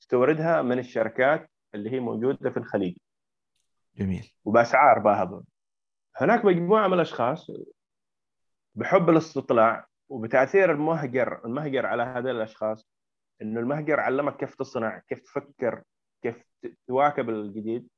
تستوردها 0.00 0.62
من 0.62 0.78
الشركات 0.78 1.50
اللي 1.74 1.90
هي 1.90 2.00
موجودة 2.00 2.50
في 2.50 2.56
الخليج. 2.56 2.96
جميل. 3.96 4.32
وبأسعار 4.44 4.98
باهظة. 4.98 5.44
هناك 6.16 6.44
مجموعة 6.44 6.88
من 6.88 6.94
الأشخاص 6.94 7.50
بحب 8.74 9.10
الاستطلاع 9.10 9.86
وبتأثير 10.08 10.72
المهجر 10.72 11.44
المهجر 11.44 11.86
على 11.86 12.02
هذول 12.02 12.36
الأشخاص 12.36 12.88
إنه 13.42 13.60
المهجر 13.60 14.00
علمك 14.00 14.36
كيف 14.36 14.54
تصنع 14.54 14.98
كيف 14.98 15.20
تفكر 15.20 15.82
كيف 16.22 16.44
تواكب 16.86 17.30
الجديد. 17.30 17.88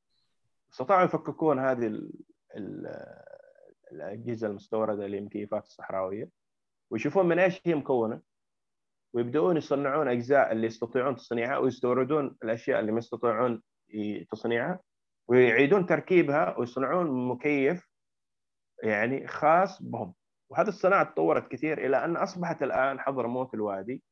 استطاعوا 0.73 1.05
يفككون 1.05 1.59
هذه 1.59 1.87
ال 1.87 2.13
ال 2.57 2.87
الأجهزة 3.93 4.47
المستوردة 4.47 5.07
للمكيفات 5.07 5.65
الصحراوية 5.65 6.29
ويشوفون 6.91 7.27
من 7.27 7.39
إيش 7.39 7.61
هي 7.67 7.75
مكونة 7.75 8.21
ويبدأون 9.15 9.57
يصنعون 9.57 10.09
أجزاء 10.09 10.53
اللي 10.53 10.67
يستطيعون 10.67 11.17
تصنيعها 11.17 11.59
ويستوردون 11.59 12.37
الأشياء 12.45 12.81
اللي 12.81 12.93
ما 12.93 12.99
يستطيعون 12.99 13.63
تصنيعها 14.31 14.81
ويعيدون 15.29 15.87
تركيبها 15.87 16.59
ويصنعون 16.59 17.29
مكيف 17.29 17.89
يعني 18.83 19.27
خاص 19.27 19.83
بهم. 19.83 20.15
وهذه 20.51 20.69
الصناعة 20.69 21.13
تطورت 21.13 21.49
كثير 21.49 21.87
إلى 21.87 22.05
أن 22.05 22.17
أصبحت 22.17 22.63
الآن 22.63 23.01
حضرموت 23.01 23.55
الوادي. 23.55 24.03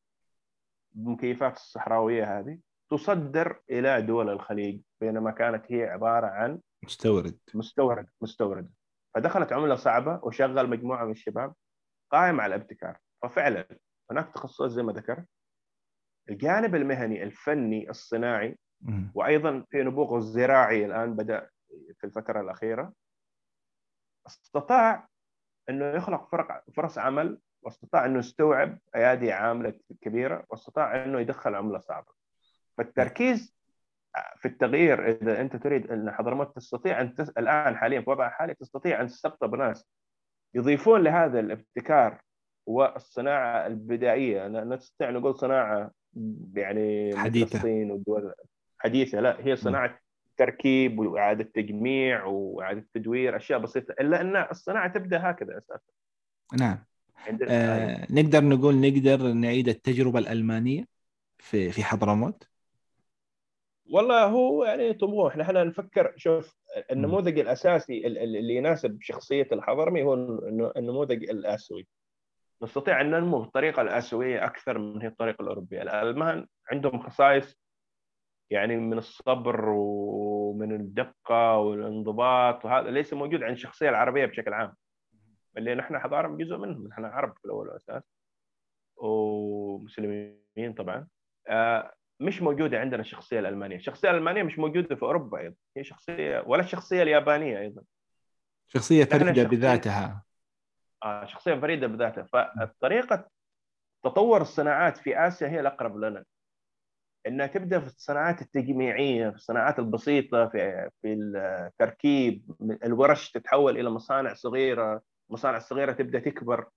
بمكيفات 0.92 1.56
الصحراوية 1.56 2.38
هذه 2.38 2.58
تصدر 2.90 3.60
إلى 3.70 4.02
دول 4.02 4.30
الخليج 4.30 4.80
بينما 5.00 5.30
كانت 5.30 5.72
هي 5.72 5.84
عبارة 5.84 6.26
عن 6.26 6.60
مستورد. 6.84 7.38
مستورد 7.54 8.08
مستورد. 8.20 8.72
فدخلت 9.14 9.52
عملة 9.52 9.74
صعبة 9.74 10.20
وشغل 10.22 10.70
مجموعة 10.70 11.04
من 11.04 11.10
الشباب 11.10 11.54
قائم 12.12 12.40
على 12.40 12.54
الابتكار. 12.54 12.98
ففعلا 13.22 13.66
هناك 14.10 14.34
تخصصات 14.34 14.70
زي 14.70 14.82
ما 14.82 14.92
ذكرت 14.92 15.26
الجانب 16.30 16.74
المهني 16.74 17.22
الفني 17.22 17.90
الصناعي 17.90 18.58
وأيضا 19.14 19.64
في 19.70 19.82
نبوغ 19.82 20.16
الزراعي 20.16 20.86
الآن 20.86 21.16
بدأ 21.16 21.50
في 21.98 22.04
الفترة 22.04 22.40
الأخيرة 22.40 22.92
استطاع 24.26 25.08
إنه 25.68 25.84
يخلق 25.84 26.28
فرق 26.28 26.64
فرص 26.76 26.98
عمل 26.98 27.40
واستطاع 27.62 28.06
إنه 28.06 28.18
يستوعب 28.18 28.78
أيادي 28.94 29.32
عاملة 29.32 29.74
كبيرة 30.00 30.44
واستطاع 30.50 31.04
إنه 31.04 31.20
يدخل 31.20 31.54
عملة 31.54 31.78
صعبة. 31.78 32.12
فالتركيز 32.78 33.54
في 34.36 34.48
التغيير 34.48 35.10
إذا 35.10 35.40
أنت 35.40 35.56
تريد 35.56 35.90
إن 35.90 36.10
حضرموت 36.10 36.56
تستطيع 36.56 37.00
أن 37.00 37.14
تس... 37.14 37.28
الآن 37.28 37.76
حاليا 37.76 38.00
في 38.00 38.10
وضع 38.10 38.28
حالي 38.28 38.54
تستطيع 38.54 39.00
أن 39.00 39.06
تستقطب 39.06 39.54
ناس 39.54 39.86
يضيفون 40.54 41.02
لهذا 41.02 41.40
الابتكار 41.40 42.20
والصناعة 42.66 43.66
البدائية. 43.66 44.48
نستطيع 44.48 45.10
نقول 45.10 45.34
صناعة 45.34 45.90
يعني 46.54 47.16
حديثة. 47.16 47.56
الصين 47.56 47.90
والدول 47.90 48.34
حديثة. 48.78 49.20
لا 49.20 49.36
هي 49.40 49.56
صناعة 49.56 49.98
تركيب 50.36 50.98
وإعادة 50.98 51.44
تجميع 51.44 52.24
وإعادة 52.24 52.86
تدوير 52.94 53.36
أشياء 53.36 53.58
بسيطة 53.58 53.92
إلا 54.00 54.20
أن 54.20 54.36
الصناعة 54.36 54.92
تبدأ 54.92 55.30
هكذا 55.30 55.58
أساسا. 55.58 55.92
نعم. 56.58 56.78
آه 57.48 58.06
نقدر 58.10 58.44
نقول 58.44 58.80
نقدر 58.80 59.32
نعيد 59.32 59.68
التجربة 59.68 60.18
الألمانية 60.18 60.84
في 61.38 61.72
في 61.72 61.84
حضرموت؟ 61.84 62.48
والله 63.90 64.24
هو 64.24 64.64
يعني 64.64 64.92
طموح. 64.92 65.36
نحن 65.36 65.66
نفكر 65.66 66.12
شوف 66.16 66.56
النموذج 66.90 67.38
الأساسي 67.38 68.06
اللي 68.06 68.54
يناسب 68.56 68.98
شخصية 69.00 69.48
الحضرمي 69.52 70.02
هو 70.02 70.14
النموذج 70.76 71.30
الاسيوي 71.30 71.86
نستطيع 72.62 73.00
أن 73.00 73.10
ننمو 73.10 73.40
بالطريقة 73.40 73.82
الاسيويه 73.82 74.44
أكثر 74.44 74.78
من 74.78 75.02
هي 75.02 75.08
الطريقة 75.08 75.42
الأوروبية. 75.42 75.82
الألمان 75.82 76.46
عندهم 76.72 77.02
خصائص 77.02 77.56
يعني 78.50 78.76
من 78.76 78.98
الصبر 78.98 79.68
ومن 79.68 80.72
الدقة 80.72 81.58
والانضباط 81.58 82.64
وهذا 82.64 82.90
ليس 82.90 83.12
موجود 83.12 83.42
عند 83.42 83.52
الشخصية 83.52 83.88
العربية 83.88 84.26
بشكل 84.26 84.52
عام. 84.52 84.74
اللي 85.56 85.74
نحن 85.74 85.98
حضارة 85.98 86.28
جزء 86.28 86.56
منهم 86.56 86.86
نحن 86.86 87.04
عرب 87.04 87.38
في 87.38 87.44
الأول 87.44 87.68
والأساس. 87.68 88.02
ومسلمين 88.96 90.72
طبعا. 90.78 91.08
آه، 91.48 91.92
مش 92.20 92.42
موجودة 92.42 92.80
عندنا 92.80 93.00
الشخصيه 93.00 93.40
الألمانية، 93.40 93.76
الشخصيه 93.76 94.10
الألمانية 94.10 94.42
مش 94.42 94.58
موجودة 94.58 94.96
في 94.96 95.02
أوروبا 95.02 95.38
أيضا، 95.38 95.54
هي 95.76 95.84
شخصية 95.84 96.44
ولا 96.46 96.62
الشخصيه 96.62 97.02
اليابانية 97.02 97.58
أيضا. 97.58 97.82
شخصية 98.66 99.04
فريدة 99.04 99.42
بذاتها. 99.42 100.22
آه 101.02 101.24
شخصية 101.24 101.54
فريدة 101.54 101.86
بذاتها. 101.86 102.22
فالطريقة 102.24 103.28
تطور 104.04 104.40
الصناعات 104.40 104.96
في 104.96 105.26
آسيا 105.26 105.48
هي 105.48 105.60
الأقرب 105.60 105.96
لنا. 105.96 106.24
إنها 107.26 107.46
تبدأ 107.46 107.80
في 107.80 107.86
الصناعات 107.86 108.42
التجميعية 108.42 109.28
في 109.30 109.36
الصناعات 109.36 109.78
البسيطة 109.78 110.48
في 110.48 110.90
في 111.02 111.12
التركيب 111.12 112.42
الورش 112.84 113.30
تتحول 113.30 113.78
إلى 113.78 113.90
مصانع 113.90 114.34
صغيرة. 114.34 115.02
المصانع 115.30 115.56
الصغيرة 115.56 115.92
تبدأ 115.92 116.18
تكبر 116.18 116.68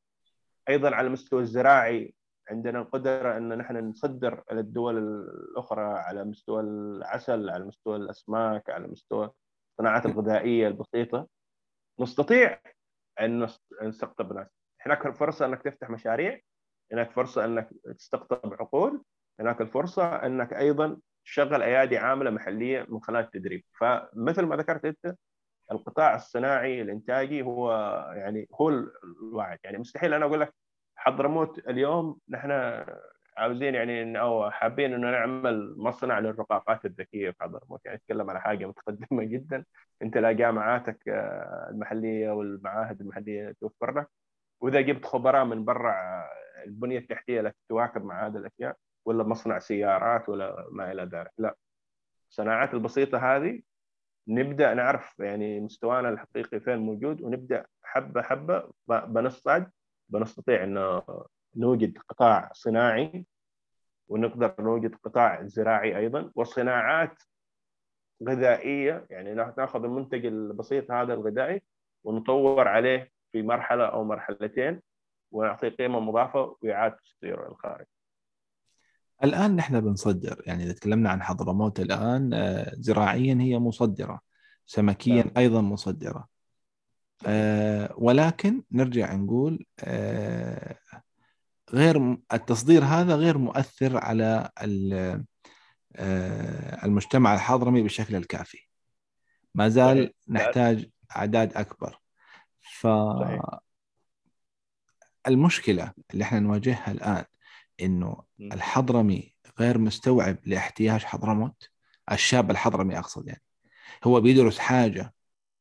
أيضا 0.70 0.96
على 0.96 1.08
المستوى 1.08 1.42
الزراعي 1.42 2.14
عندنا 2.50 2.80
القدرة 2.80 3.38
أن 3.38 3.58
نحن 3.58 3.78
نصدر 3.78 4.44
إلى 4.52 4.60
الدول 4.60 4.98
الأخرى 4.98 5.82
على 5.82 6.24
مستوى 6.24 6.62
العسل 6.62 7.50
على 7.50 7.66
مستوى 7.66 7.96
الأسماك 7.96 8.70
على 8.70 8.88
مستوى 8.88 9.32
الصناعات 9.72 10.06
الغذائية 10.06 10.68
البسيطة. 10.68 11.28
نستطيع 12.00 12.60
أن 13.22 13.48
نستقطب 13.82 14.34
ناس 14.34 14.48
هناك 14.82 15.16
فرصة 15.16 15.46
أنك 15.46 15.62
تفتح 15.62 15.90
مشاريع 15.90 16.40
هناك 16.92 17.12
فرصة 17.12 17.46
أنك 17.46 17.70
تستقطب 17.98 18.54
عقول 18.54 19.04
هناك 19.40 19.62
الفرصة 19.62 20.16
أنك 20.16 20.54
أيضا 20.54 20.98
تشغل 21.26 21.62
أيادي 21.62 21.98
عاملة 21.98 22.30
محلية 22.32 22.86
من 22.90 23.00
خلال 23.00 23.24
التدريب. 23.24 23.64
فمثل 23.80 24.46
ما 24.46 24.56
ذكرت 24.56 24.86
أنت 24.86 25.16
القطاع 25.74 26.16
الصناعي 26.16 26.82
الإنتاجي 26.82 27.42
هو 27.42 27.72
يعني 28.16 28.48
هو 28.62 28.70
الواحد 28.70 29.60
يعني 29.64 29.78
مستحيل 29.78 30.14
أنا 30.14 30.26
أقول 30.26 30.42
لك 30.42 30.54
حضرموت 30.96 31.60
اليوم 31.70 32.20
نحن 32.30 32.52
عاوزين 33.38 33.76
يعني 33.76 34.20
أو 34.20 34.52
حابين 34.52 34.94
إنه 34.94 35.12
نعمل 35.12 35.76
مصنع 35.78 36.20
للرقاقات 36.20 36.86
الذكية 36.86 37.32
في 37.32 37.44
حضرموت 37.44 37.86
يعني 37.86 37.98
نتكلم 37.98 38.30
على 38.30 38.42
حاجة 38.42 38.66
متقدمة 38.66 39.24
جدا. 39.34 39.66
أنت 40.02 40.18
لا 40.18 40.32
جامعاتك 40.32 41.10
آه، 41.10 41.68
المحلية 41.72 42.32
والمعاهد 42.32 43.02
المحلية 43.02 43.56
توفر 43.62 44.00
لك 44.00 44.08
وإذا 44.62 44.82
جبت 44.82 45.06
خبراء 45.06 45.46
من 45.46 45.66
برا 45.66 45.92
آه، 45.92 46.30
البنية 46.66 47.00
التحتية 47.00 47.40
التي 47.42 47.58
تواكب 47.70 48.06
مع 48.06 48.28
هذه 48.28 48.38
الأشياء 48.38 48.78
ولا 49.06 49.24
مصنع 49.24 49.60
سيارات 49.60 50.30
ولا 50.30 50.68
ما 50.72 50.92
إلى 50.92 51.04
ذلك. 51.04 51.32
لا. 51.38 51.56
الصناعات 52.30 52.74
البسيطة 52.74 53.18
هذه 53.18 53.62
نبدأ 54.28 54.74
نعرف 54.74 55.20
يعني 55.20 55.60
مستوانا 55.60 56.10
الحقيقي 56.10 56.60
فين 56.60 56.78
موجود 56.78 57.22
ونبدأ 57.22 57.66
حبة 57.84 58.22
حبة 58.22 58.72
بنصعد 58.88 59.72
بنستطيع 60.10 60.64
ان 60.64 61.02
نوجد 61.56 61.98
قطاع 61.98 62.50
صناعي 62.54 63.26
ونقدر 64.08 64.56
نوجد 64.60 64.96
قطاع 64.96 65.44
زراعي 65.46 65.98
أيضا 65.98 66.32
وصناعات 66.36 67.24
غذائية 68.30 69.06
يعني 69.10 69.34
ناخذ 69.34 69.84
المنتج 69.84 70.26
البسيط 70.26 70.92
هذا 70.92 71.14
الغذائي 71.14 71.62
ونطور 72.04 72.68
عليه 72.68 73.12
في 73.32 73.42
مرحلة 73.42 73.86
أو 73.86 74.04
مرحلتين 74.04 74.82
ونعطيه 75.32 75.70
قيمة 75.70 76.00
مضافة 76.00 76.58
وإعادة 76.62 76.98
تسعيره 77.04 77.48
الخارج. 77.48 77.86
الآن 79.24 79.56
نحن 79.56 79.82
بنصدر 79.82 80.42
يعني 80.46 80.64
إذا 80.64 80.74
تكلمنا 80.74 81.10
عن 81.10 81.24
حضرموت 81.24 81.80
الآن 81.80 82.34
آه، 82.34 82.72
زراعيا 82.76 83.38
هي 83.42 83.60
مصدرة 83.60 84.20
سمكيا 84.66 85.24
نعم. 85.24 85.32
أيضا 85.38 85.62
مصدرة. 85.62 86.28
آه، 87.26 87.94
ولكن 87.98 88.64
نرجع 88.72 89.14
نقول 89.14 89.66
آه، 89.80 90.78
غير 91.74 92.18
التصدير 92.34 92.84
هذا 92.84 93.16
غير 93.16 93.38
مؤثر 93.38 93.98
على 93.98 94.50
المجتمع 96.84 97.34
الحضرمي 97.34 97.82
بالشكل 97.82 98.16
الكافي. 98.16 98.60
ما 99.56 99.70
زال 99.70 100.14
نحتاج 100.30 100.90
أعداد 101.16 101.54
أكبر. 101.54 102.00
ف 102.62 102.88
المشكلة 105.28 105.94
اللي 106.14 106.24
إحنا 106.24 106.40
نواجهها 106.40 106.92
الآن 106.92 107.24
إنه 107.82 108.24
الحضرمي 108.42 109.34
غير 109.60 109.78
مستوعب 109.78 110.38
لاحتياج 110.46 111.04
حضرموت. 111.04 111.70
الشاب 112.12 112.52
الحضرمي 112.52 113.00
أقصد 113.00 113.28
يعني. 113.28 113.44
هو 114.04 114.22
بيدرس 114.22 114.60
حاجة 114.60 115.14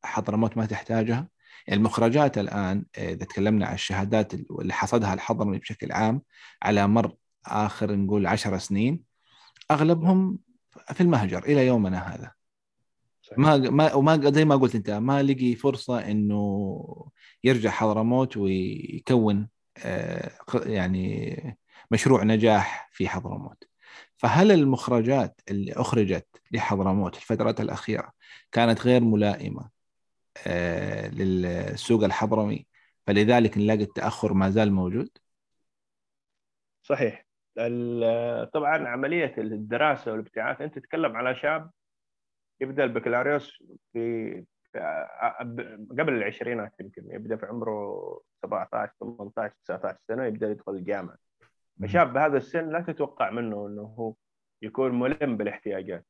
حضرموت 0.04 0.56
ما 0.56 0.66
تحتاجها. 0.66 1.28
المخرجات 1.72 2.38
الآن 2.38 2.84
إذا 2.98 3.24
تكلمنا 3.24 3.66
عن 3.66 3.74
الشهادات 3.74 4.34
اللي 4.34 4.72
حصدها 4.72 5.14
الحضرمي 5.14 5.58
بشكل 5.58 5.92
عام 5.92 6.22
على 6.62 6.86
مر 6.86 7.14
آخر 7.46 7.94
نقول 7.96 8.26
عشر 8.26 8.58
سنين 8.58 9.02
أغلبهم 9.70 10.38
في 10.92 11.00
المهجر 11.00 11.44
إلى 11.44 11.66
يومنا 11.66 12.14
هذا. 12.14 12.32
ما 13.36 13.56
ما 13.56 13.94
وما 13.94 14.30
زي 14.30 14.44
ما 14.44 14.56
قلت 14.56 14.74
أنت 14.74 14.90
ما 14.90 15.22
لقي 15.22 15.54
فرصة 15.54 16.10
إنه 16.10 17.10
يرجع 17.44 17.70
حضرموت 17.70 18.36
ويكون 18.36 19.48
آه، 19.78 20.30
يعني 20.54 21.58
مشروع 21.92 22.24
نجاح 22.24 22.88
في 22.92 23.08
حضرموت. 23.08 23.64
فهل 24.16 24.52
المخرجات 24.52 25.40
اللي 25.50 25.72
أخرجت 25.72 26.26
لحضرموت 26.50 27.16
الفترات 27.16 27.60
الأخيرة 27.60 28.12
كانت 28.52 28.80
غير 28.80 29.00
ملائمة 29.00 29.70
آه، 30.46 31.08
للسوق 31.08 32.04
الحضرمي 32.04 32.66
فلذلك 33.06 33.58
نلاقي 33.58 33.82
التأخر 33.82 34.32
ما 34.32 34.50
زال 34.50 34.72
موجود؟ 34.72 35.10
صحيح. 36.82 37.26
طبعا 38.52 38.88
عملية 38.88 39.34
الدراسة 39.38 40.12
والابتعاث 40.12 40.60
أنت 40.60 40.78
تتكلم 40.78 41.16
على 41.16 41.34
شاب 41.34 41.70
يبدأ 42.60 42.84
البكالوريوس 42.84 43.62
في 43.92 44.44
قبل 45.98 46.12
العشرينات 46.12 46.72
يمكن 46.80 47.02
يبدأ 47.10 47.36
في 47.36 47.46
عمره 47.46 48.20
17 48.42 48.92
18 49.00 49.54
19 49.64 49.98
سنة 50.08 50.24
يبدأ 50.24 50.50
يدخل 50.50 50.72
الجامعة. 50.72 51.31
فشاب 51.82 52.12
بهذا 52.12 52.36
السن 52.36 52.68
لا 52.68 52.80
تتوقع 52.80 53.30
منه 53.30 53.66
إنه 53.66 53.82
هو 53.82 54.14
يكون 54.62 54.98
ملم 54.98 55.36
بالاحتياجات. 55.36 56.06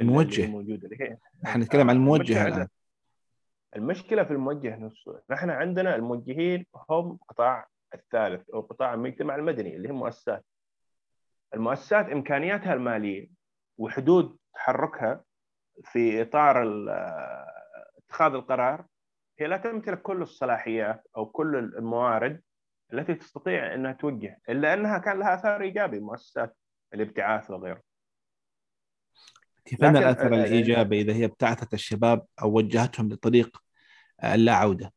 الموجه. 0.00 0.44
الموجوده 0.44 0.88
اللي 0.88 1.18
نحن 1.44 1.60
نتكلم 1.60 1.90
عن 1.90 1.96
الموجه 1.96 2.46
الآن. 2.46 2.68
المشكلة 3.76 4.24
في 4.24 4.30
الموجه 4.30 4.76
نفسه. 4.76 5.22
نحن 5.30 5.50
عندنا 5.50 5.96
الموجهين 5.96 6.66
هم 6.90 7.18
قطاع 7.28 7.68
الثالث 7.94 8.50
أو 8.50 8.60
قطاع 8.60 8.94
المجتمع 8.94 9.34
المدني 9.36 9.76
اللي 9.76 9.88
هم 9.88 9.98
مؤسسات 9.98 10.44
المؤسسات 11.54 12.08
إمكانياتها 12.08 12.74
المالية 12.74 13.28
وحدود 13.78 14.38
تحركها 14.54 15.24
في 15.84 16.22
إطار 16.22 16.62
اتخاذ 17.98 18.34
القرار 18.34 18.84
هي 19.38 19.46
لا 19.46 19.56
تمتلك 19.56 20.02
كل 20.02 20.22
الصلاحيات 20.22 21.06
أو 21.16 21.26
كل 21.26 21.56
الموارد 21.56 22.42
التي 22.92 23.14
تستطيع 23.14 23.74
أنها 23.74 23.92
توجه 23.92 24.38
إلا 24.48 24.74
أنها 24.74 24.98
كان 24.98 25.18
لها 25.18 25.34
آثار 25.34 25.62
إيجابي 25.62 26.00
مؤسسات 26.00 26.56
الابتعاث 26.94 27.50
وغيره. 27.50 27.82
كيف 29.64 29.84
أن 29.84 29.96
الاثر 29.96 30.34
آه، 30.34 30.36
الايجابي 30.36 31.00
إذا 31.00 31.12
هي 31.12 31.24
ابتعثت 31.24 31.74
الشباب 31.74 32.26
أو 32.42 32.56
وجهتهم 32.56 33.08
لطريق 33.08 33.62
اللا 34.24 34.52
عودة؟ 34.52 34.92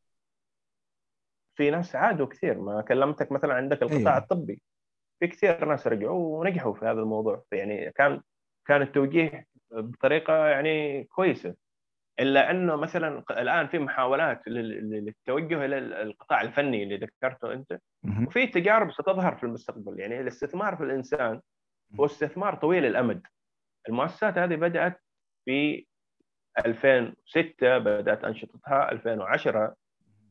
في 1.54 1.70
ناس 1.70 1.96
عادوا 1.96 2.26
كثير 2.26 2.58
ما 2.58 2.82
كلمتك 2.82 3.32
مثلا 3.32 3.54
عندك 3.54 3.82
القطاع 3.82 3.98
أيوة. 3.98 4.18
الطبي 4.18 4.62
في 5.20 5.26
كثير 5.26 5.64
ناس 5.64 5.86
رجعوا 5.86 6.40
ونجحوا 6.40 6.74
في 6.74 6.84
هذا 6.84 7.00
الموضوع 7.00 7.44
يعني 7.52 7.92
كان 7.92 8.22
كان 8.66 8.82
التوجيه 8.82 9.46
بطريقة 9.70 10.46
يعني 10.46 11.04
كويسة 11.04 11.54
إلا 12.20 12.50
أنه 12.50 12.76
مثلا 12.76 13.24
الآن 13.30 13.66
في 13.66 13.78
محاولات 13.78 14.48
للتوجه 14.48 15.64
إلى 15.64 15.78
القطاع 15.78 16.40
الفني 16.40 16.82
اللي 16.82 16.96
ذكرته 16.96 17.52
أنت. 17.52 17.78
وفي 18.26 18.46
تجارب 18.46 18.92
ستظهر 18.92 19.36
في 19.36 19.44
المستقبل. 19.44 20.00
يعني 20.00 20.20
الاستثمار 20.20 20.76
في 20.76 20.82
الإنسان 20.82 21.40
هو 22.00 22.04
استثمار 22.04 22.54
طويل 22.54 22.84
الأمد. 22.84 23.22
المؤسسات 23.88 24.38
هذه 24.38 24.54
بدأت 24.54 25.00
في 25.44 25.86
2006 26.66 27.78
بدأت 27.78 28.24
أنشطتها. 28.24 28.92
2010 28.92 29.74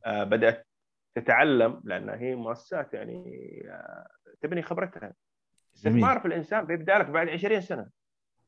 آه، 0.06 0.24
بدأت 0.24 0.66
تتعلم 1.14 1.80
لانها 1.84 2.16
هي 2.16 2.34
مؤسسات 2.34 2.94
يعني 2.94 3.22
آه، 3.70 4.06
تبني 4.40 4.62
خبرتها. 4.62 5.14
استثمار 5.76 6.20
في 6.20 6.28
الإنسان 6.28 6.66
بيبدا 6.66 6.98
لك 6.98 7.06
بعد 7.06 7.28
20 7.28 7.60
سنة. 7.60 7.86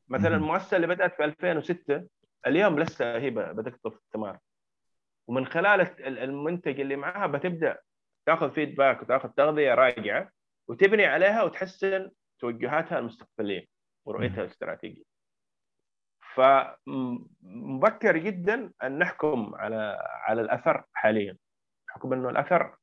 مثلا 0.09 0.37
المؤسسة 0.37 0.77
اللي 0.77 0.87
بدأت 0.87 1.15
في 1.15 1.25
2006 1.25 2.07
اليوم 2.47 2.79
لسه 2.81 3.17
هي 3.19 3.31
بتقطف 3.31 3.97
الثمار 3.97 4.39
ومن 5.29 5.47
خلال 5.47 5.81
المنتج 6.19 6.81
اللي 6.81 6.97
معها 6.97 7.27
بتبدأ 7.27 7.79
تاخذ 8.27 8.51
فيدباك 8.51 9.03
وتاخذ 9.03 9.29
تغذية 9.29 9.75
راجعة 9.75 10.31
وتبني 10.69 11.07
عليها 11.07 11.43
وتحسن 11.43 12.11
توجهاتها 12.41 12.99
المستقبلية 12.99 13.67
ورؤيتها 14.05 14.41
الاستراتيجية. 14.43 15.05
فمبكر 16.35 18.17
جدا 18.17 18.73
أن 18.83 18.99
نحكم 18.99 19.55
على 19.55 19.99
على 20.03 20.41
الأثر 20.41 20.85
حاليا. 20.93 21.37
بحكم 21.89 22.13
إنه 22.13 22.29
الأثر 22.29 22.77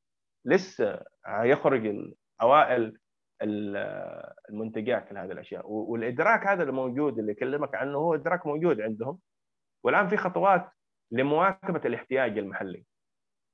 لسه 0.45 1.03
يخرج 1.27 1.95
اوائل 2.41 2.97
المنتجات 3.41 5.11
لهذه 5.11 5.31
الأشياء. 5.31 5.71
والإدراك 5.71 6.47
هذا 6.47 6.63
الموجود 6.63 7.19
اللي 7.19 7.31
اكلمك 7.31 7.75
عنه 7.75 7.97
هو 7.97 8.15
إدراك 8.15 8.47
موجود 8.47 8.81
عندهم. 8.81 9.19
والآن 9.85 10.07
في 10.07 10.17
خطوات 10.17 10.69
لمواكبة 11.11 11.81
الاحتياج 11.85 12.37
المحلي. 12.37 12.85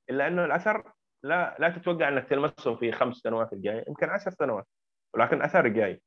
إلا 0.09 0.27
أنه 0.27 0.45
الأثر 0.45 0.91
لا 1.23 1.55
لا 1.59 1.69
تتوقع 1.69 2.07
أنك 2.07 2.27
تلمسه 2.29 2.75
في 2.75 2.91
خمس 2.91 3.15
سنوات 3.15 3.53
الجاية 3.53 3.85
يمكن 3.87 4.09
عشر 4.09 4.31
سنوات 4.31 4.67
ولكن 5.13 5.41
أثر 5.41 5.67
جاي 5.67 6.01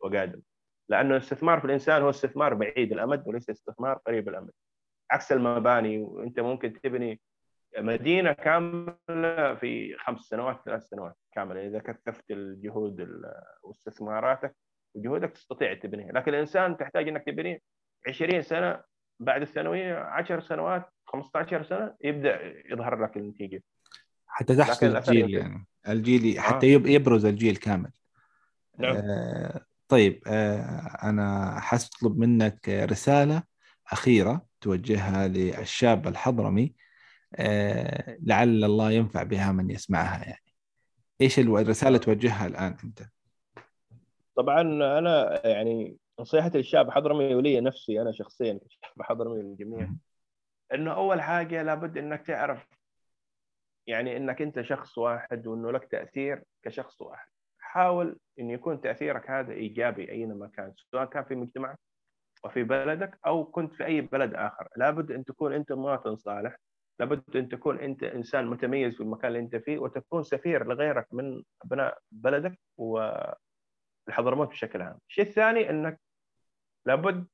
وقادم. 0.00 0.40
لأنه 0.88 1.16
الاستثمار 1.16 1.60
في 1.60 1.64
الإنسان 1.64 2.02
هو 2.02 2.10
استثمار 2.10 2.54
بعيد 2.54 2.92
الأمد 2.92 3.28
وليس 3.28 3.50
استثمار 3.50 3.98
قريب 4.06 4.28
الأمد. 4.28 4.50
عكس 5.10 5.32
المباني 5.32 5.98
وأنت 5.98 6.40
ممكن 6.40 6.80
تبني 6.80 7.20
مدينة 7.78 8.32
كاملة 8.32 9.54
في 9.54 9.96
خمس 9.98 10.20
سنوات 10.20 10.60
ثلاث 10.64 10.82
سنوات 10.82 11.16
كاملة. 11.32 11.66
إذا 11.66 11.78
كثفت 11.78 12.30
الجهود 12.30 13.08
واستثماراتك 13.62 14.56
وجهودك 14.94 15.30
تستطيع 15.30 15.74
تبنيها. 15.74 16.12
لكن 16.12 16.34
الإنسان 16.34 16.76
تحتاج 16.76 17.08
إنك 17.08 17.24
تبنيه 17.26 17.58
20 18.08 18.42
سنة 18.42 18.89
بعد 19.20 19.42
الثانوية 19.42 19.94
10 19.94 20.40
سنوات 20.40 20.92
15 21.06 21.62
سنة 21.62 21.94
يبدأ 22.04 22.40
يظهر 22.72 23.02
لك 23.02 23.16
النتيجة. 23.16 23.62
حتى 24.26 24.56
تحصل 24.56 24.96
الجيل 24.96 25.34
يعني. 25.34 25.66
الجيل 25.88 26.38
آه. 26.38 26.40
حتى 26.40 26.66
يبرز 26.66 27.24
الجيل 27.24 27.56
كامل. 27.56 27.90
نعم. 28.78 28.96
آه 28.96 29.60
طيب 29.88 30.22
آه 30.26 30.60
أنا 31.02 31.60
حستطلب 31.60 32.18
منك 32.18 32.68
رسالة 32.68 33.42
أخيرة 33.92 34.46
توجهها 34.60 35.28
للشاب 35.28 36.08
الحضرمي. 36.08 36.74
آه 37.36 38.18
لعل 38.22 38.64
الله 38.64 38.90
ينفع 38.90 39.22
بها 39.22 39.52
من 39.52 39.70
يسمعها 39.70 40.24
يعني. 40.24 40.54
إيش 41.20 41.38
الرسالة 41.38 41.98
توجهها 41.98 42.46
الآن 42.46 42.76
أنت؟ 42.84 43.02
طبعا 44.36 44.60
أنا 44.98 45.46
يعني 45.46 45.96
نصيحتي 46.20 46.58
للشاب 46.58 46.88
الحضرمي 46.88 47.34
ولي 47.34 47.60
نفسي 47.60 48.00
أنا 48.00 48.12
شخصيا 48.12 48.52
الشاب 48.52 49.00
الحضرمي 49.00 49.42
للجميع 49.42 49.88
إنه 50.74 50.94
أول 50.94 51.20
حاجة 51.20 51.62
لابد 51.62 51.98
إنك 51.98 52.26
تعرف 52.26 52.66
يعني 53.86 54.16
إنك 54.16 54.42
أنت 54.42 54.60
شخص 54.60 54.98
واحد 54.98 55.46
وإنه 55.46 55.70
لك 55.70 55.84
تأثير 55.84 56.44
كشخص 56.62 57.02
واحد. 57.02 57.28
حاول 57.58 58.18
إن 58.40 58.50
يكون 58.50 58.80
تأثيرك 58.80 59.30
هذا 59.30 59.52
إيجابي 59.52 60.10
أينما 60.10 60.46
كان 60.46 60.72
سواء 60.92 61.04
كان 61.04 61.24
في 61.24 61.34
مجتمعك 61.34 61.78
وفي 62.44 62.62
بلدك 62.62 63.18
أو 63.26 63.44
كنت 63.44 63.74
في 63.74 63.84
أي 63.84 64.00
بلد 64.00 64.34
آخر. 64.34 64.68
لابد 64.76 65.12
أن 65.12 65.24
تكون 65.24 65.52
أنت 65.52 65.72
مواطن 65.72 66.16
صالح 66.16 66.56
لابد 67.00 67.36
أن 67.36 67.48
تكون 67.48 67.78
أنت 67.78 68.02
إنسان 68.02 68.46
متميز 68.46 68.94
في 68.94 69.00
المكان 69.00 69.28
اللي 69.28 69.38
أنت 69.38 69.56
فيه 69.56 69.78
وتكون 69.78 70.22
سفير 70.22 70.66
لغيرك 70.66 71.06
من 71.12 71.42
أبناء 71.64 71.98
بلدك 72.12 72.58
والحضرموت 72.76 74.48
بشكل 74.48 74.82
عام. 74.82 74.98
الشيء 75.08 75.24
الثاني 75.24 75.70
إنك 75.70 76.00
لابد 76.86 77.26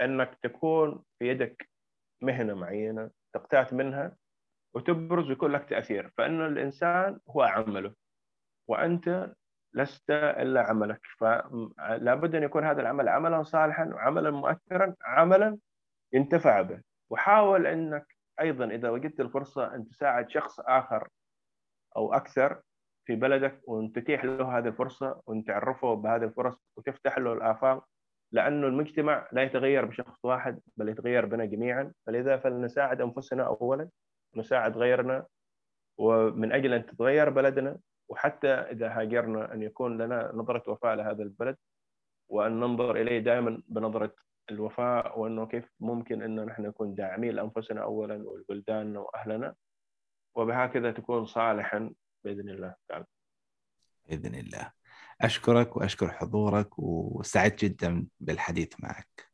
أنك 0.00 0.38
تكون 0.42 1.02
في 1.18 1.28
يدك 1.28 1.68
مهنة 2.22 2.54
معينة 2.54 3.10
تقتات 3.34 3.72
منها 3.72 4.16
وتبرز 4.74 5.28
ويكون 5.28 5.52
لك 5.52 5.68
تأثير 5.68 6.10
فإن 6.18 6.46
الإنسان 6.46 7.20
هو 7.28 7.42
عمله 7.42 7.94
وأنت 8.68 9.34
لست 9.74 10.10
إلا 10.10 10.62
عملك. 10.62 11.00
فلا 11.18 12.14
بد 12.14 12.34
أن 12.34 12.42
يكون 12.42 12.64
هذا 12.64 12.80
العمل 12.80 13.08
عملا 13.08 13.42
صالحا 13.42 13.84
وعملا 13.94 14.30
مؤثرا 14.30 14.94
عملا 15.02 15.58
ينتفع 16.12 16.62
به. 16.62 16.82
وحاول 17.10 17.66
إنك 17.66 18.16
أيضا 18.40 18.64
إذا 18.64 18.90
وجدت 18.90 19.20
الفرصة 19.20 19.74
أن 19.74 19.88
تساعد 19.88 20.30
شخص 20.30 20.60
آخر 20.60 21.08
أو 21.96 22.14
أكثر 22.14 22.62
في 23.04 23.16
بلدك 23.16 23.60
وأن 23.68 23.92
تتيح 23.92 24.24
له 24.24 24.58
هذه 24.58 24.68
الفرصة 24.68 25.22
وأن 25.26 25.44
تعرفه 25.44 25.94
بهذه 25.94 26.24
الفرص 26.24 26.56
وتفتح 26.76 27.18
له 27.18 27.32
الآفاق 27.32 27.88
لأنه 28.32 28.66
المجتمع 28.66 29.28
لا 29.32 29.42
يتغير 29.42 29.84
بشخص 29.84 30.24
واحد 30.24 30.60
بل 30.76 30.88
يتغير 30.88 31.26
بنا 31.26 31.44
جميعا 31.44 31.92
فلذا 32.06 32.36
فلنساعد 32.36 33.00
أنفسنا 33.00 33.46
اولا 33.46 33.88
نساعد 34.36 34.78
غيرنا 34.78 35.26
ومن 35.98 36.52
أجل 36.52 36.72
أن 36.72 36.86
تتغير 36.86 37.30
بلدنا 37.30 37.78
وحتى 38.08 38.48
إذا 38.48 38.88
هاجرنا 38.88 39.54
أن 39.54 39.62
يكون 39.62 40.02
لنا 40.02 40.32
نظرة 40.34 40.70
وفاء 40.70 40.94
لهذا 40.94 41.22
البلد 41.22 41.56
وأن 42.28 42.60
ننظر 42.60 42.96
إليه 42.96 43.18
دائما 43.18 43.62
بنظرة 43.68 44.14
الوفاء 44.50 45.18
وأنه 45.20 45.46
كيف 45.46 45.72
ممكن 45.80 46.22
انه 46.22 46.44
نحن 46.44 46.62
نكون 46.62 46.94
داعمين 46.94 47.34
لأنفسنا 47.34 47.82
اولا 47.82 48.28
ولبلداننا 48.28 49.00
وأهلنا 49.00 49.54
وبهكذا 50.34 50.92
تكون 50.92 51.26
صالحا 51.26 51.94
بإذن 52.24 52.48
الله 52.48 52.74
تعالى. 52.88 53.04
بإذن 54.08 54.34
الله. 54.34 54.72
أشكرك 55.20 55.76
وأشكر 55.76 56.10
حضورك 56.10 56.78
وسعدت 56.78 57.64
جدا 57.64 58.06
بالحديث 58.20 58.72
معك. 58.78 59.30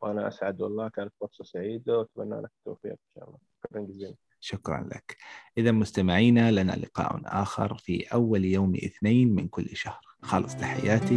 وأنا 0.00 0.28
أسعد 0.28 0.60
والله 0.60 0.88
كانت 0.88 1.12
فرصة 1.20 1.44
سعيدة 1.44 1.98
وأتمنى 1.98 2.40
لك 2.40 2.50
التوفيق 2.58 2.90
إن 2.92 3.14
شاء 3.14 3.24
الله. 3.24 3.38
شكرا 3.64 3.80
جزيلا. 3.82 4.14
شكرا 4.40 4.88
لك 4.92 5.16
إذا 5.58 5.72
مستمعينا 5.72 6.50
لنا 6.50 6.72
لقاء 6.72 7.20
آخر 7.24 7.74
في 7.74 8.02
أول 8.12 8.44
يوم 8.44 8.74
اثنين 8.74 9.34
من 9.34 9.48
كل 9.48 9.76
شهر 9.76 10.00
خالص 10.22 10.56
تحياتي 10.56 11.16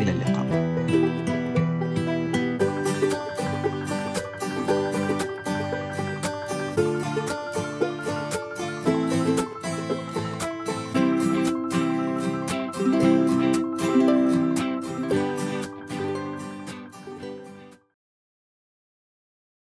إلى 0.00 0.10
اللقاء 0.10 0.69